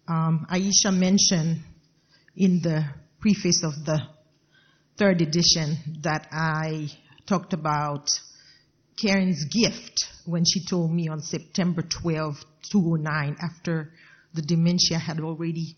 um, 0.08 0.46
Aisha 0.52 0.92
mentioned 0.92 1.62
in 2.36 2.62
the 2.62 2.84
preface 3.20 3.64
of 3.64 3.86
the 3.86 4.02
third 4.98 5.22
edition 5.22 5.78
that 6.02 6.28
I 6.32 6.90
talked 7.26 7.54
about 7.54 8.10
Karen's 9.02 9.46
gift 9.46 10.06
when 10.26 10.44
she 10.46 10.66
told 10.66 10.92
me 10.92 11.08
on 11.08 11.22
September 11.22 11.82
12, 11.82 12.36
2009, 12.72 13.38
after 13.42 13.92
the 14.34 14.42
dementia 14.42 14.98
had 14.98 15.20
already 15.20 15.76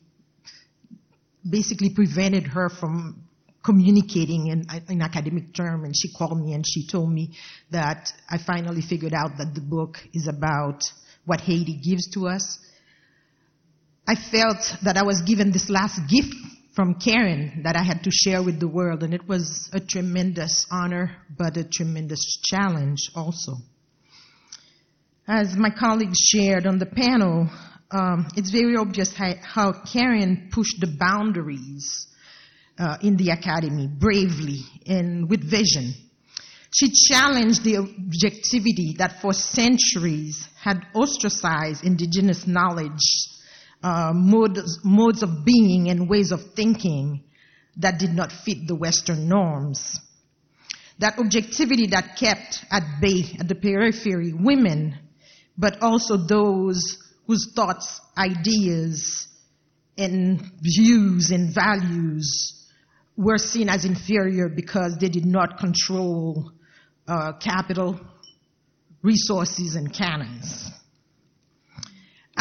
basically 1.50 1.90
prevented 1.94 2.44
her 2.44 2.70
from 2.70 3.24
communicating 3.64 4.48
in, 4.48 4.66
in 4.90 5.02
academic 5.02 5.54
term 5.54 5.86
and 5.86 5.96
she 5.96 6.12
called 6.12 6.40
me 6.44 6.54
and 6.54 6.66
she 6.68 6.88
told 6.88 7.12
me 7.12 7.32
that 7.70 8.12
I 8.30 8.38
finally 8.38 8.82
figured 8.82 9.14
out 9.14 9.38
that 9.38 9.54
the 9.54 9.62
book 9.62 9.98
is 10.14 10.28
about 10.28 10.84
what 11.26 11.42
Haiti 11.42 11.80
gives 11.84 12.10
to 12.12 12.28
us. 12.28 12.60
I 14.08 14.16
felt 14.16 14.58
that 14.84 14.98
I 14.98 15.04
was 15.04 15.22
given 15.22 15.52
this 15.52 15.70
last 15.70 16.00
gift 16.10 16.34
from 16.74 16.96
Karen 16.96 17.62
that 17.64 17.76
I 17.76 17.84
had 17.84 18.04
to 18.04 18.12
share 18.12 18.42
with 18.42 18.60
the 18.60 18.68
world, 18.68 19.04
and 19.04 19.14
it 19.14 19.28
was 19.28 19.70
a 19.74 19.80
tremendous 19.80 20.66
honor, 20.72 21.18
but 21.38 21.58
a 21.58 21.64
tremendous 21.64 22.40
challenge 22.44 23.12
also. 23.16 23.54
As 25.28 25.56
my 25.56 25.70
colleagues 25.70 26.18
shared 26.18 26.66
on 26.66 26.80
the 26.80 26.86
panel, 26.86 27.50
um, 27.92 28.28
it's 28.36 28.52
very 28.52 28.78
obvious 28.78 29.14
how, 29.14 29.34
how, 29.42 29.74
Karen 29.92 30.50
pushed 30.52 30.80
the 30.80 30.96
boundaries 30.98 32.08
uh, 32.80 32.98
in 33.02 33.18
the 33.18 33.32
academy 33.32 33.88
bravely 33.88 34.62
and 34.88 35.30
with 35.30 35.44
vision. 35.44 35.94
She 36.74 36.90
challenged 36.90 37.66
the 37.66 37.78
objectivity 37.78 38.96
that 38.98 39.22
for 39.22 39.34
centuries 39.34 40.48
had 40.58 40.86
ostracized 40.94 41.84
indigenous 41.84 42.48
knowledge 42.48 43.31
uh, 43.84 44.12
modes, 44.13 44.80
modes 44.84 45.24
of 45.24 45.44
being 45.46 45.89
and 45.89 46.10
ways 46.10 46.32
of 46.32 46.39
thinking 46.56 47.24
that 47.78 48.00
did 48.00 48.12
not 48.12 48.32
fit 48.32 48.67
the 48.67 48.76
Western 48.76 49.28
norms. 49.28 50.00
That 51.00 51.17
objectivity 51.17 51.88
that 51.88 52.15
kept 52.17 52.63
at 52.70 52.84
bay, 53.02 53.24
at 53.39 53.48
the 53.48 53.56
periphery, 53.56 54.34
women, 54.34 55.00
but 55.58 55.82
also 55.82 56.17
those 56.17 56.98
whose 57.26 57.52
thoughts, 57.56 58.00
ideas, 58.17 59.28
and 59.98 60.41
views 60.62 61.32
and 61.32 61.54
values 61.54 62.67
were 63.17 63.38
seen 63.38 63.70
as 63.70 63.86
inferior 63.86 64.50
because 64.50 64.98
they 65.00 65.10
did 65.10 65.26
not 65.26 65.60
control 65.60 66.52
uh, 67.08 67.34
capital, 67.34 68.00
resources, 69.02 69.76
and 69.76 69.94
canons. 69.94 70.70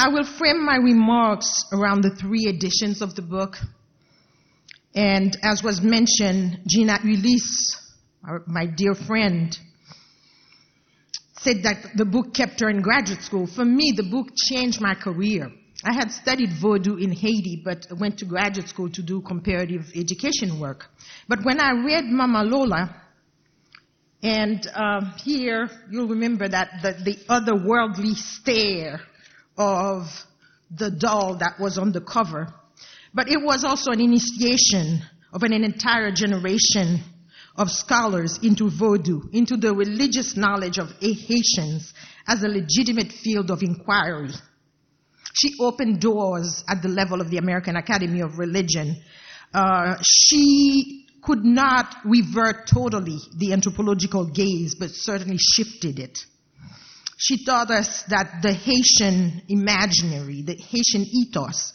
I 0.01 0.09
will 0.09 0.25
frame 0.25 0.65
my 0.65 0.77
remarks 0.77 1.67
around 1.75 2.05
the 2.05 2.17
three 2.17 2.47
editions 2.47 3.03
of 3.03 3.15
the 3.15 3.21
book. 3.21 3.59
And 4.95 5.37
as 5.43 5.63
was 5.63 5.83
mentioned, 5.83 6.61
Gina 6.67 7.01
Ulysse, 7.05 7.77
my 8.47 8.65
dear 8.65 8.95
friend, 8.95 9.55
said 11.41 11.65
that 11.65 11.99
the 11.99 12.07
book 12.07 12.33
kept 12.33 12.61
her 12.61 12.71
in 12.71 12.81
graduate 12.81 13.21
school. 13.21 13.47
For 13.47 13.67
me, 13.67 13.93
the 13.95 14.05
book 14.05 14.29
changed 14.49 14.81
my 14.81 14.95
career. 14.95 15.53
I 15.85 15.93
had 15.93 16.11
studied 16.13 16.49
Vodou 16.49 16.99
in 16.99 17.13
Haiti, 17.13 17.61
but 17.63 17.87
went 17.99 18.21
to 18.21 18.25
graduate 18.25 18.71
school 18.71 18.89
to 18.93 19.03
do 19.03 19.21
comparative 19.21 19.93
education 19.95 20.59
work. 20.59 20.87
But 21.29 21.45
when 21.45 21.61
I 21.61 21.73
read 21.73 22.07
Mama 22.07 22.43
Lola, 22.43 22.97
and 24.23 24.67
uh, 24.75 25.13
here 25.19 25.69
you'll 25.91 26.09
remember 26.09 26.49
that 26.49 26.81
the, 26.81 26.93
the 27.05 27.17
otherworldly 27.29 28.15
stare 28.15 29.03
of 29.57 30.07
the 30.71 30.91
doll 30.91 31.37
that 31.39 31.59
was 31.59 31.79
on 31.79 31.93
the 31.93 32.01
cover. 32.01 32.53
But 33.13 33.29
it 33.31 33.43
was 33.43 33.65
also 33.65 33.91
an 33.91 34.01
initiation 34.01 35.03
of 35.33 35.43
an 35.43 35.53
entire 35.53 36.13
generation 36.13 37.03
of 37.57 37.71
scholars 37.71 38.39
into 38.43 38.71
Vodou, 38.71 39.33
into 39.33 39.57
the 39.57 39.75
religious 39.75 40.37
knowledge 40.37 40.79
of 40.79 40.91
Haitians 41.01 41.93
as 42.27 42.43
a 42.43 42.49
legitimate 42.49 43.13
field 43.13 43.51
of 43.51 43.63
inquiry. 43.63 44.31
She 45.35 45.55
opened 45.61 46.01
doors 46.01 46.65
at 46.69 46.83
the 46.83 46.89
level 46.89 47.21
of 47.21 47.31
the 47.31 47.39
American 47.39 47.77
Academy 47.77 48.21
of 48.21 48.39
Religion. 48.39 48.97
Uh, 49.53 49.97
she 50.03 51.07
could 51.23 51.45
not 51.45 51.95
revert 52.05 52.67
totally 52.67 53.19
the 53.37 53.53
anthropological 53.53 54.27
gaze, 54.27 54.75
but 54.75 54.91
certainly 54.91 55.39
shifted 55.39 55.99
it. 55.99 56.25
She 57.21 57.45
taught 57.45 57.71
us 57.71 58.03
that 58.09 58.41
the 58.41 58.55
Haitian 58.55 59.43
imaginary, 59.49 60.41
the 60.41 60.55
Haitian 60.55 61.07
ethos, 61.13 61.75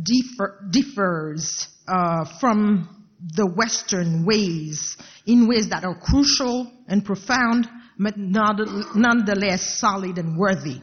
differ, 0.00 0.68
differs 0.70 1.66
uh, 1.88 2.26
from 2.38 3.06
the 3.18 3.46
Western 3.46 4.26
ways 4.26 4.98
in 5.24 5.48
ways 5.48 5.70
that 5.70 5.84
are 5.84 5.98
crucial 5.98 6.70
and 6.88 7.02
profound, 7.02 7.66
but 7.98 8.18
not, 8.18 8.56
nonetheless 8.94 9.78
solid 9.78 10.18
and 10.18 10.38
worthy. 10.38 10.82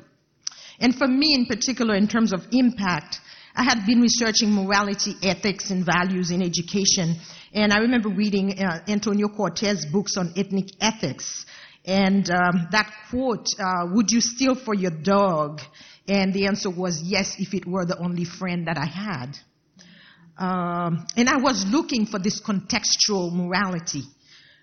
And 0.79 0.95
for 0.95 1.07
me, 1.07 1.35
in 1.35 1.45
particular, 1.45 1.93
in 1.93 2.07
terms 2.07 2.33
of 2.33 2.41
impact, 2.51 3.19
I 3.55 3.63
had 3.63 3.85
been 3.85 4.01
researching 4.01 4.51
morality, 4.51 5.13
ethics, 5.21 5.69
and 5.69 5.85
values 5.85 6.31
in 6.31 6.41
education. 6.41 7.17
And 7.53 7.71
I 7.71 7.77
remember 7.77 8.09
reading 8.09 8.59
uh, 8.59 8.79
Antonio 8.87 9.27
Cortez 9.27 9.85
books 9.85 10.17
on 10.17 10.33
ethnic 10.35 10.65
ethics. 10.81 11.45
And 11.85 12.29
um, 12.29 12.67
that 12.71 12.89
quote, 13.09 13.47
uh, 13.59 13.87
would 13.91 14.09
you 14.09 14.21
steal 14.21 14.55
for 14.55 14.73
your 14.73 14.91
dog? 14.91 15.61
And 16.07 16.33
the 16.33 16.47
answer 16.47 16.69
was 16.69 17.01
yes, 17.03 17.35
if 17.39 17.53
it 17.53 17.65
were 17.65 17.85
the 17.85 17.97
only 17.97 18.25
friend 18.25 18.67
that 18.67 18.77
I 18.77 18.85
had. 18.85 19.37
Um, 20.37 21.05
and 21.15 21.29
I 21.29 21.37
was 21.37 21.65
looking 21.67 22.05
for 22.05 22.19
this 22.19 22.41
contextual 22.41 23.31
morality 23.33 24.03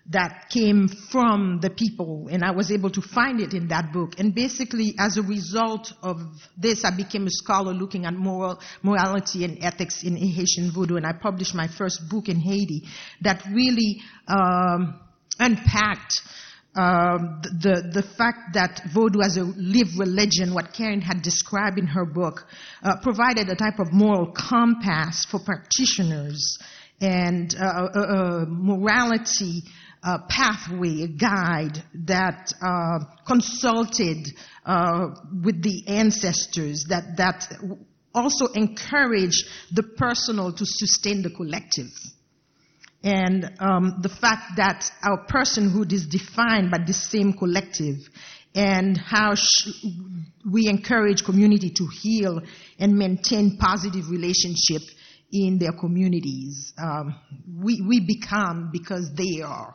that 0.08 0.46
came 0.50 0.88
from 0.88 1.60
the 1.62 1.70
people, 1.70 2.28
and 2.30 2.42
I 2.42 2.50
was 2.50 2.72
able 2.72 2.90
to 2.90 3.00
find 3.00 3.40
it 3.40 3.54
in 3.54 3.68
that 3.68 3.92
book. 3.92 4.18
And 4.18 4.34
basically, 4.34 4.94
as 4.98 5.16
a 5.16 5.22
result 5.22 5.92
of 6.02 6.20
this, 6.56 6.84
I 6.84 6.96
became 6.96 7.26
a 7.26 7.30
scholar 7.30 7.72
looking 7.72 8.06
at 8.06 8.14
moral, 8.14 8.60
morality 8.82 9.44
and 9.44 9.62
ethics 9.62 10.02
in 10.02 10.16
Haitian 10.16 10.72
Vodou, 10.72 10.96
and 10.96 11.06
I 11.06 11.12
published 11.12 11.54
my 11.54 11.68
first 11.68 12.08
book 12.08 12.28
in 12.28 12.40
Haiti 12.40 12.88
that 13.20 13.44
really 13.52 14.00
um, 14.26 14.98
unpacked 15.38 16.20
um, 16.76 17.40
the, 17.42 17.90
the 17.92 18.02
fact 18.02 18.54
that 18.54 18.82
Vodou 18.94 19.24
as 19.24 19.36
a 19.36 19.42
lived 19.42 19.98
religion, 19.98 20.54
what 20.54 20.72
Karen 20.72 21.00
had 21.00 21.20
described 21.22 21.78
in 21.78 21.86
her 21.88 22.04
book, 22.04 22.46
uh, 22.82 22.96
provided 23.02 23.48
a 23.48 23.56
type 23.56 23.80
of 23.80 23.92
moral 23.92 24.30
compass 24.32 25.24
for 25.24 25.40
practitioners 25.40 26.58
and 27.00 27.54
uh, 27.56 27.88
a, 27.94 28.00
a, 28.00 28.46
morality 28.46 29.62
uh, 30.02 30.18
pathway, 30.28 31.02
a 31.02 31.08
guide 31.08 31.82
that 32.06 32.52
uh, 32.62 33.04
consulted 33.26 34.28
uh, 34.64 35.08
with 35.42 35.62
the 35.62 35.88
ancestors, 35.88 36.84
that, 36.88 37.16
that 37.16 37.52
also 38.14 38.46
encouraged 38.54 39.44
the 39.72 39.82
personal 39.82 40.52
to 40.52 40.64
sustain 40.64 41.22
the 41.22 41.30
collective 41.30 41.90
and 43.02 43.50
um, 43.60 44.00
the 44.02 44.08
fact 44.08 44.56
that 44.56 44.90
our 45.02 45.26
personhood 45.26 45.92
is 45.92 46.06
defined 46.06 46.70
by 46.70 46.78
the 46.86 46.92
same 46.92 47.32
collective 47.32 47.96
and 48.54 48.96
how 48.96 49.34
sh- 49.34 49.86
we 50.50 50.68
encourage 50.68 51.24
community 51.24 51.70
to 51.70 51.86
heal 51.86 52.40
and 52.78 52.98
maintain 52.98 53.56
positive 53.56 54.10
relationship 54.10 54.82
in 55.32 55.58
their 55.58 55.72
communities. 55.72 56.72
Um, 56.78 57.14
we, 57.62 57.80
we 57.86 58.00
become 58.00 58.70
because 58.72 59.10
they 59.14 59.42
are. 59.42 59.74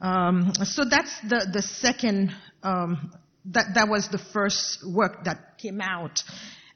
Um, 0.00 0.52
so 0.64 0.84
that's 0.84 1.18
the, 1.20 1.48
the 1.50 1.62
second, 1.62 2.34
um, 2.62 3.12
that, 3.46 3.74
that 3.74 3.88
was 3.88 4.08
the 4.08 4.18
first 4.18 4.80
work 4.86 5.24
that 5.24 5.58
came 5.58 5.80
out 5.80 6.22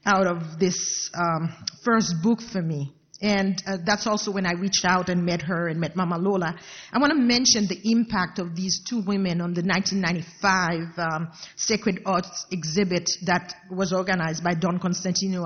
out 0.05 0.25
of 0.25 0.57
this 0.57 1.11
um, 1.13 1.53
first 1.83 2.15
book 2.23 2.41
for 2.41 2.61
me. 2.61 2.93
And 3.21 3.61
uh, 3.67 3.77
that's 3.85 4.07
also 4.07 4.31
when 4.31 4.45
I 4.45 4.53
reached 4.53 4.85
out 4.85 5.09
and 5.09 5.25
met 5.25 5.41
her 5.41 5.67
and 5.67 5.79
met 5.79 5.95
Mama 5.95 6.17
Lola. 6.17 6.55
I 6.91 6.99
want 6.99 7.11
to 7.11 7.19
mention 7.19 7.67
the 7.67 7.79
impact 7.83 8.39
of 8.39 8.55
these 8.55 8.81
two 8.87 9.01
women 9.01 9.41
on 9.41 9.53
the 9.53 9.61
1995 9.61 10.97
um, 10.97 11.31
Sacred 11.55 12.01
Arts 12.05 12.45
exhibit 12.51 13.09
that 13.25 13.53
was 13.69 13.91
organized 13.91 14.43
by 14.43 14.53
Don 14.53 14.79
Cosentino 14.79 15.45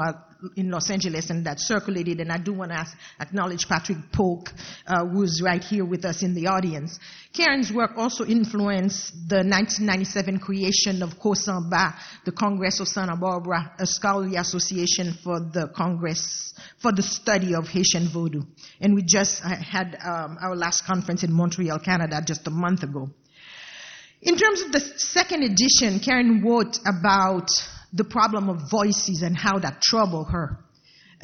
in 0.56 0.70
Los 0.70 0.90
Angeles 0.90 1.30
and 1.30 1.46
that 1.46 1.60
circulated. 1.60 2.20
And 2.20 2.32
I 2.32 2.38
do 2.38 2.54
want 2.54 2.72
to 2.72 2.86
acknowledge 3.20 3.68
Patrick 3.68 3.98
Polk, 4.12 4.50
uh, 4.88 5.06
who's 5.06 5.42
right 5.44 5.64
here 5.64 5.86
with 5.86 6.06
us 6.06 6.24
in 6.24 6.34
the 6.34 6.48
audience. 6.48 7.00
Karen's 7.34 7.72
work 7.72 7.92
also 7.98 8.26
influenced 8.26 9.14
the 9.28 9.38
1997 9.38 10.40
creation 10.40 11.02
of 11.02 11.20
KOSANBA, 11.20 11.96
the 12.26 12.32
Congress 12.32 12.80
of 12.80 12.88
Santa 12.88 13.16
Barbara, 13.16 13.74
a 13.80 13.86
scholarly 13.86 14.36
association 14.36 15.14
for 15.24 15.40
the 15.40 15.72
Congress, 15.76 16.54
for 16.82 16.92
the 16.92 17.04
study 17.04 17.56
of 17.56 17.68
Haitian 17.68 18.08
Vodou. 18.08 18.46
And 18.80 18.96
we 18.96 19.04
just 19.04 19.42
had 19.42 19.98
um, 20.04 20.38
our 20.42 20.56
last 20.56 20.86
conference 20.86 21.24
in 21.24 21.34
Montreal, 21.34 21.80
Canada, 21.80 22.22
just 22.26 22.46
a 22.48 22.52
month 22.52 22.84
ago. 22.84 23.10
In 24.22 24.38
terms 24.38 24.62
of 24.62 24.72
the 24.72 24.80
second 24.80 25.44
edition, 25.44 26.00
Karen 26.00 26.44
wrote 26.46 26.80
about 26.86 27.50
the 27.94 28.04
problem 28.04 28.50
of 28.50 28.70
voices 28.70 29.22
and 29.22 29.38
how 29.38 29.60
that 29.60 29.82
troubled 29.82 30.30
her. 30.32 30.63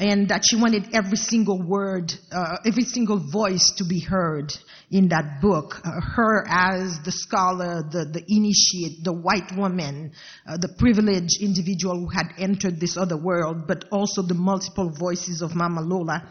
And 0.00 0.28
that 0.30 0.42
she 0.48 0.56
wanted 0.56 0.94
every 0.94 1.18
single 1.18 1.60
word, 1.62 2.12
uh, 2.32 2.56
every 2.64 2.84
single 2.84 3.18
voice 3.30 3.74
to 3.76 3.84
be 3.84 4.00
heard 4.00 4.50
in 4.90 5.08
that 5.08 5.40
book. 5.42 5.80
Uh, 5.84 6.00
her 6.00 6.44
as 6.48 6.98
the 7.04 7.12
scholar, 7.12 7.82
the, 7.82 8.06
the 8.06 8.24
initiate, 8.26 9.04
the 9.04 9.12
white 9.12 9.54
woman, 9.56 10.12
uh, 10.48 10.56
the 10.56 10.74
privileged 10.78 11.42
individual 11.42 12.00
who 12.00 12.08
had 12.08 12.32
entered 12.38 12.80
this 12.80 12.96
other 12.96 13.16
world, 13.16 13.66
but 13.68 13.84
also 13.92 14.22
the 14.22 14.34
multiple 14.34 14.90
voices 14.98 15.42
of 15.42 15.54
Mama 15.54 15.82
Lola 15.82 16.26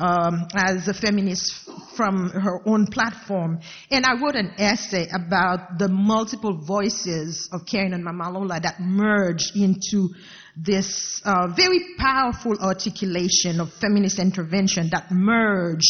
um, 0.00 0.46
as 0.54 0.88
a 0.88 0.94
feminist 0.94 1.68
from 1.96 2.30
her 2.30 2.66
own 2.66 2.86
platform. 2.86 3.60
And 3.90 4.06
I 4.06 4.14
wrote 4.20 4.34
an 4.34 4.54
essay 4.58 5.08
about 5.12 5.78
the 5.78 5.88
multiple 5.88 6.56
voices 6.56 7.48
of 7.52 7.66
Karen 7.66 7.92
and 7.92 8.02
Mama 8.02 8.30
Lola 8.30 8.60
that 8.60 8.80
merge 8.80 9.52
into 9.54 10.08
this 10.56 11.20
uh, 11.24 11.48
very 11.54 11.80
powerful 11.98 12.56
articulation 12.60 13.60
of 13.60 13.72
feminist 13.74 14.18
intervention 14.18 14.90
that 14.90 15.10
merge 15.10 15.84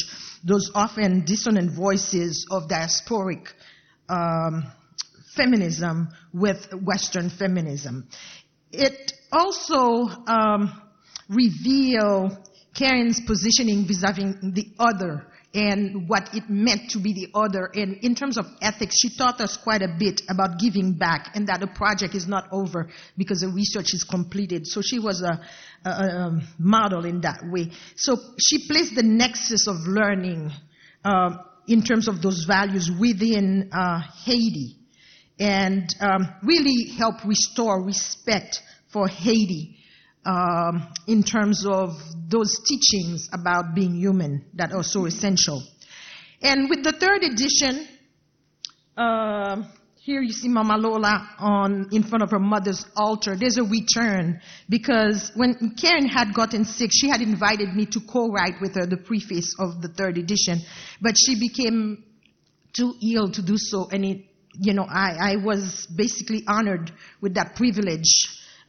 those 0.44 0.70
often 0.74 1.24
dissonant 1.24 1.72
voices 1.72 2.46
of 2.50 2.64
diasporic 2.68 3.48
um, 4.08 4.64
feminism 5.34 6.08
with 6.32 6.72
Western 6.72 7.30
feminism. 7.30 8.08
It 8.72 9.12
also 9.32 10.08
um, 10.26 10.82
reveal 11.28 12.36
Karen's 12.74 13.20
positioning 13.20 13.86
vis-a-vis 13.86 14.36
the 14.42 14.72
other 14.78 15.26
and 15.52 16.08
what 16.08 16.32
it 16.34 16.48
meant 16.48 16.90
to 16.90 16.98
be 16.98 17.12
the 17.12 17.28
other. 17.34 17.70
And 17.74 17.96
in 18.02 18.14
terms 18.14 18.38
of 18.38 18.46
ethics, 18.62 18.96
she 19.00 19.16
taught 19.16 19.40
us 19.40 19.56
quite 19.56 19.82
a 19.82 19.88
bit 19.98 20.22
about 20.28 20.60
giving 20.60 20.92
back 20.92 21.32
and 21.34 21.48
that 21.48 21.60
the 21.60 21.66
project 21.66 22.14
is 22.14 22.28
not 22.28 22.48
over 22.52 22.88
because 23.16 23.40
the 23.40 23.48
research 23.48 23.92
is 23.92 24.04
completed. 24.04 24.66
So 24.66 24.80
she 24.80 25.00
was 25.00 25.22
a, 25.22 25.40
a, 25.84 25.90
a 25.90 26.40
model 26.58 27.04
in 27.04 27.22
that 27.22 27.40
way. 27.50 27.72
So 27.96 28.16
she 28.38 28.68
placed 28.68 28.94
the 28.94 29.02
nexus 29.02 29.66
of 29.66 29.76
learning 29.86 30.52
uh, 31.04 31.30
in 31.66 31.82
terms 31.82 32.06
of 32.06 32.22
those 32.22 32.44
values 32.44 32.90
within 32.90 33.70
uh, 33.72 34.02
Haiti 34.24 34.76
and 35.40 35.88
um, 36.00 36.28
really 36.42 36.90
help 36.96 37.24
restore 37.24 37.82
respect 37.82 38.60
for 38.92 39.08
Haiti 39.08 39.79
um, 40.24 40.92
in 41.06 41.22
terms 41.22 41.66
of 41.66 41.90
those 42.28 42.58
teachings 42.66 43.28
about 43.32 43.74
being 43.74 43.94
human 43.94 44.44
that 44.54 44.72
are 44.72 44.82
so 44.82 45.06
essential. 45.06 45.62
And 46.42 46.68
with 46.70 46.84
the 46.84 46.92
third 46.92 47.22
edition, 47.22 47.86
uh, 48.96 49.62
here 50.02 50.22
you 50.22 50.32
see 50.32 50.48
Mama 50.48 50.76
Lola 50.78 51.28
on 51.38 51.88
in 51.92 52.02
front 52.02 52.22
of 52.22 52.30
her 52.30 52.38
mother's 52.38 52.84
altar. 52.96 53.36
There's 53.36 53.58
a 53.58 53.62
return 53.62 54.40
because 54.68 55.30
when 55.36 55.74
Karen 55.80 56.08
had 56.08 56.32
gotten 56.34 56.64
sick, 56.64 56.90
she 56.92 57.08
had 57.08 57.20
invited 57.20 57.74
me 57.74 57.86
to 57.86 58.00
co-write 58.00 58.60
with 58.60 58.74
her 58.76 58.86
the 58.86 58.96
preface 58.96 59.54
of 59.58 59.82
the 59.82 59.88
third 59.88 60.16
edition, 60.16 60.60
but 61.00 61.14
she 61.18 61.38
became 61.38 62.04
too 62.72 62.94
ill 63.02 63.30
to 63.30 63.42
do 63.42 63.56
so, 63.56 63.88
and 63.90 64.04
it, 64.04 64.24
you 64.54 64.72
know, 64.72 64.86
I, 64.88 65.32
I 65.32 65.36
was 65.36 65.86
basically 65.94 66.44
honored 66.46 66.90
with 67.20 67.34
that 67.34 67.56
privilege 67.56 68.10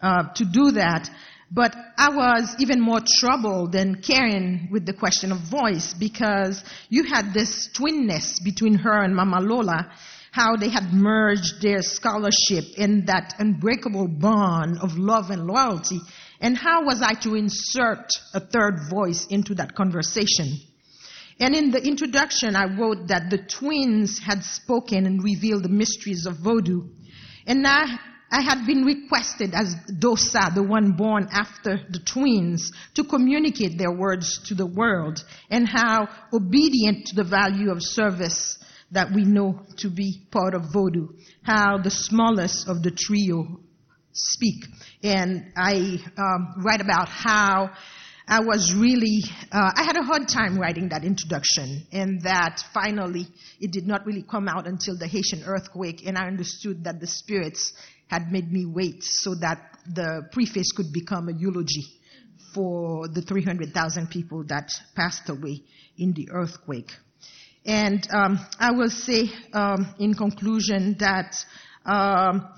uh, 0.01 0.33
to 0.35 0.45
do 0.45 0.71
that. 0.71 1.09
But 1.53 1.75
I 1.97 2.09
was 2.09 2.55
even 2.59 2.79
more 2.79 3.01
troubled 3.19 3.73
than 3.73 4.01
Karen 4.01 4.69
with 4.71 4.85
the 4.85 4.93
question 4.93 5.33
of 5.33 5.39
voice 5.39 5.93
because 5.93 6.63
you 6.87 7.03
had 7.03 7.33
this 7.33 7.67
twinness 7.73 8.39
between 8.41 8.75
her 8.75 9.03
and 9.03 9.13
Mama 9.13 9.41
Lola, 9.41 9.91
how 10.31 10.55
they 10.55 10.69
had 10.69 10.93
merged 10.93 11.61
their 11.61 11.81
scholarship 11.81 12.63
in 12.77 13.05
that 13.07 13.33
unbreakable 13.37 14.07
bond 14.07 14.77
of 14.79 14.97
love 14.97 15.29
and 15.29 15.45
loyalty. 15.45 15.99
And 16.39 16.57
how 16.57 16.85
was 16.85 17.01
I 17.01 17.15
to 17.15 17.35
insert 17.35 18.07
a 18.33 18.39
third 18.39 18.89
voice 18.89 19.27
into 19.29 19.53
that 19.55 19.75
conversation? 19.75 20.57
And 21.37 21.53
in 21.53 21.71
the 21.71 21.85
introduction, 21.85 22.55
I 22.55 22.77
wrote 22.77 23.07
that 23.07 23.29
the 23.29 23.39
twins 23.39 24.19
had 24.19 24.45
spoken 24.45 25.05
and 25.05 25.21
revealed 25.21 25.63
the 25.63 25.69
mysteries 25.69 26.25
of 26.25 26.37
Vodou. 26.37 26.87
And 27.45 27.67
I 27.67 27.99
I 28.31 28.41
had 28.41 28.65
been 28.65 28.85
requested 28.85 29.53
as 29.53 29.75
Dosa, 29.99 30.55
the 30.55 30.63
one 30.63 30.93
born 30.93 31.27
after 31.31 31.81
the 31.89 31.99
twins, 31.99 32.71
to 32.95 33.03
communicate 33.03 33.77
their 33.77 33.91
words 33.91 34.39
to 34.47 34.55
the 34.55 34.65
world 34.65 35.23
and 35.49 35.67
how 35.67 36.07
obedient 36.31 37.07
to 37.07 37.15
the 37.15 37.25
value 37.25 37.69
of 37.71 37.83
service 37.83 38.57
that 38.91 39.11
we 39.13 39.25
know 39.25 39.61
to 39.77 39.89
be 39.89 40.21
part 40.31 40.53
of 40.53 40.63
Vodou, 40.73 41.09
how 41.43 41.77
the 41.77 41.91
smallest 41.91 42.69
of 42.69 42.81
the 42.83 42.91
trio 42.91 43.59
speak. 44.13 44.65
And 45.03 45.51
I 45.57 45.97
um, 46.17 46.63
write 46.63 46.81
about 46.81 47.09
how 47.09 47.71
I 48.27 48.39
was 48.39 48.73
really, 48.73 49.23
uh, 49.51 49.71
I 49.75 49.83
had 49.83 49.97
a 49.97 50.03
hard 50.03 50.27
time 50.27 50.57
writing 50.57 50.89
that 50.89 51.03
introduction, 51.03 51.85
and 51.91 52.21
that 52.21 52.63
finally 52.73 53.27
it 53.59 53.71
did 53.71 53.87
not 53.87 54.05
really 54.05 54.23
come 54.23 54.47
out 54.47 54.67
until 54.67 54.97
the 54.97 55.07
Haitian 55.07 55.43
earthquake, 55.45 56.03
and 56.05 56.17
I 56.17 56.27
understood 56.27 56.85
that 56.85 56.99
the 56.99 57.07
spirits 57.07 57.73
had 58.11 58.29
made 58.29 58.51
me 58.51 58.65
wait 58.65 59.01
so 59.01 59.33
that 59.35 59.57
the 59.87 60.27
preface 60.33 60.73
could 60.73 60.91
become 60.91 61.29
a 61.29 61.31
eulogy 61.31 61.85
for 62.53 63.07
the 63.07 63.21
300,000 63.21 64.09
people 64.09 64.43
that 64.49 64.69
passed 64.97 65.29
away 65.29 65.63
in 65.97 66.11
the 66.11 66.27
earthquake. 66.31 66.91
And 67.65 68.05
um, 68.11 68.37
I 68.59 68.71
will 68.71 68.89
say 68.89 69.29
um, 69.53 69.95
in 69.97 70.13
conclusion 70.13 70.97
that 70.99 71.37
um, 71.85 72.49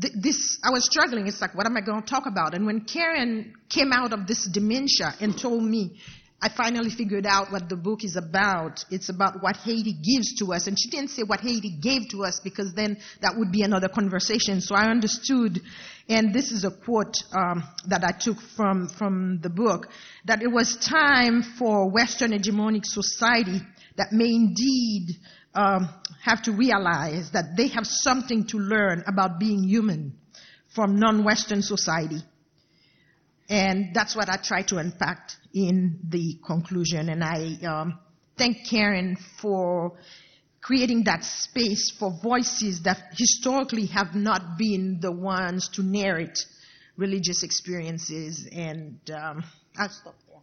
th- 0.00 0.14
this, 0.20 0.58
I 0.64 0.72
was 0.72 0.84
struggling. 0.84 1.28
It's 1.28 1.40
like, 1.40 1.54
what 1.54 1.66
am 1.66 1.76
I 1.76 1.80
going 1.80 2.02
to 2.02 2.08
talk 2.08 2.26
about? 2.26 2.54
And 2.54 2.66
when 2.66 2.80
Karen 2.80 3.54
came 3.68 3.92
out 3.92 4.12
of 4.12 4.26
this 4.26 4.48
dementia 4.52 5.14
and 5.20 5.38
told 5.38 5.62
me 5.62 6.00
I 6.40 6.48
finally 6.48 6.90
figured 6.90 7.26
out 7.26 7.50
what 7.50 7.68
the 7.68 7.76
book 7.76 8.04
is 8.04 8.14
about. 8.14 8.84
It's 8.90 9.08
about 9.08 9.42
what 9.42 9.56
Haiti 9.56 9.92
gives 9.92 10.36
to 10.36 10.52
us. 10.52 10.68
And 10.68 10.78
she 10.78 10.88
didn't 10.88 11.10
say 11.10 11.22
what 11.24 11.40
Haiti 11.40 11.76
gave 11.80 12.08
to 12.10 12.24
us 12.24 12.38
because 12.38 12.72
then 12.74 12.98
that 13.22 13.34
would 13.36 13.50
be 13.50 13.62
another 13.62 13.88
conversation. 13.88 14.60
So 14.60 14.76
I 14.76 14.88
understood, 14.88 15.60
and 16.08 16.32
this 16.32 16.52
is 16.52 16.64
a 16.64 16.70
quote 16.70 17.16
um, 17.36 17.64
that 17.88 18.04
I 18.04 18.12
took 18.12 18.40
from, 18.56 18.88
from 18.88 19.40
the 19.42 19.50
book, 19.50 19.88
that 20.26 20.40
it 20.40 20.52
was 20.52 20.76
time 20.76 21.42
for 21.42 21.90
Western 21.90 22.30
hegemonic 22.30 22.84
society 22.84 23.60
that 23.96 24.12
may 24.12 24.28
indeed 24.28 25.16
um, 25.54 25.88
have 26.22 26.42
to 26.42 26.52
realize 26.52 27.32
that 27.32 27.56
they 27.56 27.66
have 27.68 27.84
something 27.84 28.46
to 28.46 28.58
learn 28.58 29.02
about 29.08 29.40
being 29.40 29.64
human 29.64 30.16
from 30.72 31.00
non-Western 31.00 31.62
society. 31.62 32.22
And 33.48 33.94
that's 33.94 34.14
what 34.14 34.28
I 34.28 34.36
try 34.36 34.62
to 34.62 34.76
unpack 34.76 35.30
in 35.54 36.00
the 36.08 36.38
conclusion. 36.46 37.08
And 37.08 37.24
I 37.24 37.56
um, 37.66 37.98
thank 38.36 38.68
Karen 38.68 39.16
for 39.40 39.98
creating 40.60 41.04
that 41.04 41.24
space 41.24 41.90
for 41.98 42.12
voices 42.22 42.82
that 42.82 42.98
historically 43.16 43.86
have 43.86 44.14
not 44.14 44.58
been 44.58 44.98
the 45.00 45.12
ones 45.12 45.68
to 45.70 45.82
narrate 45.82 46.38
religious 46.96 47.42
experiences. 47.42 48.46
And 48.52 48.98
um, 49.10 49.44
I'll 49.78 49.88
stop 49.88 50.16
there. 50.28 50.42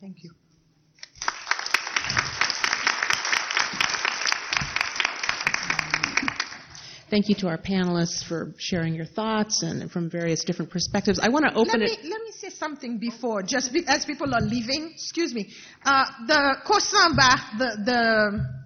Thank 0.00 0.16
you. 0.22 0.30
Thank 7.10 7.28
you 7.28 7.34
to 7.36 7.48
our 7.48 7.58
panelists 7.58 8.24
for 8.24 8.54
sharing 8.58 8.94
your 8.94 9.04
thoughts 9.04 9.62
and 9.62 9.90
from 9.90 10.08
various 10.08 10.42
different 10.42 10.70
perspectives. 10.70 11.20
I 11.20 11.28
want 11.28 11.44
to 11.44 11.52
open 11.52 11.80
let 11.80 11.90
it. 11.90 12.02
Me, 12.02 12.08
let 12.08 12.22
me 12.22 12.32
say 12.32 12.48
something 12.48 12.98
before, 12.98 13.42
just 13.42 13.72
be, 13.72 13.84
as 13.86 14.04
people 14.04 14.34
are 14.34 14.40
leaving. 14.40 14.90
Excuse 14.94 15.34
me. 15.34 15.52
Uh, 15.84 16.06
the 16.26 16.56
KOSANBA, 16.66 17.58
the, 17.58 17.82
the, 17.84 18.64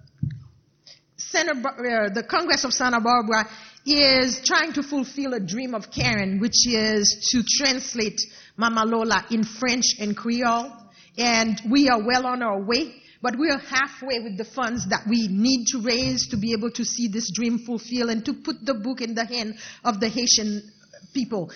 Center, 1.17 1.51
uh, 1.51 2.09
the 2.13 2.23
Congress 2.23 2.63
of 2.63 2.73
Santa 2.73 3.01
Barbara, 3.01 3.47
is 3.85 4.41
trying 4.45 4.71
to 4.73 4.83
fulfill 4.83 5.33
a 5.33 5.39
dream 5.39 5.75
of 5.75 5.91
Karen, 5.91 6.39
which 6.39 6.65
is 6.65 7.29
to 7.31 7.43
translate 7.57 8.19
Mama 8.55 8.85
Lola 8.85 9.25
in 9.29 9.43
French 9.43 9.85
and 9.99 10.15
Creole. 10.15 10.71
And 11.17 11.59
we 11.69 11.89
are 11.89 12.01
well 12.01 12.25
on 12.25 12.41
our 12.41 12.61
way. 12.61 12.95
But 13.21 13.37
we 13.37 13.49
are 13.49 13.59
halfway 13.59 14.19
with 14.19 14.37
the 14.37 14.45
funds 14.45 14.87
that 14.89 15.05
we 15.07 15.27
need 15.27 15.65
to 15.71 15.81
raise 15.81 16.27
to 16.29 16.37
be 16.37 16.53
able 16.53 16.71
to 16.71 16.85
see 16.85 17.07
this 17.07 17.31
dream 17.31 17.59
fulfilled 17.59 18.09
and 18.09 18.23
to 18.25 18.33
put 18.33 18.65
the 18.65 18.73
book 18.73 19.01
in 19.01 19.13
the 19.13 19.25
hand 19.25 19.55
of 19.83 19.99
the 19.99 20.07
Haitian 20.07 20.71
people. 21.13 21.51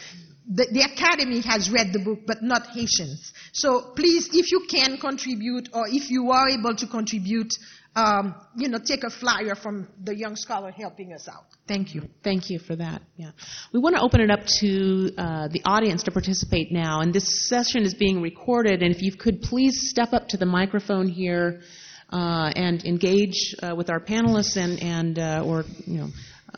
The, 0.45 0.67
the, 0.69 0.81
Academy 0.81 1.39
has 1.39 1.71
read 1.71 1.93
the 1.93 1.99
book, 1.99 2.19
but 2.27 2.43
not 2.43 2.67
Haitians. 2.67 3.31
So 3.53 3.93
please, 3.95 4.29
if 4.33 4.51
you 4.51 4.67
can 4.69 4.97
contribute 4.97 5.69
or 5.73 5.87
if 5.87 6.11
you 6.11 6.31
are 6.31 6.49
able 6.49 6.75
to 6.75 6.85
contribute, 6.85 7.53
um, 7.95 8.35
you 8.55 8.69
know, 8.69 8.79
take 8.83 9.03
a 9.03 9.09
flyer 9.09 9.55
from 9.55 9.87
the 10.03 10.15
young 10.15 10.35
scholar 10.35 10.71
helping 10.71 11.13
us 11.13 11.27
out. 11.27 11.45
Thank 11.67 11.93
you. 11.93 12.09
Thank 12.23 12.49
you 12.49 12.59
for 12.59 12.75
that. 12.75 13.03
Yeah, 13.17 13.31
we 13.71 13.79
want 13.79 13.95
to 13.95 14.01
open 14.01 14.21
it 14.21 14.31
up 14.31 14.41
to 14.61 15.11
uh, 15.17 15.47
the 15.49 15.61
audience 15.63 16.03
to 16.03 16.11
participate 16.11 16.71
now, 16.71 17.01
and 17.01 17.13
this 17.13 17.47
session 17.47 17.83
is 17.83 17.93
being 17.93 18.21
recorded. 18.21 18.81
And 18.81 18.93
if 18.93 19.01
you 19.01 19.15
could 19.15 19.41
please 19.41 19.89
step 19.89 20.13
up 20.13 20.27
to 20.29 20.37
the 20.37 20.45
microphone 20.45 21.07
here 21.07 21.61
uh, 22.09 22.51
and 22.55 22.83
engage 22.83 23.55
uh, 23.61 23.75
with 23.75 23.89
our 23.89 23.99
panelists 23.99 24.57
and 24.57 24.81
and 24.81 25.19
uh, 25.19 25.43
or 25.45 25.63
you 25.85 25.99
know 25.99 26.09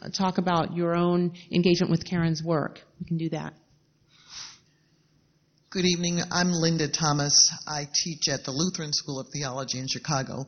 uh, 0.02 0.10
talk 0.10 0.38
about 0.38 0.76
your 0.76 0.96
own 0.96 1.34
engagement 1.52 1.92
with 1.92 2.06
Karen's 2.06 2.42
work, 2.42 2.80
we 3.00 3.08
can 3.08 3.18
do 3.18 3.30
that. 3.30 3.54
Good 5.70 5.84
evening. 5.84 6.22
I'm 6.32 6.52
Linda 6.54 6.88
Thomas. 6.88 7.52
I 7.68 7.86
teach 7.94 8.30
at 8.30 8.46
the 8.46 8.52
Lutheran 8.52 8.94
School 8.94 9.20
of 9.20 9.28
Theology 9.34 9.80
in 9.80 9.88
Chicago 9.90 10.46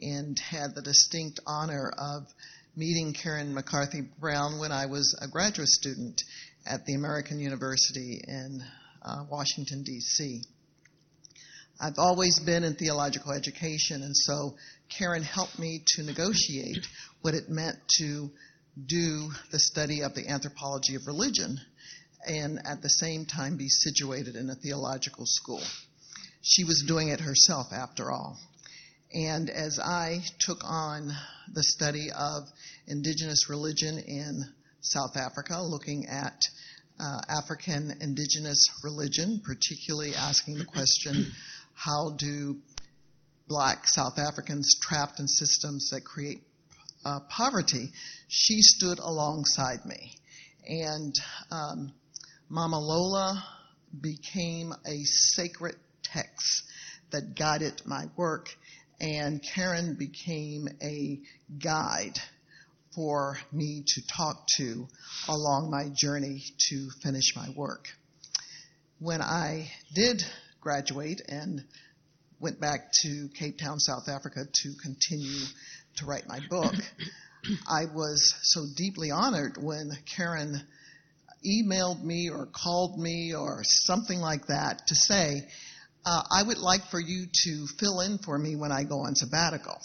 and 0.00 0.38
had 0.38 0.74
the 0.74 0.82
distinct 0.82 1.40
honor 1.46 1.92
of 1.96 2.26
meeting 2.76 3.14
Karen 3.14 3.54
McCarthy 3.54 4.02
Brown 4.20 4.58
when 4.58 4.72
I 4.72 4.86
was 4.86 5.16
a 5.20 5.28
graduate 5.28 5.68
student 5.68 6.22
at 6.66 6.84
the 6.84 6.94
American 6.94 7.38
University 7.38 8.20
in 8.26 8.62
uh, 9.02 9.24
Washington, 9.30 9.82
D.C. 9.82 10.42
I've 11.80 11.98
always 11.98 12.38
been 12.40 12.64
in 12.64 12.74
theological 12.74 13.32
education, 13.32 14.02
and 14.02 14.16
so 14.16 14.56
Karen 14.88 15.22
helped 15.22 15.58
me 15.58 15.82
to 15.94 16.02
negotiate 16.02 16.86
what 17.22 17.34
it 17.34 17.48
meant 17.48 17.76
to 17.98 18.30
do 18.84 19.30
the 19.50 19.58
study 19.58 20.02
of 20.02 20.14
the 20.14 20.28
anthropology 20.28 20.94
of 20.96 21.06
religion 21.06 21.58
and 22.26 22.58
at 22.66 22.82
the 22.82 22.88
same 22.88 23.24
time 23.24 23.56
be 23.56 23.68
situated 23.68 24.36
in 24.36 24.50
a 24.50 24.54
theological 24.54 25.24
school. 25.26 25.62
She 26.42 26.64
was 26.64 26.84
doing 26.86 27.08
it 27.08 27.20
herself, 27.20 27.72
after 27.72 28.10
all. 28.10 28.38
And 29.16 29.48
as 29.48 29.78
I 29.78 30.18
took 30.40 30.58
on 30.62 31.10
the 31.50 31.62
study 31.62 32.10
of 32.14 32.42
indigenous 32.86 33.48
religion 33.48 33.98
in 33.98 34.44
South 34.82 35.16
Africa, 35.16 35.62
looking 35.62 36.04
at 36.04 36.38
uh, 37.00 37.20
African 37.26 37.96
indigenous 38.02 38.62
religion, 38.84 39.40
particularly 39.42 40.14
asking 40.14 40.58
the 40.58 40.66
question 40.66 41.32
how 41.72 42.10
do 42.18 42.58
black 43.48 43.88
South 43.88 44.18
Africans 44.18 44.76
trapped 44.82 45.18
in 45.18 45.28
systems 45.28 45.88
that 45.92 46.04
create 46.04 46.42
uh, 47.06 47.20
poverty, 47.30 47.88
she 48.28 48.60
stood 48.60 48.98
alongside 48.98 49.86
me. 49.86 50.12
And 50.68 51.14
um, 51.50 51.94
Mama 52.50 52.78
Lola 52.78 53.42
became 53.98 54.74
a 54.86 55.04
sacred 55.04 55.76
text 56.02 56.64
that 57.12 57.34
guided 57.34 57.80
my 57.86 58.04
work 58.14 58.50
and 59.00 59.42
Karen 59.54 59.96
became 59.98 60.68
a 60.82 61.20
guide 61.58 62.18
for 62.94 63.38
me 63.52 63.84
to 63.86 64.02
talk 64.06 64.46
to 64.56 64.88
along 65.28 65.70
my 65.70 65.90
journey 65.94 66.42
to 66.70 66.88
finish 67.02 67.36
my 67.36 67.48
work. 67.54 67.88
When 68.98 69.20
I 69.20 69.70
did 69.94 70.22
graduate 70.60 71.20
and 71.28 71.62
went 72.40 72.60
back 72.60 72.90
to 73.02 73.28
Cape 73.38 73.58
Town, 73.58 73.78
South 73.78 74.08
Africa 74.08 74.40
to 74.62 74.72
continue 74.82 75.44
to 75.96 76.06
write 76.06 76.26
my 76.26 76.40
book, 76.48 76.74
I 77.68 77.84
was 77.94 78.34
so 78.42 78.62
deeply 78.76 79.10
honored 79.10 79.56
when 79.60 79.90
Karen 80.16 80.60
emailed 81.46 82.02
me 82.02 82.30
or 82.30 82.46
called 82.46 82.98
me 82.98 83.34
or 83.34 83.60
something 83.62 84.20
like 84.20 84.46
that 84.46 84.86
to 84.86 84.94
say, 84.94 85.46
uh, 86.06 86.22
I 86.30 86.42
would 86.42 86.58
like 86.58 86.86
for 86.90 87.00
you 87.00 87.26
to 87.44 87.66
fill 87.78 88.00
in 88.00 88.18
for 88.18 88.38
me 88.38 88.54
when 88.54 88.70
I 88.70 88.84
go 88.84 89.00
on 89.00 89.16
sabbatical. 89.16 89.76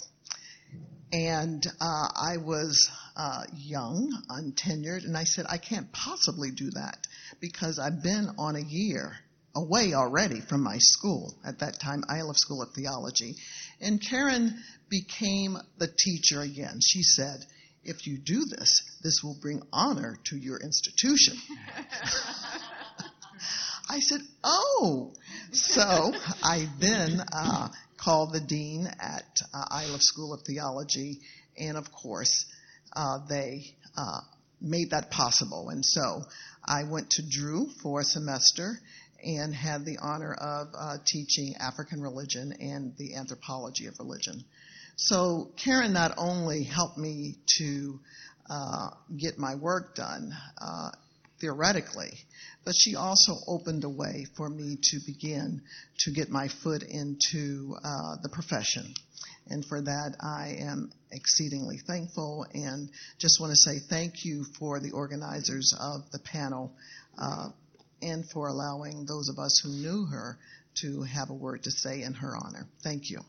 And 1.12 1.66
uh, 1.82 2.08
I 2.16 2.38
was 2.38 2.90
uh, 3.18 3.44
young, 3.54 4.14
untenured, 4.30 5.04
and 5.04 5.18
I 5.18 5.26
said, 5.26 5.46
I 5.50 5.58
can't 5.58 5.92
possibly 5.92 6.52
do 6.52 6.70
that 6.72 7.06
because 7.42 7.80
I've 7.80 8.04
been 8.04 8.30
on 8.38 8.56
a 8.56 8.62
year 8.62 9.18
away 9.56 9.94
already 9.94 10.40
from 10.42 10.64
my 10.64 10.78
school, 10.78 11.34
at 11.44 11.60
that 11.60 11.80
time, 11.82 12.04
Iliff 12.10 12.38
School 12.38 12.62
of 12.62 12.70
Theology. 12.74 13.36
And 13.82 14.00
Karen 14.02 14.64
became 14.90 15.58
the 15.80 15.88
teacher 15.88 16.42
again. 16.42 16.80
She 16.86 17.02
said, 17.02 17.40
if 17.84 18.06
you 18.06 18.20
do 18.20 18.46
this, 18.46 18.82
this 19.04 19.22
will 19.24 19.38
bring 19.42 19.64
honor 19.74 20.20
to 20.26 20.38
your 20.38 20.60
institution. 20.60 21.36
I 23.90 24.00
said, 24.00 24.22
oh. 24.44 25.14
So 25.52 26.14
I 26.44 26.68
then 26.80 27.22
uh, 27.32 27.70
called 27.98 28.34
the 28.34 28.40
dean 28.40 28.88
at 28.88 29.42
uh, 29.54 29.84
Iliff 29.84 30.02
School 30.02 30.34
of 30.34 30.42
Theology, 30.42 31.20
and 31.58 31.78
of 31.78 31.92
course, 31.92 32.46
uh, 32.96 33.20
they 33.30 33.76
uh, 33.98 34.22
made 34.62 34.92
that 34.92 35.12
possible. 35.12 35.70
And 35.70 35.86
so 35.86 36.24
I 36.64 36.84
went 36.84 37.10
to 37.12 37.24
Drew 37.30 37.68
for 37.82 38.02
a 38.02 38.04
semester 38.04 38.80
and 39.24 39.54
had 39.54 39.86
the 39.86 39.98
honor 40.02 40.34
of 40.34 40.68
uh, 40.78 40.98
teaching 41.06 41.56
African 41.60 42.02
religion 42.02 42.54
and 42.60 42.94
the 42.98 43.16
anthropology 43.16 43.88
of 43.88 44.00
religion. 44.00 44.44
So 44.96 45.52
Karen 45.58 45.94
not 45.94 46.16
only 46.18 46.64
helped 46.64 46.98
me 46.98 47.36
to 47.58 48.00
uh, 48.50 48.90
get 49.18 49.38
my 49.38 49.56
work 49.56 49.96
done 49.96 50.32
uh, 50.60 50.92
theoretically, 51.42 52.12
but 52.64 52.74
she 52.78 52.96
also 52.96 53.34
opened 53.48 53.84
a 53.84 53.90
way 53.90 54.26
for 54.38 54.50
me 54.50 54.78
to 54.82 55.00
begin 55.06 55.62
to 56.00 56.12
get 56.12 56.30
my 56.30 56.48
foot 56.64 56.84
into 56.84 57.76
uh, 57.84 58.16
the 58.22 58.30
profession. 58.30 58.94
And 59.48 59.66
for 59.66 59.82
that, 59.82 60.16
I 60.22 60.56
am 60.60 60.92
exceedingly 61.12 61.80
thankful 61.86 62.46
and 62.54 62.90
just 63.20 63.40
want 63.42 63.52
to 63.52 63.58
say 63.58 63.80
thank 63.90 64.24
you 64.24 64.46
for 64.60 64.80
the 64.80 64.92
organizers 64.92 65.74
of 65.80 66.10
the 66.12 66.20
panel 66.20 66.72
uh, 67.18 67.50
and 68.02 68.24
for 68.30 68.48
allowing 68.48 69.06
those 69.06 69.30
of 69.30 69.40
us 69.40 69.60
who 69.64 69.72
knew 69.72 70.06
her 70.06 70.38
to 70.82 71.02
have 71.02 71.30
a 71.30 71.34
word 71.34 71.64
to 71.64 71.72
say 71.72 72.04
in 72.04 72.14
her 72.14 72.36
honor. 72.38 72.68
Thank 72.84 73.10
you. 73.10 73.20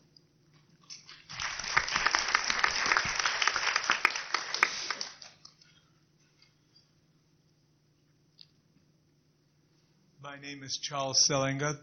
Name 10.43 10.61
is 10.63 10.77
Charles 10.77 11.25
Selengut. 11.25 11.79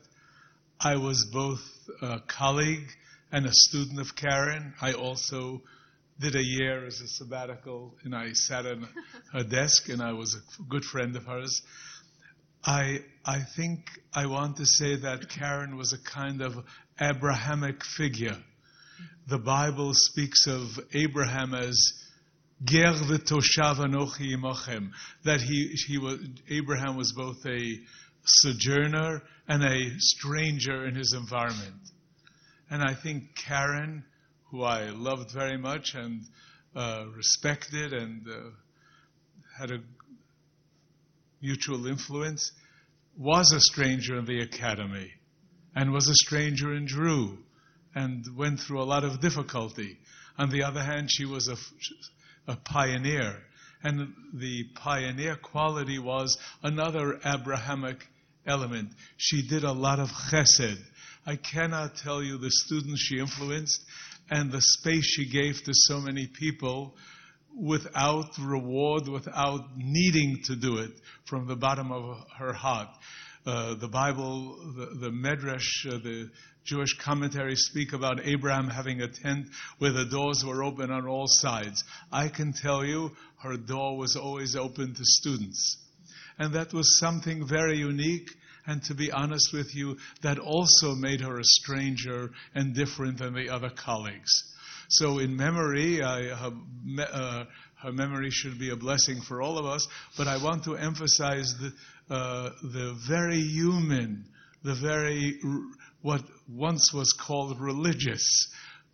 I 0.79 0.97
was 0.97 1.25
both 1.33 1.63
a 2.03 2.21
colleague 2.21 2.91
and 3.33 3.47
a 3.47 3.53
student 3.53 3.99
of 3.99 4.15
Karen. 4.15 4.75
I 4.83 4.93
also 4.93 5.63
did 6.21 6.37
a 6.37 6.45
year 6.45 6.85
as 6.85 7.01
a 7.01 7.09
sabbatical, 7.09 7.95
and 8.05 8.15
I 8.15 8.35
sat 8.35 8.67
on 8.67 8.87
her 9.33 9.45
desk, 9.45 9.89
and 9.89 10.03
I 10.03 10.13
was 10.13 10.35
a 10.35 10.63
good 10.65 10.85
friend 10.85 11.17
of 11.17 11.25
hers. 11.25 11.63
I 12.63 12.99
I 13.25 13.39
think 13.57 13.87
I 14.13 14.27
want 14.27 14.59
to 14.59 14.67
say 14.67 14.95
that 14.95 15.31
Karen 15.31 15.79
was 15.79 15.95
a 15.95 16.11
kind 16.11 16.43
of 16.43 16.53
Abrahamic 17.01 17.83
figure. 17.83 18.37
The 19.27 19.39
Bible 19.39 19.93
speaks 19.95 20.47
of 20.47 20.79
Abraham 20.93 21.55
as 21.55 21.95
Ger 22.63 22.93
v'toshav 22.93 23.77
anochi 23.79 24.37
imochem, 24.37 24.91
that 25.25 25.41
he 25.41 25.69
he 25.87 25.97
was 25.97 26.19
Abraham 26.51 26.97
was 26.97 27.15
both 27.15 27.47
a 27.47 27.81
sojourner 28.25 29.23
and 29.49 29.65
a 29.65 29.91
stranger 29.99 30.87
in 30.87 30.95
his 30.95 31.13
environment. 31.13 31.81
And 32.71 32.83
I 32.83 32.95
think 32.95 33.35
Karen, 33.35 34.05
who 34.51 34.63
I 34.63 34.91
loved 34.91 35.33
very 35.33 35.59
much 35.59 35.95
and 35.95 36.23
uh, 36.75 37.05
respected 37.17 37.93
and 37.93 38.27
uh, 38.29 38.51
had 39.59 39.71
a 39.73 39.79
mutual 41.43 41.87
influence, 41.87 42.53
was 43.17 43.53
a 43.53 43.61
stranger 43.61 44.19
in 44.19 44.25
the 44.25 44.41
academy 44.41 45.13
and 45.75 45.93
was 45.93 46.09
a 46.09 46.15
stranger 46.15 46.75
in 46.75 46.87
Drew 46.87 47.39
and 47.95 48.25
went 48.37 48.61
through 48.61 48.83
a 48.83 48.85
lot 48.85 49.05
of 49.05 49.21
difficulty. 49.21 49.99
On 50.39 50.49
the 50.49 50.63
other 50.63 50.83
hand, 50.83 51.11
she 51.11 51.25
was 51.25 51.49
a, 51.49 51.57
a 52.53 52.57
pioneer 52.57 53.43
And 53.83 54.15
the 54.35 54.65
pioneer 54.75 55.37
quality 55.37 55.99
was 55.99 56.37
another 56.63 57.19
Abrahamic 57.25 58.07
element. 58.47 58.91
She 59.17 59.47
did 59.47 59.65
a 59.65 59.73
lot 59.73 59.99
of 59.99 60.09
chesed. 60.09 60.79
I 61.27 61.37
cannot 61.37 61.97
tell 61.97 62.23
you 62.23 62.39
the 62.39 62.51
students 62.51 63.01
she 63.01 63.19
influenced 63.19 63.83
and 64.31 64.51
the 64.51 64.61
space 64.61 65.05
she 65.05 65.31
gave 65.31 65.63
to 65.65 65.73
so 65.75 66.01
many 66.01 66.27
people 66.27 66.95
without 67.57 68.31
reward, 68.39 69.09
without 69.09 69.77
needing 69.77 70.43
to 70.45 70.57
do 70.57 70.79
it 70.79 70.93
from 71.25 71.47
the 71.47 71.57
bottom 71.57 71.91
of 71.91 72.19
her 72.39 72.53
heart. 72.53 72.89
Uh, 73.45 73.75
the 73.75 73.89
Bible, 73.89 74.57
the, 74.77 75.09
the 75.09 75.11
Medrash, 75.11 75.87
uh, 75.87 75.99
the 75.99 76.31
Jewish 76.71 76.97
commentaries 76.99 77.67
speak 77.67 77.95
about 77.95 78.25
Abraham 78.25 78.69
having 78.69 79.03
a 79.03 79.09
tent 79.09 79.49
where 79.79 79.91
the 79.91 80.05
doors 80.05 80.45
were 80.45 80.63
open 80.63 80.93
on 80.93 81.05
all 81.05 81.27
sides. 81.27 81.83
I 82.13 82.29
can 82.29 82.53
tell 82.53 82.85
you 82.85 83.11
her 83.43 83.57
door 83.57 83.99
was 83.99 84.15
always 84.15 84.55
open 84.55 84.95
to 84.95 85.05
students. 85.05 85.79
And 86.39 86.55
that 86.55 86.73
was 86.73 87.01
something 87.01 87.45
very 87.45 87.79
unique. 87.79 88.31
And 88.69 88.85
to 88.85 88.95
be 88.95 89.11
honest 89.11 89.53
with 89.53 89.75
you, 89.75 89.97
that 90.23 90.39
also 90.39 90.95
made 90.95 91.23
her 91.23 91.41
a 91.41 91.45
stranger 91.45 92.31
and 92.55 92.73
different 92.73 93.19
than 93.19 93.35
the 93.35 93.51
other 93.51 93.71
colleagues. 93.71 94.31
So, 94.91 95.19
in 95.19 95.37
memory, 95.37 96.01
I, 96.03 96.23
her, 96.23 96.53
uh, 97.01 97.45
her, 97.83 97.93
memory 97.93 98.31
should 98.31 98.61
be 98.61 98.71
a 98.71 98.77
blessing 98.77 99.23
for 99.23 99.43
all 99.43 99.59
of 99.59 99.67
us. 99.67 99.89
But 100.17 100.29
I 100.29 100.41
want 100.41 100.65
to 100.65 100.77
emphasize 100.77 101.53
the, 101.59 102.15
uh, 102.15 102.51
the 102.63 102.97
very 103.09 103.41
human, 103.41 104.27
the 104.63 104.75
very 104.75 105.41
what 106.03 106.23
once 106.55 106.93
was 106.93 107.13
called 107.13 107.61
religious, 107.61 108.49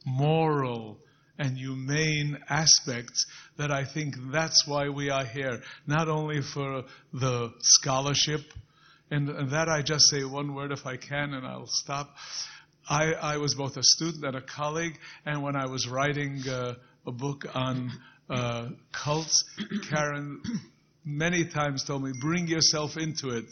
moral, 0.04 0.98
and 1.38 1.56
humane 1.56 2.38
aspects 2.48 3.26
that 3.58 3.70
I 3.70 3.84
think 3.84 4.14
that's 4.32 4.66
why 4.66 4.88
we 4.88 5.10
are 5.10 5.24
here. 5.24 5.60
Not 5.86 6.08
only 6.08 6.40
for 6.40 6.84
the 7.12 7.52
scholarship, 7.60 8.40
and, 9.10 9.28
and 9.28 9.50
that 9.50 9.68
I 9.68 9.82
just 9.82 10.08
say 10.08 10.24
one 10.24 10.54
word 10.54 10.72
if 10.72 10.86
I 10.86 10.96
can 10.96 11.34
and 11.34 11.46
I'll 11.46 11.68
stop. 11.68 12.14
I, 12.88 13.12
I 13.12 13.36
was 13.38 13.54
both 13.54 13.76
a 13.76 13.82
student 13.82 14.24
and 14.24 14.36
a 14.36 14.40
colleague, 14.40 14.98
and 15.24 15.42
when 15.42 15.56
I 15.56 15.66
was 15.66 15.88
writing 15.88 16.42
uh, 16.48 16.74
a 17.06 17.12
book 17.12 17.44
on 17.54 17.90
uh, 18.30 18.68
cults, 18.92 19.44
Karen 19.90 20.40
many 21.04 21.44
times 21.46 21.84
told 21.84 22.02
me, 22.02 22.12
bring 22.20 22.48
yourself 22.48 22.96
into 22.96 23.30
it. 23.30 23.44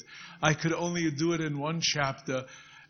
I 0.42 0.54
could 0.54 0.72
only 0.72 1.10
do 1.10 1.32
it 1.32 1.40
in 1.40 1.58
one 1.58 1.80
chapter, 1.80 2.44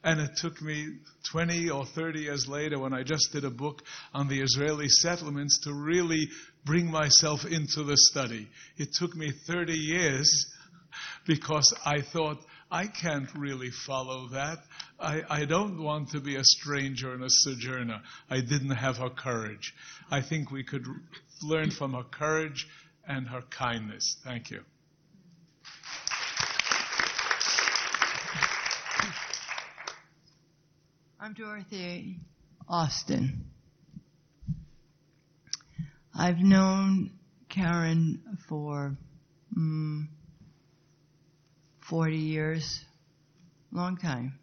and 0.04 0.20
it 0.20 0.36
took 0.36 0.60
me 0.60 0.98
20 1.30 1.70
or 1.70 1.86
30 1.86 2.20
years 2.20 2.46
later, 2.46 2.78
when 2.78 2.92
I 2.92 3.02
just 3.02 3.32
did 3.32 3.44
a 3.44 3.50
book 3.50 3.82
on 4.12 4.28
the 4.28 4.40
Israeli 4.40 4.88
settlements, 4.88 5.60
to 5.64 5.72
really 5.72 6.28
bring 6.64 6.90
myself 6.90 7.44
into 7.46 7.82
the 7.84 7.96
study. 7.96 8.48
It 8.76 8.92
took 8.92 9.16
me 9.16 9.32
30 9.46 9.72
years 9.72 10.46
because 11.26 11.72
I 11.84 12.02
thought, 12.02 12.38
I 12.70 12.86
can't 12.86 13.32
really 13.34 13.70
follow 13.70 14.28
that. 14.28 14.58
I, 14.98 15.22
I 15.30 15.44
don't 15.44 15.82
want 15.82 16.10
to 16.10 16.20
be 16.20 16.36
a 16.36 16.44
stranger 16.44 17.14
and 17.14 17.22
a 17.22 17.30
sojourner. 17.30 18.02
I 18.28 18.40
didn't 18.40 18.70
have 18.70 18.98
her 18.98 19.10
courage. 19.10 19.74
I 20.10 20.20
think 20.20 20.50
we 20.50 20.64
could 20.64 20.86
learn 21.42 21.70
from 21.70 21.94
her 21.94 22.02
courage 22.02 22.66
and 23.06 23.28
her 23.28 23.42
kindness. 23.42 24.16
Thank 24.24 24.50
you. 24.50 24.60
I'm 31.24 31.32
Dorothy 31.32 32.18
Austin. 32.68 33.46
I've 36.14 36.36
known 36.36 37.12
Karen 37.48 38.20
for 38.46 38.94
mm, 39.58 40.02
40 41.88 42.16
years, 42.18 42.84
long 43.72 43.96
time. 43.96 44.38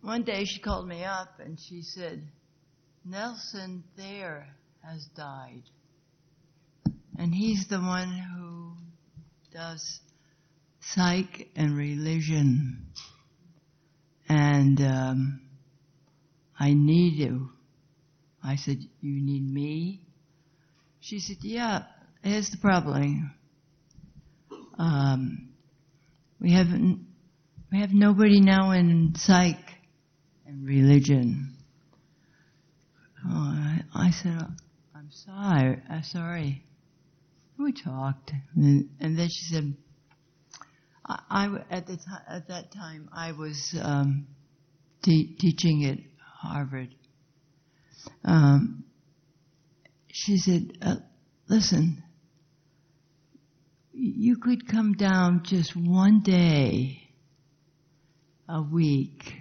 One 0.00 0.22
day 0.22 0.44
she 0.44 0.60
called 0.60 0.86
me 0.86 1.02
up 1.02 1.40
and 1.40 1.58
she 1.58 1.82
said, 1.82 2.22
Nelson 3.04 3.82
Thayer 3.96 4.46
has 4.84 5.06
died. 5.16 5.64
And 7.18 7.34
he's 7.34 7.66
the 7.66 7.80
one 7.80 8.12
who 8.12 8.74
does 9.52 9.98
psych 10.80 11.48
and 11.56 11.76
religion 11.76 12.86
and 14.28 14.80
um, 14.80 15.40
I 16.58 16.72
need 16.72 17.14
you. 17.14 17.50
I 18.42 18.56
said, 18.56 18.78
You 19.00 19.20
need 19.22 19.42
me? 19.52 20.02
She 21.00 21.20
said, 21.20 21.38
Yeah, 21.40 21.84
here's 22.22 22.50
the 22.50 22.58
problem. 22.58 23.32
Um, 24.78 25.48
we 26.40 26.52
haven't 26.52 27.06
we 27.72 27.80
have 27.80 27.92
nobody 27.92 28.40
now 28.40 28.70
in 28.70 29.14
psych 29.16 29.58
and 30.46 30.66
religion. 30.66 31.56
Oh, 33.28 33.32
I, 33.32 33.80
I 33.94 34.10
said, 34.10 34.38
I'm 34.94 35.10
sorry. 35.10 35.82
I'm 35.90 36.02
sorry. 36.04 36.62
We 37.58 37.72
talked, 37.72 38.32
and, 38.54 38.90
and 39.00 39.18
then 39.18 39.28
she 39.28 39.46
said, 39.52 39.74
I, 41.08 41.58
at 41.70 41.86
the 41.86 41.96
time 41.96 42.22
at 42.28 42.48
that 42.48 42.72
time 42.72 43.08
I 43.12 43.32
was 43.32 43.74
um, 43.80 44.26
te- 45.02 45.36
teaching 45.38 45.84
at 45.84 45.98
Harvard. 46.40 46.94
Um, 48.24 48.84
she 50.08 50.36
said, 50.38 50.72
uh, 50.82 50.96
"Listen, 51.48 52.02
you 53.92 54.38
could 54.38 54.68
come 54.68 54.94
down 54.94 55.42
just 55.44 55.76
one 55.76 56.22
day 56.22 57.02
a 58.48 58.62
week. 58.62 59.34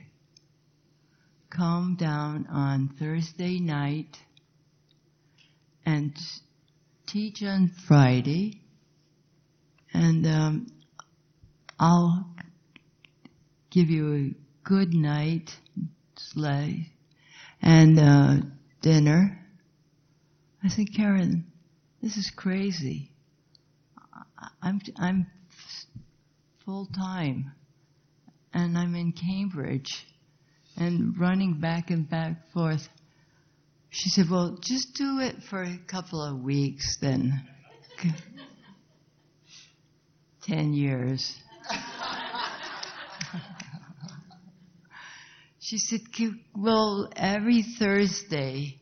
Come 1.50 1.96
down 1.98 2.48
on 2.52 2.90
Thursday 3.00 3.60
night 3.60 4.18
and 5.86 6.16
teach 7.08 7.42
on 7.42 7.72
Friday." 7.88 8.62
And 9.94 10.28
um, 10.28 10.68
I'll 11.80 12.28
give 13.70 13.90
you 13.90 14.16
a 14.16 14.68
good 14.68 14.94
night 14.94 15.52
sleigh 16.18 16.92
and 17.62 18.00
uh, 18.00 18.36
dinner. 18.82 19.40
I 20.64 20.70
said, 20.70 20.88
Karen, 20.96 21.46
this 22.02 22.18
is 22.18 22.32
crazy. 22.36 23.12
I'm 24.62 24.82
I'm 24.98 25.28
full 26.64 26.88
time, 26.88 27.52
and 28.54 28.78
I'm 28.78 28.96
in 28.96 29.12
Cambridge, 29.12 30.06
and 30.78 31.18
running 31.20 31.60
back 31.60 31.90
and 31.90 32.10
back 32.10 32.52
forth. 32.54 32.88
She 33.90 34.10
said, 34.10 34.30
"Well, 34.30 34.58
just 34.62 34.96
do 34.96 35.20
it 35.20 35.36
for 35.50 35.64
a 35.64 35.80
couple 35.88 36.22
of 36.22 36.42
weeks, 36.42 36.98
then." 37.02 37.48
Ten 40.44 40.74
years. 40.74 41.36
She 45.66 45.80
said, 45.80 46.02
Well, 46.56 47.10
every 47.16 47.64
Thursday 47.80 48.80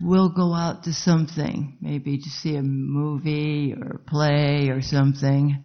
we'll 0.00 0.30
go 0.30 0.52
out 0.52 0.82
to 0.84 0.92
something, 0.92 1.78
maybe 1.80 2.18
to 2.18 2.28
see 2.28 2.56
a 2.56 2.62
movie 2.62 3.72
or 3.72 3.96
a 3.96 3.98
play 3.98 4.68
or 4.70 4.82
something, 4.82 5.62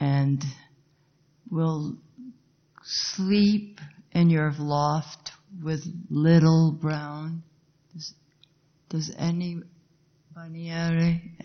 and 0.00 0.42
we'll 1.50 1.98
sleep 2.84 3.78
in 4.12 4.30
your 4.30 4.54
loft 4.58 5.32
with 5.62 5.84
little 6.08 6.72
brown. 6.72 7.42
Does, 7.92 8.14
does 8.88 9.14
anybody, 9.18 9.64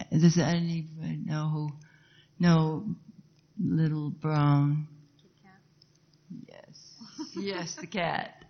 does 0.10 0.38
anybody 0.38 1.20
know 1.26 1.50
who, 1.50 1.70
know 2.40 2.96
little 3.60 4.10
brown? 4.10 4.88
Yes. 7.36 7.76
the 7.76 7.88
cat. 7.88 8.44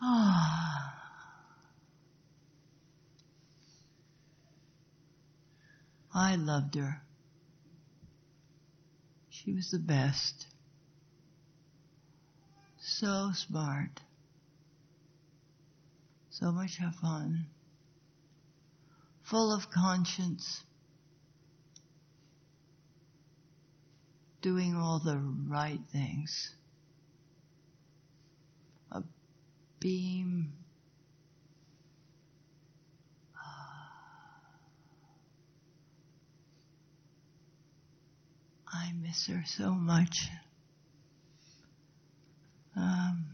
Ah. 0.00 0.94
I 6.14 6.36
loved 6.36 6.74
her. 6.74 7.02
She 9.30 9.52
was 9.52 9.70
the 9.70 9.78
best. 9.78 10.46
So 12.80 13.30
smart. 13.34 14.00
So 16.30 16.50
much 16.52 16.78
fun. 17.00 17.46
Full 19.22 19.54
of 19.54 19.70
conscience. 19.70 20.64
doing 24.48 24.74
all 24.74 24.98
the 25.04 25.18
right 25.46 25.80
things. 25.92 26.54
A 28.92 29.02
beam. 29.78 30.52
Uh, 33.36 33.40
I 38.72 38.92
miss 39.02 39.26
her 39.26 39.42
so 39.44 39.72
much. 39.72 40.16
Um, 42.74 43.26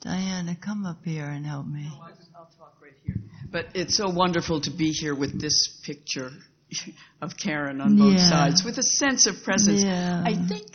Diana, 0.00 0.56
come 0.60 0.84
up 0.84 1.04
here 1.04 1.26
and 1.26 1.46
help 1.46 1.66
me. 1.68 1.86
I 1.86 2.06
will 2.08 2.48
talk 2.58 2.74
right 2.82 2.90
here. 3.04 3.14
But 3.52 3.66
it's 3.74 3.96
so 3.96 4.08
wonderful 4.08 4.60
to 4.62 4.70
be 4.72 4.90
here 4.90 5.14
with 5.14 5.40
this 5.40 5.80
picture 5.84 6.32
of 7.22 7.36
Karen 7.36 7.80
on 7.80 7.96
both 7.96 8.14
Yeah. 8.14 8.28
sides 8.28 8.64
with 8.64 8.78
a 8.78 8.82
sense 8.82 9.26
of 9.26 9.42
presence. 9.42 9.82
Yeah. 9.82 10.22
I 10.24 10.34
think 10.34 10.66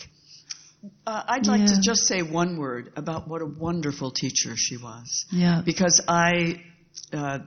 uh, 1.08 1.24
I'd 1.28 1.48
like 1.48 1.62
Yeah. 1.62 1.66
to 1.68 1.82
just 1.82 2.06
say 2.08 2.22
one 2.22 2.58
word 2.58 2.92
about 2.96 3.28
what 3.28 3.42
a 3.42 3.46
wonderful 3.46 4.12
teacher 4.12 4.56
she 4.56 4.78
was. 4.78 5.26
Yeah. 5.32 5.62
Because 5.66 6.02
I, 6.08 6.62
uh, 7.14 7.40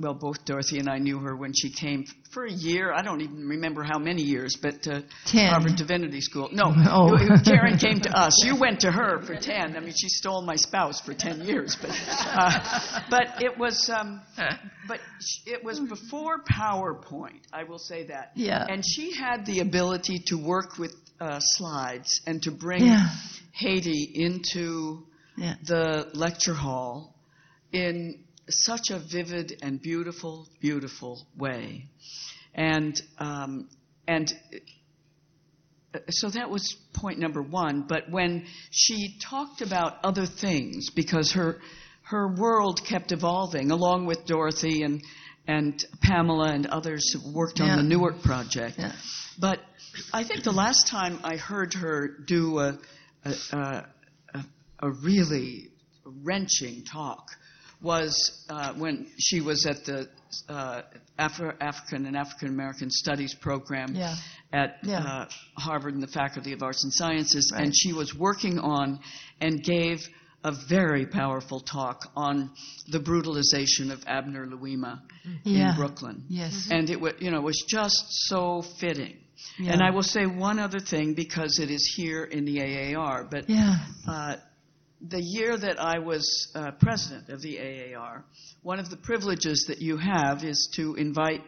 well, 0.00 0.14
both 0.14 0.44
Dorothy 0.46 0.78
and 0.78 0.88
I 0.88 0.96
knew 0.98 1.18
her 1.18 1.36
when 1.36 1.52
she 1.54 1.70
came 1.70 2.04
for 2.32 2.44
a 2.46 2.50
year. 2.50 2.90
I 2.92 3.02
don't 3.02 3.20
even 3.20 3.46
remember 3.48 3.82
how 3.82 3.98
many 3.98 4.22
years, 4.22 4.56
but 4.60 4.86
uh, 4.88 5.02
Ten. 5.26 5.50
Harvard 5.50 5.76
Divinity 5.76 6.20
School. 6.22 6.48
No, 6.52 6.72
Oh. 6.88 7.16
Karen 7.44 7.76
came 7.78 8.00
to 8.00 8.18
us. 8.18 8.42
You 8.44 8.56
went 8.56 8.80
to 8.80 8.90
her 8.90 9.20
for 9.22 9.36
ten. 9.36 9.76
I 9.76 9.80
mean, 9.80 9.92
she 9.94 10.08
stole 10.08 10.42
my 10.42 10.56
spouse 10.56 11.00
for 11.02 11.12
ten 11.12 11.42
years, 11.42 11.76
but 11.80 11.90
uh, 11.90 12.90
but 13.10 13.42
it 13.42 13.58
was 13.58 13.90
um, 13.90 14.22
but 14.88 15.00
it 15.46 15.62
was 15.62 15.78
before 15.80 16.42
PowerPoint. 16.50 17.42
I 17.52 17.64
will 17.64 17.78
say 17.78 18.06
that. 18.06 18.32
Yeah. 18.34 18.64
And 18.68 18.82
she 18.84 19.14
had 19.14 19.44
the 19.44 19.60
ability 19.60 20.20
to 20.28 20.36
work 20.36 20.78
with 20.78 20.94
uh, 21.20 21.40
slides 21.40 22.22
and 22.26 22.40
to 22.44 22.50
bring 22.50 22.86
Yeah. 22.86 23.06
Haiti 23.52 24.10
into 24.14 25.04
Yeah. 25.36 25.56
the 25.64 26.08
lecture 26.14 26.54
hall 26.54 27.14
in 27.72 28.24
such 28.50 28.90
a 28.90 28.98
vivid 28.98 29.58
and 29.62 29.80
beautiful, 29.80 30.48
beautiful 30.60 31.26
way. 31.36 31.86
And, 32.54 33.00
um, 33.18 33.68
and 34.06 34.32
uh, 35.94 35.98
so 36.08 36.30
that 36.30 36.50
was 36.50 36.76
point 36.94 37.18
number 37.18 37.42
one. 37.42 37.82
But 37.88 38.10
when 38.10 38.46
she 38.70 39.16
talked 39.20 39.62
about 39.62 39.98
other 40.04 40.26
things, 40.26 40.90
because 40.90 41.32
her, 41.32 41.58
her 42.02 42.34
world 42.34 42.80
kept 42.84 43.12
evolving, 43.12 43.70
along 43.70 44.06
with 44.06 44.26
Dorothy 44.26 44.82
and, 44.82 45.02
and 45.46 45.84
Pamela 46.02 46.52
and 46.52 46.66
others 46.66 47.12
who 47.12 47.32
worked 47.32 47.60
on 47.60 47.68
Yeah. 47.68 47.76
the 47.76 47.82
Newark 47.82 48.22
project. 48.22 48.76
Yeah. 48.78 48.92
But 49.38 49.60
I 50.12 50.24
think 50.24 50.44
the 50.44 50.52
last 50.52 50.88
time 50.88 51.20
I 51.24 51.36
heard 51.36 51.74
her 51.74 52.08
do 52.26 52.58
a, 52.58 52.78
a, 53.24 53.34
a, 54.34 54.44
a 54.80 54.90
really 54.90 55.68
wrenching 56.04 56.84
talk 56.84 57.28
was 57.82 58.44
uh, 58.48 58.74
when 58.74 59.06
she 59.18 59.40
was 59.40 59.66
at 59.66 59.84
the 59.84 60.08
uh, 60.48 60.82
Afro- 61.18 61.56
African 61.60 62.06
and 62.06 62.16
African 62.16 62.48
American 62.48 62.90
Studies 62.90 63.34
program 63.34 63.94
Yeah. 63.94 64.14
at 64.52 64.78
Yeah. 64.82 64.98
uh, 65.00 65.28
Harvard 65.58 65.94
in 65.94 66.00
the 66.00 66.06
Faculty 66.06 66.52
of 66.52 66.62
Arts 66.62 66.84
and 66.84 66.92
Sciences, 66.92 67.50
Right. 67.52 67.64
and 67.64 67.76
she 67.76 67.92
was 67.92 68.14
working 68.14 68.58
on 68.58 69.00
and 69.40 69.62
gave 69.62 70.08
a 70.44 70.52
very 70.68 71.04
powerful 71.06 71.60
talk 71.60 72.10
on 72.16 72.50
the 72.88 73.00
brutalization 73.00 73.90
of 73.90 74.02
Abner 74.06 74.46
Louima 74.46 75.00
Yeah. 75.44 75.70
in 75.70 75.76
Brooklyn. 75.76 76.24
Yes. 76.28 76.68
And 76.70 76.88
it 76.88 77.00
was, 77.00 77.14
you 77.18 77.30
know, 77.30 77.40
was 77.42 77.62
just 77.68 78.04
so 78.28 78.62
fitting. 78.62 79.18
Yeah. 79.58 79.72
And 79.72 79.82
I 79.82 79.90
will 79.90 80.02
say 80.02 80.24
one 80.26 80.58
other 80.58 80.78
thing 80.80 81.14
because 81.14 81.58
it 81.58 81.70
is 81.70 81.92
here 81.96 82.24
in 82.24 82.44
the 82.44 82.60
AAR, 82.62 83.24
but 83.24 83.50
Yeah. 83.50 83.78
uh, 84.08 84.36
the 85.00 85.22
year 85.22 85.56
that 85.56 85.80
I 85.80 85.98
was 85.98 86.50
uh, 86.54 86.72
president 86.72 87.30
of 87.30 87.40
the 87.40 87.58
AAR, 87.58 88.24
one 88.62 88.78
of 88.78 88.90
the 88.90 88.96
privileges 88.96 89.66
that 89.68 89.80
you 89.80 89.96
have 89.96 90.44
is 90.44 90.70
to 90.74 90.94
invite, 90.94 91.42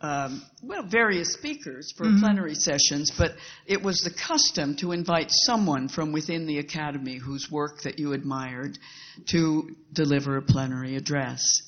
um, 0.00 0.42
well, 0.62 0.82
various 0.82 1.32
speakers 1.32 1.92
for 1.96 2.06
Mhm. 2.06 2.20
plenary 2.20 2.54
sessions, 2.54 3.12
but 3.16 3.36
it 3.66 3.82
was 3.82 3.98
the 3.98 4.10
custom 4.10 4.74
to 4.76 4.92
invite 4.92 5.30
someone 5.30 5.88
from 5.88 6.10
within 6.10 6.46
the 6.46 6.58
academy 6.58 7.16
whose 7.16 7.50
work 7.50 7.82
that 7.82 7.98
you 7.98 8.12
admired 8.12 8.78
to 9.26 9.76
deliver 9.92 10.36
a 10.36 10.42
plenary 10.42 10.96
address. 10.96 11.62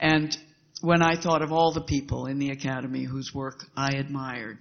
And 0.00 0.36
when 0.80 1.00
I 1.00 1.16
thought 1.16 1.42
of 1.42 1.52
all 1.52 1.72
the 1.72 1.80
people 1.82 2.26
in 2.26 2.38
the 2.38 2.50
academy 2.50 3.04
whose 3.04 3.32
work 3.32 3.64
I 3.76 3.90
admired, 3.96 4.58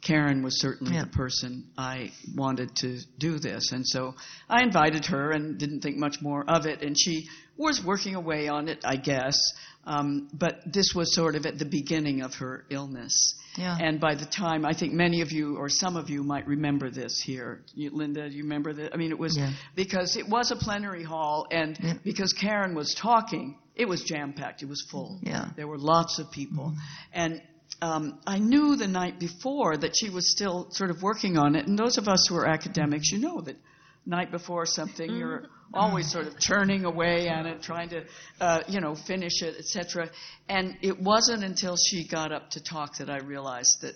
Karen 0.00 0.42
was 0.42 0.60
certainly 0.60 0.94
Yeah. 0.94 1.04
the 1.04 1.10
person 1.10 1.64
I 1.76 2.12
wanted 2.34 2.74
to 2.76 2.98
do 3.18 3.38
this. 3.38 3.72
And 3.72 3.86
so 3.86 4.14
I 4.48 4.62
invited 4.62 5.06
her 5.06 5.32
and 5.32 5.58
didn't 5.58 5.80
think 5.80 5.96
much 5.96 6.22
more 6.22 6.44
of 6.48 6.66
it. 6.66 6.82
And 6.82 6.96
she 6.98 7.28
was 7.56 7.82
working 7.84 8.14
away 8.14 8.48
on 8.48 8.68
it, 8.68 8.78
I 8.84 8.96
guess. 8.96 9.36
Um, 9.84 10.28
but 10.32 10.60
this 10.70 10.94
was 10.94 11.14
sort 11.14 11.34
of 11.34 11.46
at 11.46 11.58
the 11.58 11.64
beginning 11.64 12.20
of 12.22 12.34
her 12.36 12.64
illness. 12.70 13.34
Yeah. 13.56 13.76
And 13.80 13.98
by 13.98 14.14
the 14.14 14.26
time, 14.26 14.64
I 14.64 14.72
think 14.72 14.92
many 14.92 15.22
of 15.22 15.32
you 15.32 15.56
or 15.56 15.68
some 15.68 15.96
of 15.96 16.10
you 16.10 16.22
might 16.22 16.46
remember 16.46 16.90
this 16.90 17.20
here. 17.20 17.62
You, 17.74 17.90
Linda, 17.90 18.28
do 18.28 18.36
you 18.36 18.44
remember 18.44 18.72
that? 18.74 18.94
I 18.94 18.96
mean, 18.98 19.10
it 19.10 19.18
was 19.18 19.36
Yeah. 19.36 19.52
because 19.74 20.16
it 20.16 20.28
was 20.28 20.50
a 20.52 20.56
plenary 20.56 21.02
hall, 21.02 21.46
and 21.50 21.76
Yeah. 21.82 21.94
because 22.04 22.32
Karen 22.34 22.74
was 22.74 22.94
talking, 22.94 23.56
it 23.74 23.88
was 23.88 24.02
jam 24.04 24.32
packed. 24.34 24.62
It 24.62 24.68
was 24.68 24.86
full. 24.90 25.18
Yeah. 25.22 25.48
There 25.56 25.66
were 25.66 25.78
lots 25.78 26.18
of 26.20 26.30
people. 26.30 26.74
And 27.12 27.40
um, 27.80 28.18
I 28.26 28.38
knew 28.38 28.76
the 28.76 28.88
night 28.88 29.18
before 29.20 29.76
that 29.76 29.96
she 29.96 30.10
was 30.10 30.30
still 30.30 30.70
sort 30.70 30.90
of 30.90 31.02
working 31.02 31.38
on 31.38 31.54
it. 31.54 31.66
And 31.66 31.78
those 31.78 31.98
of 31.98 32.08
us 32.08 32.26
who 32.28 32.36
are 32.36 32.46
academics, 32.46 33.10
you 33.12 33.18
know 33.18 33.40
that 33.42 33.56
night 34.04 34.30
before 34.30 34.66
something, 34.66 35.10
you're 35.14 35.44
always 35.72 36.10
sort 36.10 36.26
of 36.26 36.38
churning 36.40 36.84
away 36.84 37.28
on 37.28 37.46
it, 37.46 37.62
trying 37.62 37.90
to, 37.90 38.04
uh, 38.40 38.62
you 38.68 38.80
know, 38.80 38.94
finish 38.94 39.42
it, 39.42 39.54
etc. 39.58 40.10
And 40.48 40.76
it 40.82 40.98
wasn't 41.00 41.44
until 41.44 41.76
she 41.76 42.06
got 42.08 42.32
up 42.32 42.50
to 42.50 42.62
talk 42.62 42.96
that 42.98 43.10
I 43.10 43.18
realized 43.18 43.82
that 43.82 43.94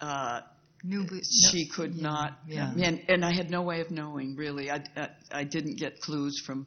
uh, 0.00 0.40
she 1.50 1.66
could 1.68 1.96
not. 2.00 2.38
yeah. 2.46 2.72
And, 2.76 3.02
and 3.08 3.24
I 3.24 3.34
had 3.34 3.50
no 3.50 3.62
way 3.62 3.80
of 3.80 3.90
knowing, 3.90 4.36
really. 4.36 4.70
I, 4.70 4.82
I, 4.96 5.08
I 5.32 5.44
didn't 5.44 5.78
get 5.78 6.00
clues 6.00 6.40
from 6.44 6.66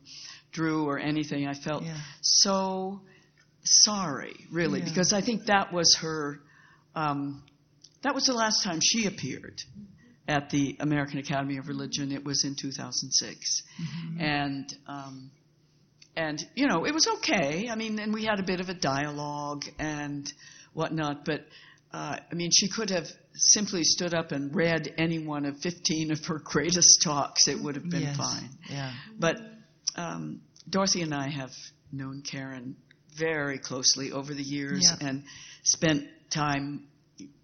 Drew 0.51 0.86
or 0.86 0.99
anything. 0.99 1.47
I 1.47 1.53
felt 1.53 1.84
Yeah. 1.84 1.97
so 2.21 3.01
sorry, 3.64 4.36
really, 4.51 4.80
Yeah. 4.80 4.86
because 4.86 5.14
I 5.14 5.22
think 5.22 5.45
that 5.45 5.72
was 5.74 5.95
her. 6.01 6.39
Um, 6.95 7.43
that 8.01 8.16
was 8.16 8.26
the 8.26 8.34
last 8.34 8.64
time 8.64 8.80
she 8.82 9.05
appeared 9.05 9.62
at 10.28 10.49
the 10.49 10.78
American 10.80 11.20
Academy 11.20 11.57
of 11.57 11.68
Religion. 11.68 12.12
It 12.12 12.24
was 12.24 12.43
in 12.45 12.55
2006, 12.55 13.64
Mm-hmm. 13.82 14.22
and 14.22 14.74
um, 14.88 15.32
and 16.16 16.43
you 16.55 16.68
know 16.68 16.86
it 16.86 16.93
was 16.93 17.07
okay. 17.07 17.70
I 17.70 17.76
mean, 17.76 17.99
and 17.99 18.14
we 18.14 18.26
had 18.26 18.39
a 18.39 18.43
bit 18.43 18.60
of 18.60 18.70
a 18.70 18.74
dialogue 18.74 19.64
and 19.80 20.32
whatnot, 20.74 21.26
but. 21.26 21.41
Uh, 21.91 22.18
I 22.32 22.36
mean, 22.36 22.51
she 22.53 22.70
could 22.70 22.91
have 22.91 23.07
simply 23.34 23.84
stood 23.84 24.14
up 24.14 24.32
and 24.32 24.55
read 24.55 24.93
any 24.99 25.18
one 25.26 25.43
of 25.45 25.57
15 25.57 26.12
of 26.12 26.24
her 26.28 26.38
greatest 26.43 27.01
talks. 27.03 27.47
It 27.47 27.60
would 27.60 27.74
have 27.74 27.89
been 27.89 28.03
Yes. 28.03 28.16
fine. 28.16 28.49
Yeah. 28.70 28.93
But 29.18 29.38
um, 29.95 30.41
Dorothy 30.70 31.01
and 31.01 31.16
I 31.16 31.30
have 31.30 31.49
known 31.91 32.22
Karen 32.22 32.76
very 33.20 33.59
closely 33.59 34.11
over 34.11 34.34
the 34.34 34.43
years 34.43 34.89
Yeah. 35.01 35.07
and 35.09 35.24
spent 35.63 36.07
time 36.30 36.88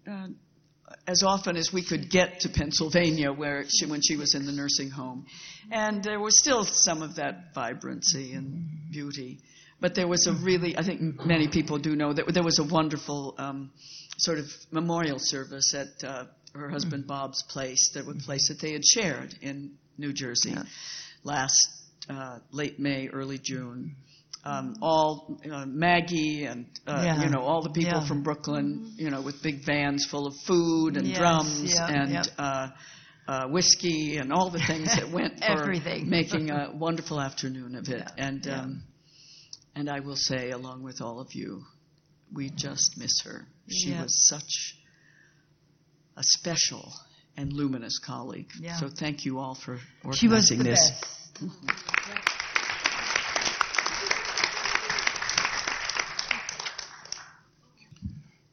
uh, 0.08 0.28
as 1.06 1.22
often 1.22 1.56
as 1.56 1.72
we 1.72 1.82
could 1.84 2.10
get 2.10 2.40
to 2.40 2.48
Pennsylvania, 2.48 3.32
where 3.32 3.64
she, 3.68 3.86
when 3.86 4.00
she 4.02 4.16
was 4.16 4.34
in 4.34 4.46
the 4.46 4.52
nursing 4.52 4.90
home, 4.90 5.26
and 5.70 6.02
there 6.02 6.20
was 6.20 6.38
still 6.38 6.64
some 6.64 7.02
of 7.02 7.16
that 7.16 7.52
vibrancy 7.54 8.32
and 8.32 8.64
beauty. 8.92 9.38
But 9.80 9.94
there 9.94 10.08
was 10.08 10.26
a 10.26 10.32
really, 10.32 10.76
I 10.78 10.82
think 10.82 11.24
many 11.24 11.48
people 11.48 11.78
do 11.78 11.94
know 11.94 12.12
that 12.12 12.32
there 12.32 12.42
was 12.42 12.58
a 12.58 12.64
wonderful 12.64 13.34
um, 13.36 13.70
sort 14.16 14.38
of 14.38 14.46
memorial 14.70 15.18
service 15.18 15.74
at 15.74 15.88
uh, 16.08 16.24
her 16.54 16.70
husband 16.70 17.06
Bob's 17.06 17.42
place, 17.42 17.90
that 17.94 18.06
was 18.06 18.16
a 18.16 18.20
place 18.20 18.48
that 18.48 18.60
they 18.60 18.72
had 18.72 18.84
shared 18.84 19.34
in 19.42 19.72
New 19.98 20.12
Jersey 20.12 20.50
Yeah. 20.52 20.62
last 21.24 21.68
uh, 22.08 22.38
late 22.52 22.78
May, 22.78 23.08
early 23.08 23.38
June. 23.42 23.96
Um, 24.44 24.76
all 24.80 25.40
uh, 25.50 25.66
Maggie 25.66 26.44
and 26.44 26.66
uh, 26.86 27.02
Yeah. 27.04 27.22
you 27.24 27.30
know 27.30 27.40
all 27.40 27.62
the 27.62 27.70
people 27.70 28.00
Yeah. 28.00 28.06
from 28.06 28.22
Brooklyn, 28.22 28.92
you 28.96 29.10
know, 29.10 29.20
with 29.20 29.42
big 29.42 29.64
vans 29.66 30.06
full 30.06 30.26
of 30.28 30.34
food 30.46 30.96
and 30.96 31.06
Yes, 31.08 31.18
drums 31.18 31.62
yeah, 31.74 31.88
and 31.88 32.30
uh, 32.38 32.68
uh, 33.26 33.48
whiskey 33.48 34.18
and 34.18 34.32
all 34.32 34.50
the 34.50 34.60
things 34.60 34.86
that 34.94 35.10
went 35.10 35.38
for 35.44 35.62
Everything. 35.62 36.08
making 36.08 36.50
a 36.50 36.70
wonderful 36.72 37.20
afternoon 37.20 37.74
of 37.74 37.88
it. 37.88 38.08
And 38.18 38.46
um, 38.46 38.82
and 39.74 39.90
I 39.90 39.98
will 39.98 40.14
say, 40.16 40.50
along 40.52 40.84
with 40.84 41.00
all 41.02 41.18
of 41.20 41.34
you, 41.34 41.64
we 42.32 42.50
just 42.50 42.96
miss 42.98 43.22
her. 43.24 43.46
She 43.68 43.90
was 43.90 44.28
such 44.28 44.76
a 46.16 46.22
special 46.22 46.92
and 47.36 47.52
luminous 47.52 47.98
colleague. 47.98 48.50
So 48.78 48.88
thank 48.88 49.24
you 49.24 49.38
all 49.40 49.54
for 49.56 49.78
organizing 50.04 50.18
She 50.18 50.28
was 50.28 50.48
the 50.50 50.56
this. 50.62 50.90
best. 50.90 51.04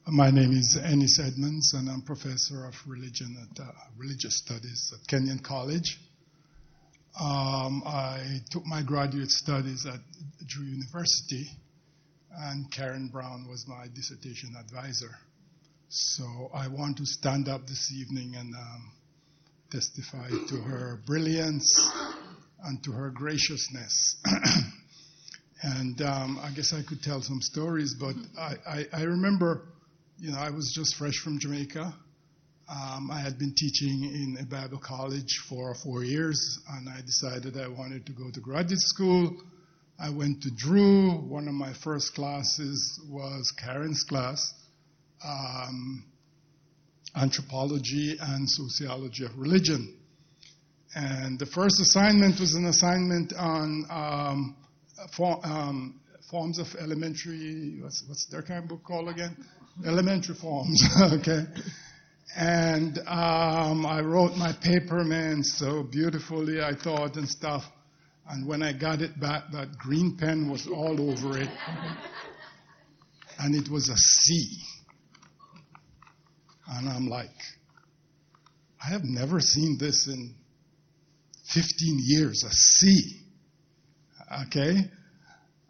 My 0.06 0.30
name 0.30 0.52
is 0.52 0.78
Ennis 0.84 1.18
Edmonds, 1.18 1.74
and 1.74 1.90
I'm 1.90 2.02
professor 2.02 2.66
of 2.66 2.76
religion 2.86 3.38
at 3.42 3.60
uh, 3.64 3.72
religious 3.98 4.38
studies 4.38 4.94
at 4.94 5.08
Kenyon 5.08 5.40
College. 5.40 5.98
Um, 7.18 7.84
I 7.86 8.42
took 8.52 8.66
my 8.66 8.82
graduate 8.82 9.32
studies 9.32 9.86
at 9.86 10.02
Drew 10.46 10.66
University, 10.66 11.48
and 12.38 12.70
Karen 12.70 13.08
Brown 13.08 13.48
was 13.48 13.66
my 13.66 13.88
dissertation 13.96 14.58
advisor. 14.60 15.16
So 15.88 16.52
I 16.54 16.68
want 16.68 16.98
to 16.98 17.06
stand 17.06 17.48
up 17.48 17.66
this 17.66 17.94
evening 17.94 18.36
and 18.36 18.54
um, 18.54 18.92
testify 19.72 20.28
to 20.50 20.56
her 20.58 21.00
brilliance 21.06 21.90
and 22.64 22.84
to 22.84 22.92
her 22.92 23.10
graciousness. 23.10 24.16
and 25.64 26.02
um, 26.02 26.40
I 26.42 26.52
guess 26.56 26.74
I 26.74 26.82
could 26.88 27.02
tell 27.02 27.22
some 27.22 27.42
stories, 27.42 27.96
but 28.00 28.16
I, 28.38 28.56
I, 28.68 28.86
I, 28.94 29.04
remember, 29.04 29.66
you 30.18 30.32
know, 30.32 30.38
I 30.38 30.50
was 30.50 30.72
just 30.76 30.96
fresh 30.96 31.18
from 31.18 31.40
Jamaica. 31.40 31.94
Um, 32.70 33.12
I 33.12 33.20
had 33.20 33.38
been 33.38 33.54
teaching 33.56 34.04
in 34.04 34.38
a 34.42 34.46
Bible 34.46 34.80
college 34.80 35.42
for 35.50 35.76
four 35.76 36.04
years, 36.04 36.60
and 36.72 36.88
I 36.90 37.02
decided 37.02 37.58
I 37.58 37.68
wanted 37.68 38.06
to 38.06 38.14
go 38.14 38.32
to 38.32 38.40
graduate 38.40 38.80
school. 38.80 39.36
I 40.00 40.10
went 40.10 40.42
to 40.44 40.52
Drew. 40.52 41.12
One 41.12 41.48
of 41.48 41.54
my 41.54 41.74
first 41.84 42.16
classes 42.16 43.00
was 43.10 43.52
Karen's 43.52 44.04
class, 44.04 44.54
um, 45.26 46.06
anthropology 47.16 48.18
and 48.20 48.50
sociology 48.50 49.26
of 49.26 49.38
religion. 49.38 49.94
And 50.96 51.40
the 51.40 51.46
first 51.46 51.80
assignment 51.82 52.40
was 52.40 52.54
an 52.54 52.66
assignment 52.66 53.34
on 53.34 53.86
um, 53.90 54.56
for, 55.16 55.40
um, 55.44 56.00
forms 56.30 56.60
of 56.60 56.68
elementary, 56.80 57.80
what's, 57.82 58.04
what's 58.08 58.26
their 58.28 58.42
kind 58.42 58.64
of 58.64 58.70
book 58.70 58.84
called 58.84 59.10
again? 59.10 59.36
Elementary 59.86 60.36
forms, 60.36 60.84
okay? 61.14 61.46
And 62.36 62.98
um, 63.08 63.86
I 63.86 64.02
wrote 64.02 64.36
my 64.38 64.54
paper, 64.54 65.04
man, 65.04 65.44
so 65.44 65.84
beautifully, 65.84 66.62
I 66.62 66.74
thought, 66.74 67.18
and 67.18 67.28
stuff. 67.28 67.64
And 68.30 68.48
when 68.48 68.64
I 68.64 68.74
got 68.74 69.02
it 69.02 69.20
back, 69.20 69.52
that 69.52 69.78
green 69.78 70.18
pen 70.18 70.50
was 70.50 70.68
all 70.68 71.12
over 71.12 71.38
it. 71.38 71.50
and 73.40 73.56
it 73.56 73.70
was 73.70 73.90
a 73.90 73.98
C. 73.98 74.58
And 76.68 76.90
I'm 76.90 77.08
like, 77.08 77.30
I 78.84 78.90
have 78.90 79.04
never 79.04 79.40
seen 79.40 79.78
this 79.80 80.08
in 80.08 80.34
15 81.54 82.00
years, 82.02 82.44
a 82.44 82.52
C. 82.52 83.22
Okay? 84.48 84.90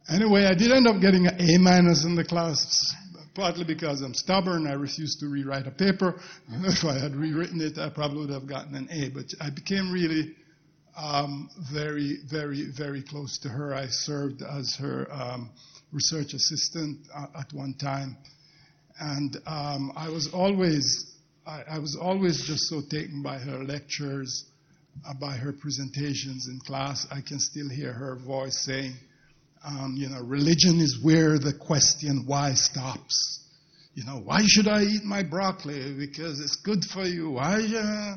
Anyway, 0.09 0.45
I 0.45 0.53
did 0.53 0.71
end 0.71 0.87
up 0.87 1.01
getting 1.01 1.27
an 1.27 1.39
A 1.39 1.57
minus 1.57 2.05
in 2.05 2.15
the 2.15 2.23
class, 2.23 2.93
partly 3.33 3.63
because 3.63 4.01
I'm 4.01 4.13
stubborn. 4.13 4.67
I 4.67 4.73
refused 4.73 5.19
to 5.19 5.27
rewrite 5.27 5.67
a 5.67 5.71
paper. 5.71 6.19
if 6.49 6.83
I 6.83 6.99
had 6.99 7.15
rewritten 7.15 7.61
it, 7.61 7.77
I 7.77 7.89
probably 7.89 8.19
would 8.19 8.29
have 8.29 8.47
gotten 8.47 8.75
an 8.75 8.89
A. 8.91 9.09
But 9.09 9.25
I 9.39 9.49
became 9.49 9.91
really 9.91 10.35
um, 10.97 11.49
very, 11.71 12.19
very, 12.29 12.69
very 12.77 13.01
close 13.01 13.39
to 13.39 13.49
her. 13.49 13.73
I 13.73 13.87
served 13.87 14.41
as 14.41 14.75
her 14.75 15.07
um, 15.11 15.49
research 15.91 16.33
assistant 16.33 16.99
uh, 17.15 17.27
at 17.39 17.51
one 17.53 17.73
time. 17.73 18.17
And 18.99 19.37
um, 19.47 19.91
I 19.95 20.09
was 20.09 20.29
always, 20.33 21.15
I, 21.47 21.79
was 21.79 21.97
always 21.99 22.43
just 22.45 22.69
so 22.69 22.81
taken 22.81 23.23
by 23.23 23.39
her 23.39 23.63
lectures 23.63 24.45
by 25.19 25.33
her 25.35 25.53
presentations 25.53 26.47
in 26.47 26.59
class, 26.59 27.05
I 27.11 27.21
can 27.21 27.39
still 27.39 27.69
hear 27.69 27.91
her 27.91 28.15
voice 28.15 28.57
saying, 28.59 28.93
um, 29.65 29.95
you 29.97 30.09
know, 30.09 30.21
religion 30.21 30.79
is 30.79 30.99
where 31.01 31.39
the 31.39 31.53
question 31.53 32.23
why 32.25 32.53
stops. 32.53 33.39
You 33.95 34.03
know, 34.05 34.19
why 34.23 34.41
should 34.45 34.67
I 34.67 34.83
eat 34.83 35.03
my 35.03 35.23
broccoli? 35.23 35.93
Because 35.93 36.39
it's 36.39 36.55
good 36.57 36.83
for 36.83 37.05
you. 37.05 37.31
Why? 37.31 37.61
Uh, 37.61 38.15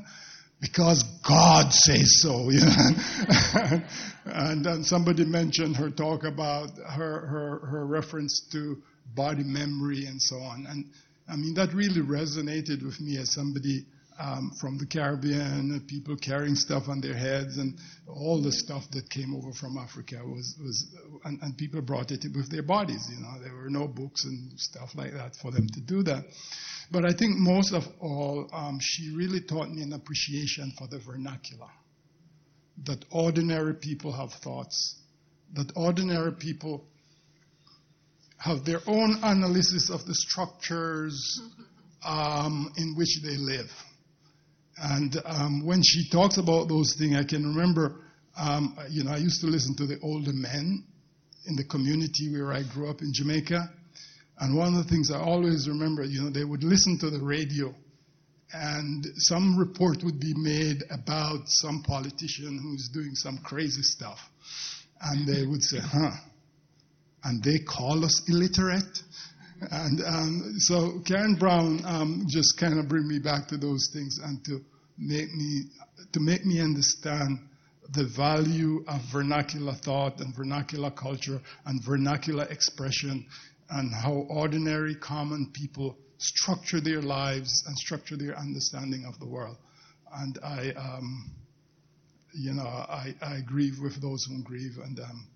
because 0.60 1.04
God 1.26 1.72
says 1.72 2.20
so. 2.22 2.50
You 2.50 2.60
know? 2.60 3.82
and 4.24 4.64
then 4.64 4.84
somebody 4.84 5.24
mentioned 5.24 5.76
her 5.76 5.90
talk 5.90 6.24
about 6.24 6.70
her, 6.78 7.26
her, 7.26 7.66
her 7.66 7.86
reference 7.86 8.40
to 8.52 8.82
body 9.14 9.44
memory 9.44 10.06
and 10.06 10.20
so 10.20 10.36
on. 10.36 10.66
And 10.68 10.86
I 11.28 11.36
mean, 11.36 11.54
that 11.54 11.72
really 11.74 12.00
resonated 12.00 12.84
with 12.84 13.00
me 13.00 13.18
as 13.18 13.32
somebody 13.32 13.84
um, 14.18 14.52
from 14.60 14.78
the 14.78 14.86
Caribbean, 14.86 15.84
people 15.86 16.16
carrying 16.16 16.54
stuff 16.54 16.88
on 16.88 17.00
their 17.00 17.14
heads, 17.14 17.58
and 17.58 17.78
all 18.06 18.42
the 18.42 18.52
stuff 18.52 18.84
that 18.92 19.10
came 19.10 19.34
over 19.34 19.52
from 19.52 19.76
Africa 19.76 20.20
was, 20.24 20.56
was 20.62 20.86
and, 21.24 21.40
and, 21.42 21.56
people 21.56 21.82
brought 21.82 22.10
it 22.10 22.24
with 22.34 22.50
their 22.50 22.62
bodies. 22.62 23.08
You 23.10 23.20
know, 23.20 23.34
there 23.42 23.54
were 23.54 23.70
no 23.70 23.86
books 23.86 24.24
and 24.24 24.58
stuff 24.58 24.94
like 24.94 25.12
that 25.12 25.36
for 25.36 25.50
them 25.50 25.66
to 25.68 25.80
do 25.80 26.02
that. 26.04 26.24
But 26.90 27.04
I 27.04 27.12
think 27.12 27.36
most 27.36 27.74
of 27.74 27.82
all, 28.00 28.48
um, 28.52 28.78
she 28.80 29.14
really 29.14 29.40
taught 29.40 29.70
me 29.70 29.82
an 29.82 29.92
appreciation 29.92 30.72
for 30.78 30.86
the 30.86 30.98
vernacular. 30.98 31.68
That 32.84 33.04
ordinary 33.10 33.74
people 33.74 34.12
have 34.12 34.32
thoughts, 34.32 34.96
that 35.54 35.72
ordinary 35.74 36.32
people 36.32 36.84
have 38.38 38.64
their 38.64 38.80
own 38.86 39.18
analysis 39.22 39.90
of 39.90 40.06
the 40.06 40.14
structures 40.14 41.40
um, 42.04 42.72
in 42.76 42.94
which 42.96 43.20
they 43.22 43.36
live. 43.36 43.70
And 44.78 45.16
um, 45.24 45.66
when 45.66 45.82
she 45.82 46.08
talks 46.10 46.36
about 46.38 46.68
those 46.68 46.94
things, 46.98 47.16
I 47.16 47.24
can 47.24 47.54
remember, 47.54 47.96
um, 48.38 48.76
you 48.90 49.04
know, 49.04 49.12
I 49.12 49.16
used 49.16 49.40
to 49.40 49.46
listen 49.46 49.74
to 49.76 49.86
the 49.86 49.98
older 50.02 50.32
men 50.32 50.84
in 51.46 51.56
the 51.56 51.64
community 51.64 52.30
where 52.30 52.52
I 52.52 52.62
grew 52.62 52.90
up 52.90 53.00
in 53.00 53.12
Jamaica. 53.12 53.70
And 54.38 54.56
one 54.56 54.74
of 54.74 54.84
the 54.84 54.90
things 54.90 55.10
I 55.10 55.18
always 55.18 55.68
remember, 55.68 56.04
you 56.04 56.22
know, 56.22 56.30
they 56.30 56.44
would 56.44 56.62
listen 56.62 56.98
to 56.98 57.10
the 57.10 57.24
radio 57.24 57.74
and 58.52 59.04
some 59.16 59.58
report 59.58 60.04
would 60.04 60.20
be 60.20 60.34
made 60.36 60.84
about 60.90 61.48
some 61.48 61.82
politician 61.82 62.58
who's 62.62 62.88
doing 62.88 63.14
some 63.14 63.38
crazy 63.38 63.82
stuff. 63.82 64.18
And 65.00 65.26
they 65.26 65.44
would 65.44 65.62
say, 65.62 65.78
huh, 65.80 66.12
and 67.24 67.42
they 67.42 67.58
call 67.58 68.04
us 68.04 68.22
illiterate? 68.28 69.02
And 69.60 70.02
um, 70.04 70.54
so 70.58 71.00
Karen 71.06 71.34
Brown 71.36 71.80
um, 71.84 72.26
just 72.28 72.58
kind 72.58 72.78
of 72.78 72.88
bring 72.88 73.08
me 73.08 73.18
back 73.18 73.48
to 73.48 73.56
those 73.56 73.88
things 73.92 74.18
and 74.22 74.44
to 74.44 74.60
make 74.98 75.32
me 75.32 75.64
to 76.12 76.20
make 76.20 76.44
me 76.44 76.60
understand 76.60 77.38
the 77.94 78.04
value 78.04 78.84
of 78.88 79.00
vernacular 79.12 79.72
thought 79.72 80.20
and 80.20 80.34
vernacular 80.34 80.90
culture 80.90 81.40
and 81.64 81.82
vernacular 81.84 82.44
expression 82.44 83.26
and 83.70 83.92
how 83.94 84.12
ordinary 84.28 84.94
common 84.94 85.50
people 85.52 85.96
structure 86.18 86.80
their 86.80 87.02
lives 87.02 87.64
and 87.66 87.76
structure 87.78 88.16
their 88.16 88.36
understanding 88.38 89.04
of 89.06 89.18
the 89.18 89.26
world. 89.26 89.56
And 90.14 90.38
I, 90.42 90.72
um, 90.76 91.30
you 92.32 92.52
know, 92.54 92.66
I, 92.66 93.14
I, 93.20 93.40
grieve 93.44 93.78
with 93.80 94.00
those 94.00 94.24
who 94.24 94.42
grieve, 94.42 94.78
and 94.82 94.98
um, 95.00 95.26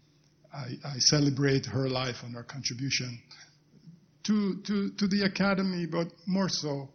I, 0.52 0.66
I 0.84 0.98
celebrate 0.98 1.66
her 1.66 1.88
life 1.88 2.22
and 2.22 2.34
her 2.34 2.44
contribution 2.44 3.20
to, 4.30 4.54
to, 4.62 4.90
to 4.90 5.08
the 5.08 5.22
academy, 5.24 5.86
but 5.86 6.06
more 6.24 6.48
so 6.48 6.88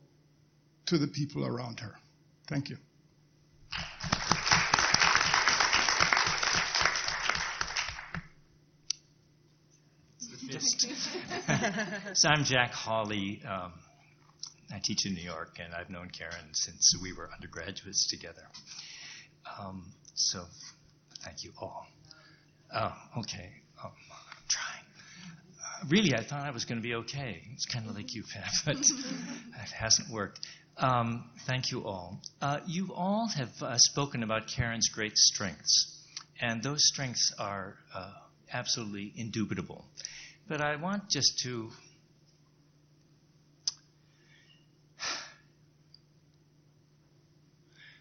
to 0.85 0.97
the 0.97 1.07
people 1.07 1.45
around 1.45 1.81
her. 1.81 1.93
Thank 2.47 2.69
you. 2.69 2.77
so 12.13 12.29
I'm 12.29 12.45
Jack 12.45 12.71
Hawley. 12.71 13.41
Um, 13.45 13.73
I 14.73 14.79
teach 14.81 15.05
in 15.05 15.13
New 15.13 15.23
York, 15.23 15.57
and 15.59 15.73
I've 15.73 15.89
known 15.89 16.09
Karen 16.17 16.53
since 16.53 16.97
we 17.01 17.11
were 17.11 17.29
undergraduates 17.33 18.07
together. 18.09 18.47
Um, 19.59 19.91
so 20.13 20.45
thank 21.25 21.43
you 21.43 21.51
all. 21.59 21.85
Oh, 22.73 22.93
okay. 23.19 23.49
Um, 23.83 23.91
really, 25.89 26.13
I 26.13 26.23
thought 26.23 26.41
I 26.41 26.51
was 26.51 26.65
going 26.65 26.77
to 26.77 26.83
be 26.83 26.95
okay. 26.95 27.41
It's 27.53 27.65
kind 27.65 27.87
of 27.87 27.95
like 27.95 28.13
you, 28.13 28.23
Pat, 28.33 28.51
but 28.65 28.77
it 28.77 29.71
hasn't 29.77 30.09
worked. 30.09 30.39
Um, 30.77 31.29
thank 31.47 31.71
you 31.71 31.85
all. 31.85 32.19
Uh, 32.41 32.59
you 32.67 32.93
all 32.93 33.27
have 33.29 33.51
uh, 33.61 33.77
spoken 33.77 34.23
about 34.23 34.47
Karen's 34.47 34.89
great 34.89 35.17
strengths, 35.17 36.03
and 36.41 36.61
those 36.61 36.85
strengths 36.85 37.33
are 37.39 37.75
uh, 37.93 38.11
absolutely 38.51 39.13
indubitable. 39.15 39.85
But 40.47 40.61
I 40.61 40.75
want 40.75 41.09
just 41.09 41.39
to 41.43 41.69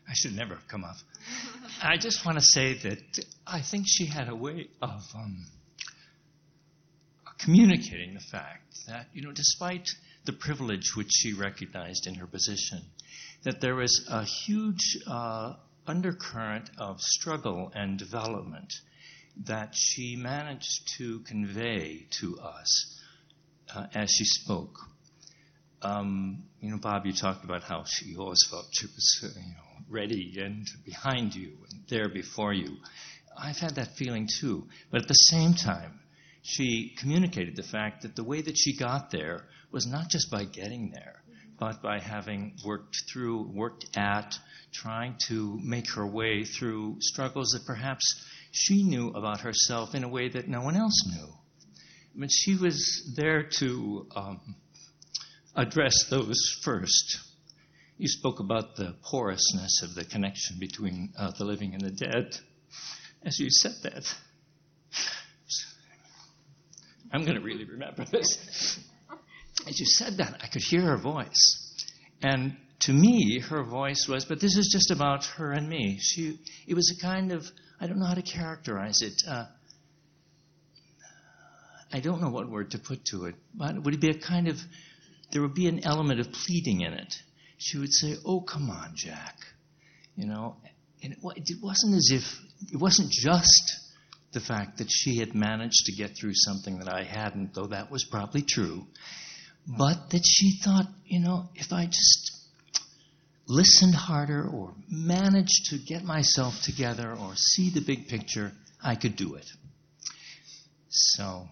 I 0.08 0.14
should 0.14 0.34
never 0.34 0.54
have 0.56 0.66
come 0.68 0.84
up. 0.84 0.96
I 1.82 1.96
just 1.96 2.26
want 2.26 2.38
to 2.38 2.44
say 2.44 2.74
that 2.74 3.24
I 3.46 3.60
think 3.62 3.86
she 3.86 4.06
had 4.06 4.28
a 4.28 4.34
way 4.34 4.68
of 4.82 5.00
um, 5.14 5.46
communicating 7.44 8.14
the 8.14 8.20
fact 8.32 8.74
that, 8.88 9.06
you 9.12 9.22
know, 9.22 9.32
despite 9.32 9.88
the 10.24 10.32
privilege 10.32 10.96
which 10.96 11.10
she 11.10 11.34
recognized 11.34 12.06
in 12.06 12.14
her 12.14 12.26
position, 12.26 12.80
that 13.44 13.60
there 13.60 13.74
was 13.74 14.06
a 14.10 14.24
huge 14.24 14.98
uh, 15.06 15.54
undercurrent 15.86 16.70
of 16.78 17.00
struggle 17.00 17.70
and 17.74 17.98
development 17.98 18.72
that 19.46 19.74
she 19.74 20.16
managed 20.16 20.88
to 20.96 21.20
convey 21.20 22.06
to 22.20 22.38
us 22.38 23.00
uh, 23.74 23.86
as 23.94 24.10
she 24.10 24.24
spoke. 24.24 24.78
Um, 25.82 26.44
you 26.60 26.70
know, 26.70 26.78
Bob, 26.78 27.04
you 27.04 27.12
talked 27.12 27.44
about 27.44 27.62
how 27.62 27.84
she 27.84 28.16
always 28.16 28.40
felt 28.50 28.66
she 28.72 28.86
was, 28.86 29.20
uh, 29.24 29.38
you 29.38 29.54
know, 29.54 29.84
ready 29.90 30.36
and 30.38 30.66
behind 30.84 31.34
you 31.34 31.52
and 31.70 31.80
there 31.90 32.08
before 32.08 32.54
you. 32.54 32.76
I've 33.36 33.58
had 33.58 33.74
that 33.74 33.88
feeling 33.96 34.28
too. 34.40 34.66
But 34.90 35.02
at 35.02 35.08
the 35.08 35.14
same 35.14 35.52
time, 35.52 36.00
she 36.46 36.94
communicated 36.98 37.56
the 37.56 37.62
fact 37.62 38.02
that 38.02 38.14
the 38.14 38.22
way 38.22 38.42
that 38.42 38.58
she 38.58 38.76
got 38.76 39.10
there 39.10 39.48
was 39.72 39.86
not 39.86 40.10
just 40.10 40.30
by 40.30 40.44
getting 40.44 40.90
there, 40.90 41.22
but 41.58 41.80
by 41.80 41.98
having 41.98 42.54
worked 42.62 43.02
through, 43.10 43.50
worked 43.50 43.86
at, 43.96 44.38
trying 44.70 45.16
to 45.28 45.58
make 45.62 45.90
her 45.92 46.06
way 46.06 46.44
through 46.44 46.98
struggles 47.00 47.52
that 47.52 47.64
perhaps 47.66 48.22
she 48.50 48.82
knew 48.82 49.08
about 49.08 49.40
herself 49.40 49.94
in 49.94 50.04
a 50.04 50.08
way 50.08 50.28
that 50.28 50.46
no 50.46 50.60
one 50.60 50.76
else 50.76 51.06
knew. 51.06 51.32
Mean, 52.14 52.28
she 52.28 52.56
was 52.56 53.14
there 53.16 53.44
to 53.60 54.06
um, 54.14 54.54
address 55.56 56.04
those 56.10 56.60
first. 56.62 57.20
You 57.96 58.06
spoke 58.06 58.40
about 58.40 58.76
the 58.76 58.94
porousness 59.02 59.82
of 59.82 59.94
the 59.94 60.04
connection 60.04 60.58
between 60.60 61.14
uh, 61.18 61.32
the 61.38 61.46
living 61.46 61.72
and 61.72 61.80
the 61.82 61.90
dead. 61.90 62.36
As 63.24 63.40
you 63.40 63.48
said 63.50 63.72
that, 63.84 64.04
I'm 67.14 67.24
going 67.24 67.36
to 67.36 67.44
really 67.44 67.64
remember 67.64 68.04
this. 68.10 68.80
As 69.68 69.78
you 69.78 69.86
said 69.86 70.16
that, 70.16 70.40
I 70.42 70.48
could 70.48 70.62
hear 70.62 70.82
her 70.82 70.96
voice. 70.96 71.86
And 72.20 72.56
to 72.80 72.92
me, 72.92 73.38
her 73.38 73.62
voice 73.62 74.08
was, 74.08 74.24
but 74.24 74.40
this 74.40 74.56
is 74.56 74.68
just 74.72 74.90
about 74.90 75.24
her 75.36 75.52
and 75.52 75.68
me. 75.68 75.98
She, 76.00 76.40
it 76.66 76.74
was 76.74 76.92
a 76.98 77.00
kind 77.00 77.30
of, 77.30 77.44
I 77.80 77.86
don't 77.86 78.00
know 78.00 78.06
how 78.06 78.14
to 78.14 78.22
characterize 78.22 79.00
it. 79.00 79.14
Uh, 79.30 79.44
I 81.92 82.00
don't 82.00 82.20
know 82.20 82.30
what 82.30 82.50
word 82.50 82.72
to 82.72 82.78
put 82.78 83.04
to 83.12 83.26
it, 83.26 83.36
but 83.54 83.80
would 83.80 83.94
it 83.94 84.00
be 84.00 84.10
a 84.10 84.18
kind 84.18 84.48
of, 84.48 84.58
there 85.30 85.40
would 85.40 85.54
be 85.54 85.68
an 85.68 85.86
element 85.86 86.18
of 86.18 86.32
pleading 86.32 86.80
in 86.80 86.94
it. 86.94 87.14
She 87.58 87.78
would 87.78 87.92
say, 87.92 88.16
Oh, 88.26 88.40
come 88.40 88.68
on, 88.70 88.94
Jack. 88.96 89.36
You 90.16 90.26
know, 90.26 90.56
and 91.00 91.12
it, 91.12 91.18
it 91.22 91.58
wasn't 91.62 91.94
as 91.94 92.10
if, 92.12 92.24
it 92.72 92.80
wasn't 92.80 93.12
just 93.12 93.83
the 94.34 94.40
fact 94.40 94.78
that 94.78 94.88
she 94.90 95.18
had 95.18 95.34
managed 95.34 95.86
to 95.86 95.92
get 95.92 96.16
through 96.16 96.34
something 96.34 96.78
that 96.80 96.92
I 96.92 97.04
hadn't, 97.04 97.54
though 97.54 97.68
that 97.68 97.90
was 97.90 98.04
probably 98.04 98.42
true, 98.42 98.86
but 99.66 100.10
that 100.10 100.22
she 100.26 100.58
thought, 100.62 100.86
you 101.06 101.20
know, 101.20 101.48
if 101.54 101.72
I 101.72 101.86
just 101.86 102.32
listened 103.46 103.94
harder 103.94 104.46
or 104.46 104.74
managed 104.88 105.70
to 105.70 105.78
get 105.78 106.02
myself 106.04 106.60
together 106.62 107.14
or 107.14 107.34
see 107.36 107.70
the 107.70 107.80
big 107.80 108.08
picture, 108.08 108.52
I 108.82 108.96
could 108.96 109.16
do 109.16 109.34
it. 109.34 109.46
So. 110.88 111.48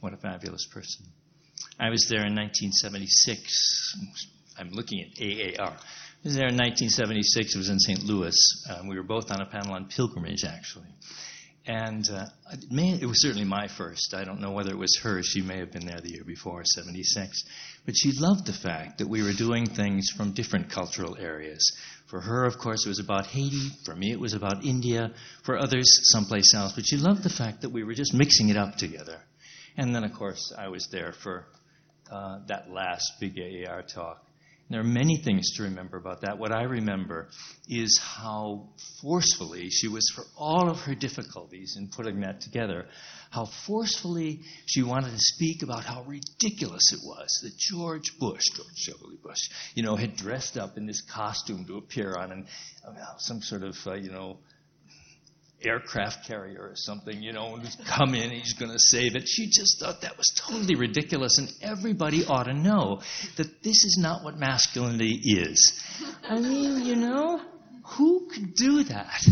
What 0.00 0.14
a 0.14 0.16
fabulous 0.16 0.66
person. 0.72 1.06
I 1.78 1.90
was 1.90 2.06
there 2.08 2.26
in 2.26 2.34
1976. 2.34 3.96
I'm 4.58 4.70
looking 4.70 5.00
at 5.02 5.60
AAR. 5.60 5.76
I 6.22 6.28
was 6.28 6.36
there 6.36 6.48
in 6.48 6.56
1976. 6.58 7.54
It 7.54 7.58
was 7.58 7.70
in 7.70 7.78
St. 7.78 8.02
Louis. 8.02 8.36
Um, 8.68 8.88
we 8.88 8.96
were 8.96 9.02
both 9.02 9.30
on 9.30 9.40
a 9.40 9.46
panel 9.46 9.72
on 9.72 9.86
pilgrimage, 9.86 10.44
actually. 10.44 10.88
And 11.64 12.06
uh, 12.10 12.26
it, 12.52 12.70
may, 12.70 12.92
it 13.00 13.06
was 13.06 13.22
certainly 13.22 13.46
my 13.46 13.68
first. 13.68 14.12
I 14.12 14.24
don't 14.24 14.42
know 14.42 14.50
whether 14.50 14.70
it 14.70 14.76
was 14.76 14.98
hers. 15.02 15.24
She 15.24 15.40
may 15.40 15.56
have 15.60 15.72
been 15.72 15.86
there 15.86 15.98
the 16.02 16.10
year 16.10 16.24
before, 16.24 16.62
76. 16.62 17.42
But 17.86 17.94
she 17.96 18.12
loved 18.12 18.44
the 18.44 18.52
fact 18.52 18.98
that 18.98 19.08
we 19.08 19.22
were 19.22 19.32
doing 19.32 19.64
things 19.64 20.10
from 20.10 20.34
different 20.34 20.68
cultural 20.68 21.16
areas. 21.18 21.72
For 22.08 22.20
her, 22.20 22.44
of 22.44 22.58
course, 22.58 22.84
it 22.84 22.90
was 22.90 23.00
about 23.00 23.26
Haiti. 23.26 23.70
For 23.86 23.96
me, 23.96 24.12
it 24.12 24.20
was 24.20 24.34
about 24.34 24.62
India. 24.62 25.14
For 25.44 25.58
others, 25.58 25.88
someplace 26.12 26.52
else. 26.54 26.74
But 26.74 26.84
she 26.86 26.98
loved 26.98 27.22
the 27.22 27.30
fact 27.30 27.62
that 27.62 27.70
we 27.70 27.82
were 27.82 27.94
just 27.94 28.12
mixing 28.12 28.50
it 28.50 28.58
up 28.58 28.76
together. 28.76 29.22
And 29.78 29.94
then, 29.94 30.04
of 30.04 30.12
course, 30.12 30.52
I 30.58 30.68
was 30.68 30.86
there 30.92 31.14
for 31.14 31.46
uh, 32.12 32.40
that 32.48 32.70
last 32.70 33.10
big 33.20 33.38
AAR 33.38 33.84
talk. 33.84 34.26
There 34.70 34.80
are 34.80 34.84
many 34.84 35.16
things 35.16 35.56
to 35.56 35.64
remember 35.64 35.96
about 35.96 36.20
that. 36.20 36.38
What 36.38 36.52
I 36.52 36.62
remember 36.62 37.28
is 37.68 37.98
how 38.00 38.68
forcefully 39.02 39.68
she 39.68 39.88
was, 39.88 40.08
for 40.14 40.22
all 40.38 40.70
of 40.70 40.78
her 40.82 40.94
difficulties 40.94 41.76
in 41.76 41.88
putting 41.88 42.20
that 42.20 42.40
together, 42.40 42.86
how 43.30 43.46
forcefully 43.46 44.42
she 44.66 44.84
wanted 44.84 45.10
to 45.10 45.18
speak 45.18 45.64
about 45.64 45.84
how 45.84 46.04
ridiculous 46.04 46.92
it 46.92 47.00
was 47.04 47.40
that 47.42 47.58
George 47.58 48.16
Bush, 48.20 48.44
George 48.54 49.00
W. 49.00 49.18
Bush, 49.18 49.50
you 49.74 49.82
know, 49.82 49.96
had 49.96 50.14
dressed 50.14 50.56
up 50.56 50.76
in 50.76 50.86
this 50.86 51.02
costume 51.02 51.64
to 51.66 51.76
appear 51.76 52.14
on 52.14 52.30
an, 52.30 52.46
uh, 52.86 53.16
some 53.18 53.42
sort 53.42 53.64
of, 53.64 53.76
uh, 53.88 53.94
you 53.94 54.12
know, 54.12 54.38
aircraft 55.62 56.26
carrier 56.26 56.62
or 56.62 56.74
something, 56.74 57.22
you 57.22 57.32
know, 57.32 57.54
and 57.54 57.62
he's 57.62 57.76
come 57.86 58.14
in, 58.14 58.30
he's 58.30 58.54
going 58.54 58.72
to 58.72 58.78
save 58.78 59.16
it. 59.16 59.28
She 59.28 59.46
just 59.46 59.80
thought 59.80 60.02
that 60.02 60.16
was 60.16 60.26
totally 60.36 60.74
ridiculous, 60.74 61.38
and 61.38 61.52
everybody 61.62 62.24
ought 62.24 62.44
to 62.44 62.54
know 62.54 63.00
that 63.36 63.62
this 63.62 63.84
is 63.84 63.98
not 64.00 64.24
what 64.24 64.38
masculinity 64.38 65.20
is. 65.24 65.80
I 66.22 66.40
mean, 66.40 66.84
you 66.84 66.96
know, 66.96 67.40
who 67.84 68.28
could 68.28 68.54
do 68.54 68.84
that? 68.84 69.24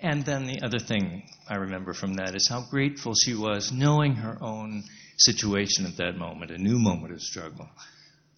And 0.00 0.24
then 0.24 0.46
the 0.46 0.62
other 0.62 0.78
thing 0.78 1.28
I 1.48 1.56
remember 1.56 1.92
from 1.92 2.14
that 2.14 2.34
is 2.34 2.48
how 2.48 2.64
grateful 2.70 3.14
she 3.14 3.34
was 3.34 3.70
knowing 3.70 4.14
her 4.14 4.38
own 4.40 4.84
situation 5.18 5.84
at 5.84 5.98
that 5.98 6.16
moment, 6.16 6.50
a 6.50 6.58
new 6.58 6.78
moment 6.78 7.12
of 7.12 7.20
struggle. 7.20 7.68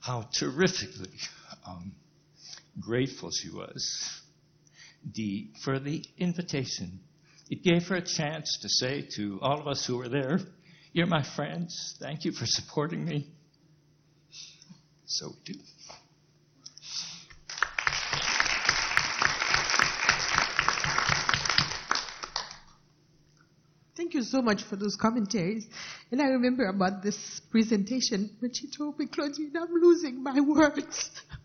How 0.00 0.28
terrifically 0.32 1.16
um, 1.64 1.92
grateful 2.80 3.30
she 3.30 3.50
was 3.50 4.22
the, 5.14 5.50
for 5.62 5.78
the 5.78 6.04
invitation 6.18 7.00
it 7.52 7.62
gave 7.62 7.86
her 7.88 7.96
a 7.96 8.02
chance 8.02 8.60
to 8.62 8.68
say 8.70 9.06
to 9.16 9.38
all 9.42 9.60
of 9.60 9.66
us 9.66 9.84
who 9.84 9.98
were 9.98 10.08
there, 10.08 10.40
You're 10.94 11.06
my 11.06 11.22
friends. 11.22 11.94
Thank 12.00 12.24
you 12.24 12.32
for 12.32 12.46
supporting 12.46 13.04
me. 13.04 13.28
So 15.04 15.28
we 15.28 15.52
do. 15.52 15.60
Thank 23.98 24.14
you 24.14 24.22
so 24.22 24.40
much 24.40 24.62
for 24.62 24.76
those 24.76 24.96
commentaries. 24.96 25.66
And 26.10 26.22
I 26.22 26.28
remember 26.28 26.64
about 26.64 27.02
this 27.02 27.42
presentation 27.50 28.30
when 28.40 28.54
she 28.54 28.70
told 28.70 28.98
me, 28.98 29.08
Claudine, 29.08 29.52
I'm 29.60 29.74
losing 29.74 30.22
my 30.22 30.40
words. 30.40 31.10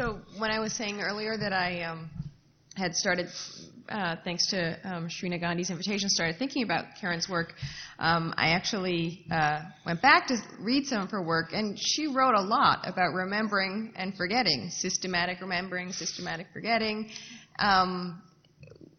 So 0.00 0.20
when 0.40 0.50
I 0.50 0.58
was 0.58 0.72
saying 0.72 1.02
earlier 1.02 1.36
that 1.36 1.52
I 1.52 1.82
um, 1.82 2.08
had 2.74 2.94
started, 2.94 3.26
uh, 3.90 4.16
thanks 4.24 4.46
to 4.48 4.78
um, 4.84 5.08
Shreena 5.08 5.38
Gandhi's 5.38 5.68
invitation, 5.68 6.08
started 6.08 6.38
thinking 6.38 6.62
about 6.62 6.86
Karen's 6.98 7.28
work, 7.28 7.52
um, 7.98 8.32
I 8.38 8.50
actually 8.50 9.26
uh, 9.30 9.60
went 9.84 10.00
back 10.00 10.28
to 10.28 10.38
read 10.58 10.86
some 10.86 11.02
of 11.02 11.10
her 11.10 11.22
work, 11.22 11.52
and 11.52 11.78
she 11.78 12.06
wrote 12.06 12.34
a 12.34 12.40
lot 12.40 12.88
about 12.88 13.12
remembering 13.12 13.92
and 13.96 14.16
forgetting, 14.16 14.70
systematic 14.70 15.42
remembering, 15.42 15.92
systematic 15.92 16.46
forgetting, 16.54 17.10
um, 17.58 18.22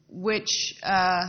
which 0.09 0.75
uh, 0.83 1.25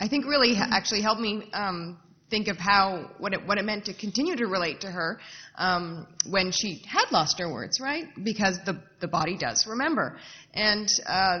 I 0.00 0.08
think 0.08 0.24
really 0.24 0.54
actually 0.56 1.02
helped 1.02 1.20
me 1.20 1.50
um, 1.52 1.98
think 2.30 2.48
of 2.48 2.56
how 2.56 3.10
what 3.18 3.32
it, 3.32 3.46
what 3.46 3.58
it 3.58 3.64
meant 3.64 3.84
to 3.86 3.94
continue 3.94 4.36
to 4.36 4.46
relate 4.46 4.80
to 4.80 4.90
her 4.90 5.18
um, 5.56 6.06
when 6.28 6.50
she 6.50 6.82
had 6.86 7.04
lost 7.12 7.38
her 7.38 7.52
words, 7.52 7.80
right? 7.80 8.06
Because 8.22 8.58
the 8.64 8.80
the 9.00 9.08
body 9.08 9.36
does 9.36 9.66
remember, 9.66 10.18
and 10.52 10.88
uh, 11.06 11.38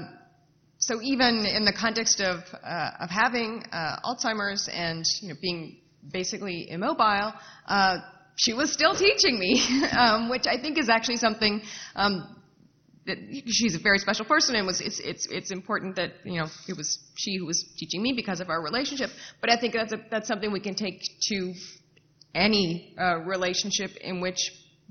so 0.78 1.00
even 1.02 1.46
in 1.46 1.64
the 1.64 1.72
context 1.72 2.20
of 2.20 2.40
uh, 2.62 2.90
of 3.00 3.10
having 3.10 3.64
uh, 3.72 3.96
Alzheimer's 4.04 4.68
and 4.72 5.04
you 5.20 5.28
know 5.28 5.34
being 5.40 5.78
basically 6.12 6.70
immobile. 6.70 7.32
Uh, 7.66 7.98
she 8.36 8.52
was 8.52 8.72
still 8.72 8.94
teaching 8.94 9.38
me, 9.38 9.62
um, 9.98 10.28
which 10.28 10.46
I 10.46 10.60
think 10.60 10.78
is 10.78 10.88
actually 10.88 11.18
something 11.18 11.62
um, 11.94 12.33
she's 13.46 13.74
a 13.74 13.78
very 13.78 13.98
special 13.98 14.24
person 14.24 14.56
and 14.56 14.66
was 14.66 14.80
it's 14.80 14.98
it's 15.00 15.26
it's 15.26 15.50
important 15.50 15.96
that 15.96 16.12
you 16.24 16.38
know 16.38 16.46
it 16.68 16.76
was 16.76 16.98
she 17.16 17.36
who 17.36 17.46
was 17.46 17.64
teaching 17.76 18.02
me 18.02 18.12
because 18.14 18.40
of 18.40 18.48
our 18.48 18.62
relationship. 18.62 19.10
But 19.40 19.50
i 19.50 19.56
think 19.58 19.74
that's 19.74 19.92
a, 19.92 20.00
that's 20.10 20.28
something 20.28 20.50
we 20.52 20.60
can 20.60 20.74
take 20.74 21.02
to 21.28 21.54
any 22.34 22.94
uh, 22.98 23.18
relationship 23.20 23.90
in 24.00 24.20
which 24.20 24.38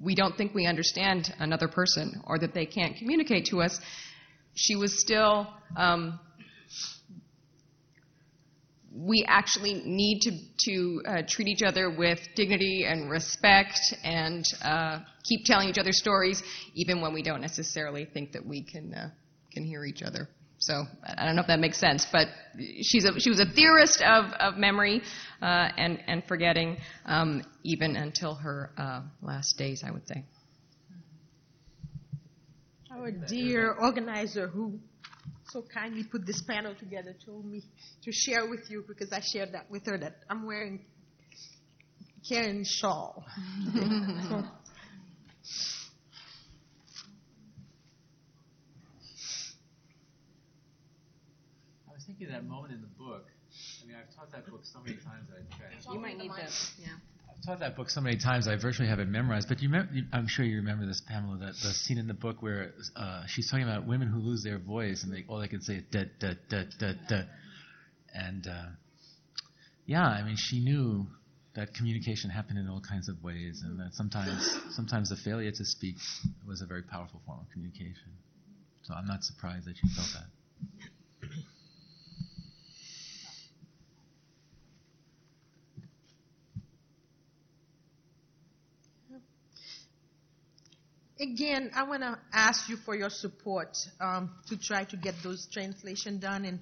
we 0.01 0.15
don't 0.15 0.35
think 0.37 0.53
we 0.53 0.65
understand 0.65 1.33
another 1.39 1.67
person 1.67 2.21
or 2.25 2.39
that 2.39 2.53
they 2.53 2.65
can't 2.65 2.95
communicate 2.97 3.45
to 3.45 3.61
us. 3.61 3.79
She 4.55 4.75
was 4.75 4.99
still 4.99 5.47
um, 5.75 6.19
we 8.95 9.25
actually 9.27 9.81
need 9.85 10.19
to, 10.21 10.31
to 10.65 11.01
uh, 11.07 11.21
treat 11.27 11.47
each 11.47 11.63
other 11.63 11.89
with 11.89 12.19
dignity 12.35 12.85
and 12.87 13.09
respect 13.09 13.79
and 14.03 14.45
uh, 14.63 14.99
keep 15.23 15.45
telling 15.45 15.67
each 15.67 15.79
other 15.79 15.91
stories, 15.91 16.43
even 16.75 17.01
when 17.01 17.13
we 17.13 17.23
don't 17.23 17.41
necessarily 17.41 18.05
think 18.05 18.33
that 18.33 18.45
we 18.45 18.61
can, 18.61 18.93
uh, 18.93 19.09
can 19.51 19.65
hear 19.65 19.83
each 19.83 20.03
other. 20.03 20.29
So 20.59 20.85
I 21.05 21.25
don't 21.25 21.35
know 21.35 21.41
if 21.41 21.47
that 21.47 21.59
makes 21.59 21.77
sense, 21.77 22.07
but 22.09 22.27
she's 22.81 23.03
a, 23.03 23.19
she 23.19 23.29
was 23.29 23.39
a 23.39 23.45
theorist 23.45 24.01
of, 24.01 24.31
of 24.39 24.57
memory 24.57 25.01
uh, 25.41 25.69
and, 25.75 26.01
and 26.07 26.23
forgetting, 26.25 26.77
um, 27.05 27.43
even 27.63 27.95
until 27.95 28.35
her 28.35 28.71
uh, 28.77 29.01
last 29.21 29.57
days, 29.57 29.83
I 29.85 29.91
would 29.91 30.07
say. 30.07 30.23
Our 32.91 33.11
dear 33.11 33.73
organizer 33.73 34.47
who 34.47 34.79
so 35.53 35.63
kindly 35.71 36.03
put 36.03 36.25
this 36.25 36.41
panel 36.41 36.73
together 36.73 37.15
told 37.23 37.45
me 37.45 37.61
to 38.03 38.11
share 38.11 38.49
with 38.49 38.71
you 38.71 38.83
because 38.87 39.13
I 39.13 39.21
shared 39.21 39.51
that 39.53 39.69
with 39.69 39.85
her 39.85 39.97
that 39.99 40.15
I'm 40.27 40.47
wearing 40.47 40.83
Karen 42.27 42.63
shawl. 42.65 43.23
I 43.75 44.41
was 51.93 52.03
thinking 52.07 52.25
of 52.27 52.33
that 52.33 52.45
moment 52.45 52.73
in 52.73 52.81
the 52.81 52.87
book. 52.87 53.27
I 53.83 53.85
mean, 53.85 53.95
I've 53.95 54.15
taught 54.15 54.31
that 54.31 54.49
book 54.49 54.61
so 54.63 54.79
many 54.79 54.95
times. 54.97 55.27
I, 55.29 55.93
You 55.93 55.99
might 55.99 56.17
need 56.17 56.31
this. 56.35 56.73
Yeah. 56.81 56.87
Taught 57.45 57.59
that 57.59 57.75
book 57.75 57.89
so 57.89 57.99
many 57.99 58.17
times. 58.17 58.47
I 58.47 58.55
virtually 58.55 58.87
have 58.87 58.99
it 58.99 59.09
memorized. 59.09 59.49
But 59.49 59.61
you, 59.61 59.69
I'm 60.13 60.27
sure 60.27 60.45
you 60.45 60.57
remember 60.57 60.85
this, 60.85 61.01
Pamela. 61.05 61.37
That 61.39 61.53
the 61.61 61.73
scene 61.73 61.97
in 61.97 62.07
the 62.07 62.13
book 62.13 62.41
where 62.41 62.71
uh, 62.95 63.23
she's 63.27 63.51
talking 63.51 63.65
about 63.65 63.85
women 63.85 64.07
who 64.07 64.19
lose 64.19 64.43
their 64.43 64.59
voice 64.59 65.03
and 65.03 65.11
they 65.11 65.25
all 65.27 65.39
they 65.39 65.49
can 65.49 65.61
say 65.61 65.75
is 65.75 65.83
da 65.91 66.03
da 66.19 66.35
da 66.49 66.63
da 66.79 66.93
da. 67.09 67.21
And 68.13 68.47
uh, 68.47 68.69
yeah, 69.85 70.05
I 70.05 70.23
mean, 70.23 70.37
she 70.37 70.63
knew 70.63 71.07
that 71.55 71.73
communication 71.73 72.29
happened 72.29 72.59
in 72.59 72.69
all 72.69 72.81
kinds 72.81 73.09
of 73.09 73.21
ways, 73.21 73.61
and 73.65 73.77
that 73.79 73.93
sometimes 73.93 74.57
sometimes 74.71 75.09
the 75.09 75.17
failure 75.17 75.51
to 75.51 75.65
speak 75.65 75.95
was 76.47 76.61
a 76.61 76.65
very 76.65 76.83
powerful 76.83 77.21
form 77.25 77.39
of 77.41 77.51
communication. 77.51 78.13
So 78.83 78.93
I'm 78.93 79.05
not 79.05 79.23
surprised 79.23 79.65
that 79.65 79.75
you 79.83 79.89
felt 79.93 80.07
that. 80.13 80.89
Again, 91.23 91.71
I 91.73 91.83
want 91.83 92.01
to 92.01 92.19
ask 92.33 92.67
you 92.67 92.75
for 92.75 92.97
your 92.97 93.09
support 93.09 93.77
um, 94.01 94.29
to 94.47 94.57
try 94.57 94.83
to 94.83 94.97
get 94.97 95.15
those 95.23 95.47
translation 95.53 96.19
done. 96.19 96.43
And 96.43 96.59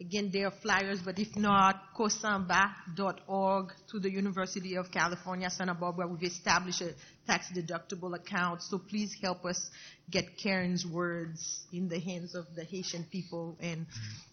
again, 0.00 0.30
there 0.32 0.48
are 0.48 0.50
flyers, 0.50 0.98
but 1.00 1.20
if 1.20 1.36
not, 1.36 1.94
kosanba.org 1.96 3.72
to 3.92 4.00
the 4.00 4.10
University 4.10 4.74
of 4.74 4.90
California, 4.90 5.48
Santa 5.48 5.74
Barbara. 5.74 6.08
We've 6.08 6.24
established 6.24 6.80
a 6.80 6.92
tax 7.28 7.52
deductible 7.54 8.16
account, 8.16 8.62
so 8.62 8.78
please 8.78 9.16
help 9.22 9.44
us 9.44 9.70
get 10.10 10.36
Karen's 10.36 10.84
words 10.84 11.64
in 11.72 11.88
the 11.88 12.00
hands 12.00 12.34
of 12.34 12.46
the 12.56 12.64
Haitian 12.64 13.04
people. 13.04 13.56
And 13.60 13.86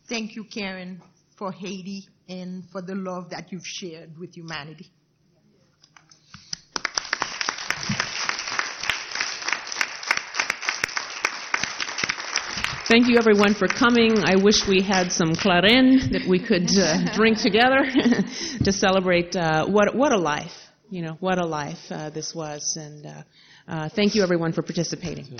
thank 0.09 0.35
you, 0.35 0.45
Karen, 0.45 1.03
for 1.37 1.51
Haiti 1.51 2.07
and 2.27 2.63
for 2.71 2.81
the 2.81 2.95
love 2.95 3.29
that 3.29 3.51
you've 3.51 3.67
shared 3.67 4.17
with 4.17 4.33
humanity. 4.33 4.89
Thank 12.87 13.09
you, 13.09 13.17
everyone, 13.17 13.53
for 13.53 13.67
coming. 13.67 14.19
I 14.23 14.37
wish 14.37 14.65
we 14.65 14.81
had 14.81 15.11
some 15.11 15.33
clairin 15.33 16.09
that 16.13 16.25
we 16.25 16.39
could 16.39 16.69
uh, 16.73 17.13
drink 17.15 17.37
together 17.37 17.83
to 18.63 18.71
celebrate 18.71 19.35
uh, 19.35 19.65
what 19.65 19.93
what 19.93 20.13
a 20.13 20.17
life, 20.17 20.53
you 20.89 21.01
know, 21.01 21.17
what 21.19 21.37
a 21.37 21.45
life 21.45 21.91
uh, 21.91 22.09
this 22.11 22.33
was. 22.33 22.77
And 22.77 23.05
uh, 23.05 23.23
uh, 23.67 23.89
thank 23.89 24.15
you, 24.15 24.23
everyone, 24.23 24.53
for 24.53 24.61
participating. 24.61 25.37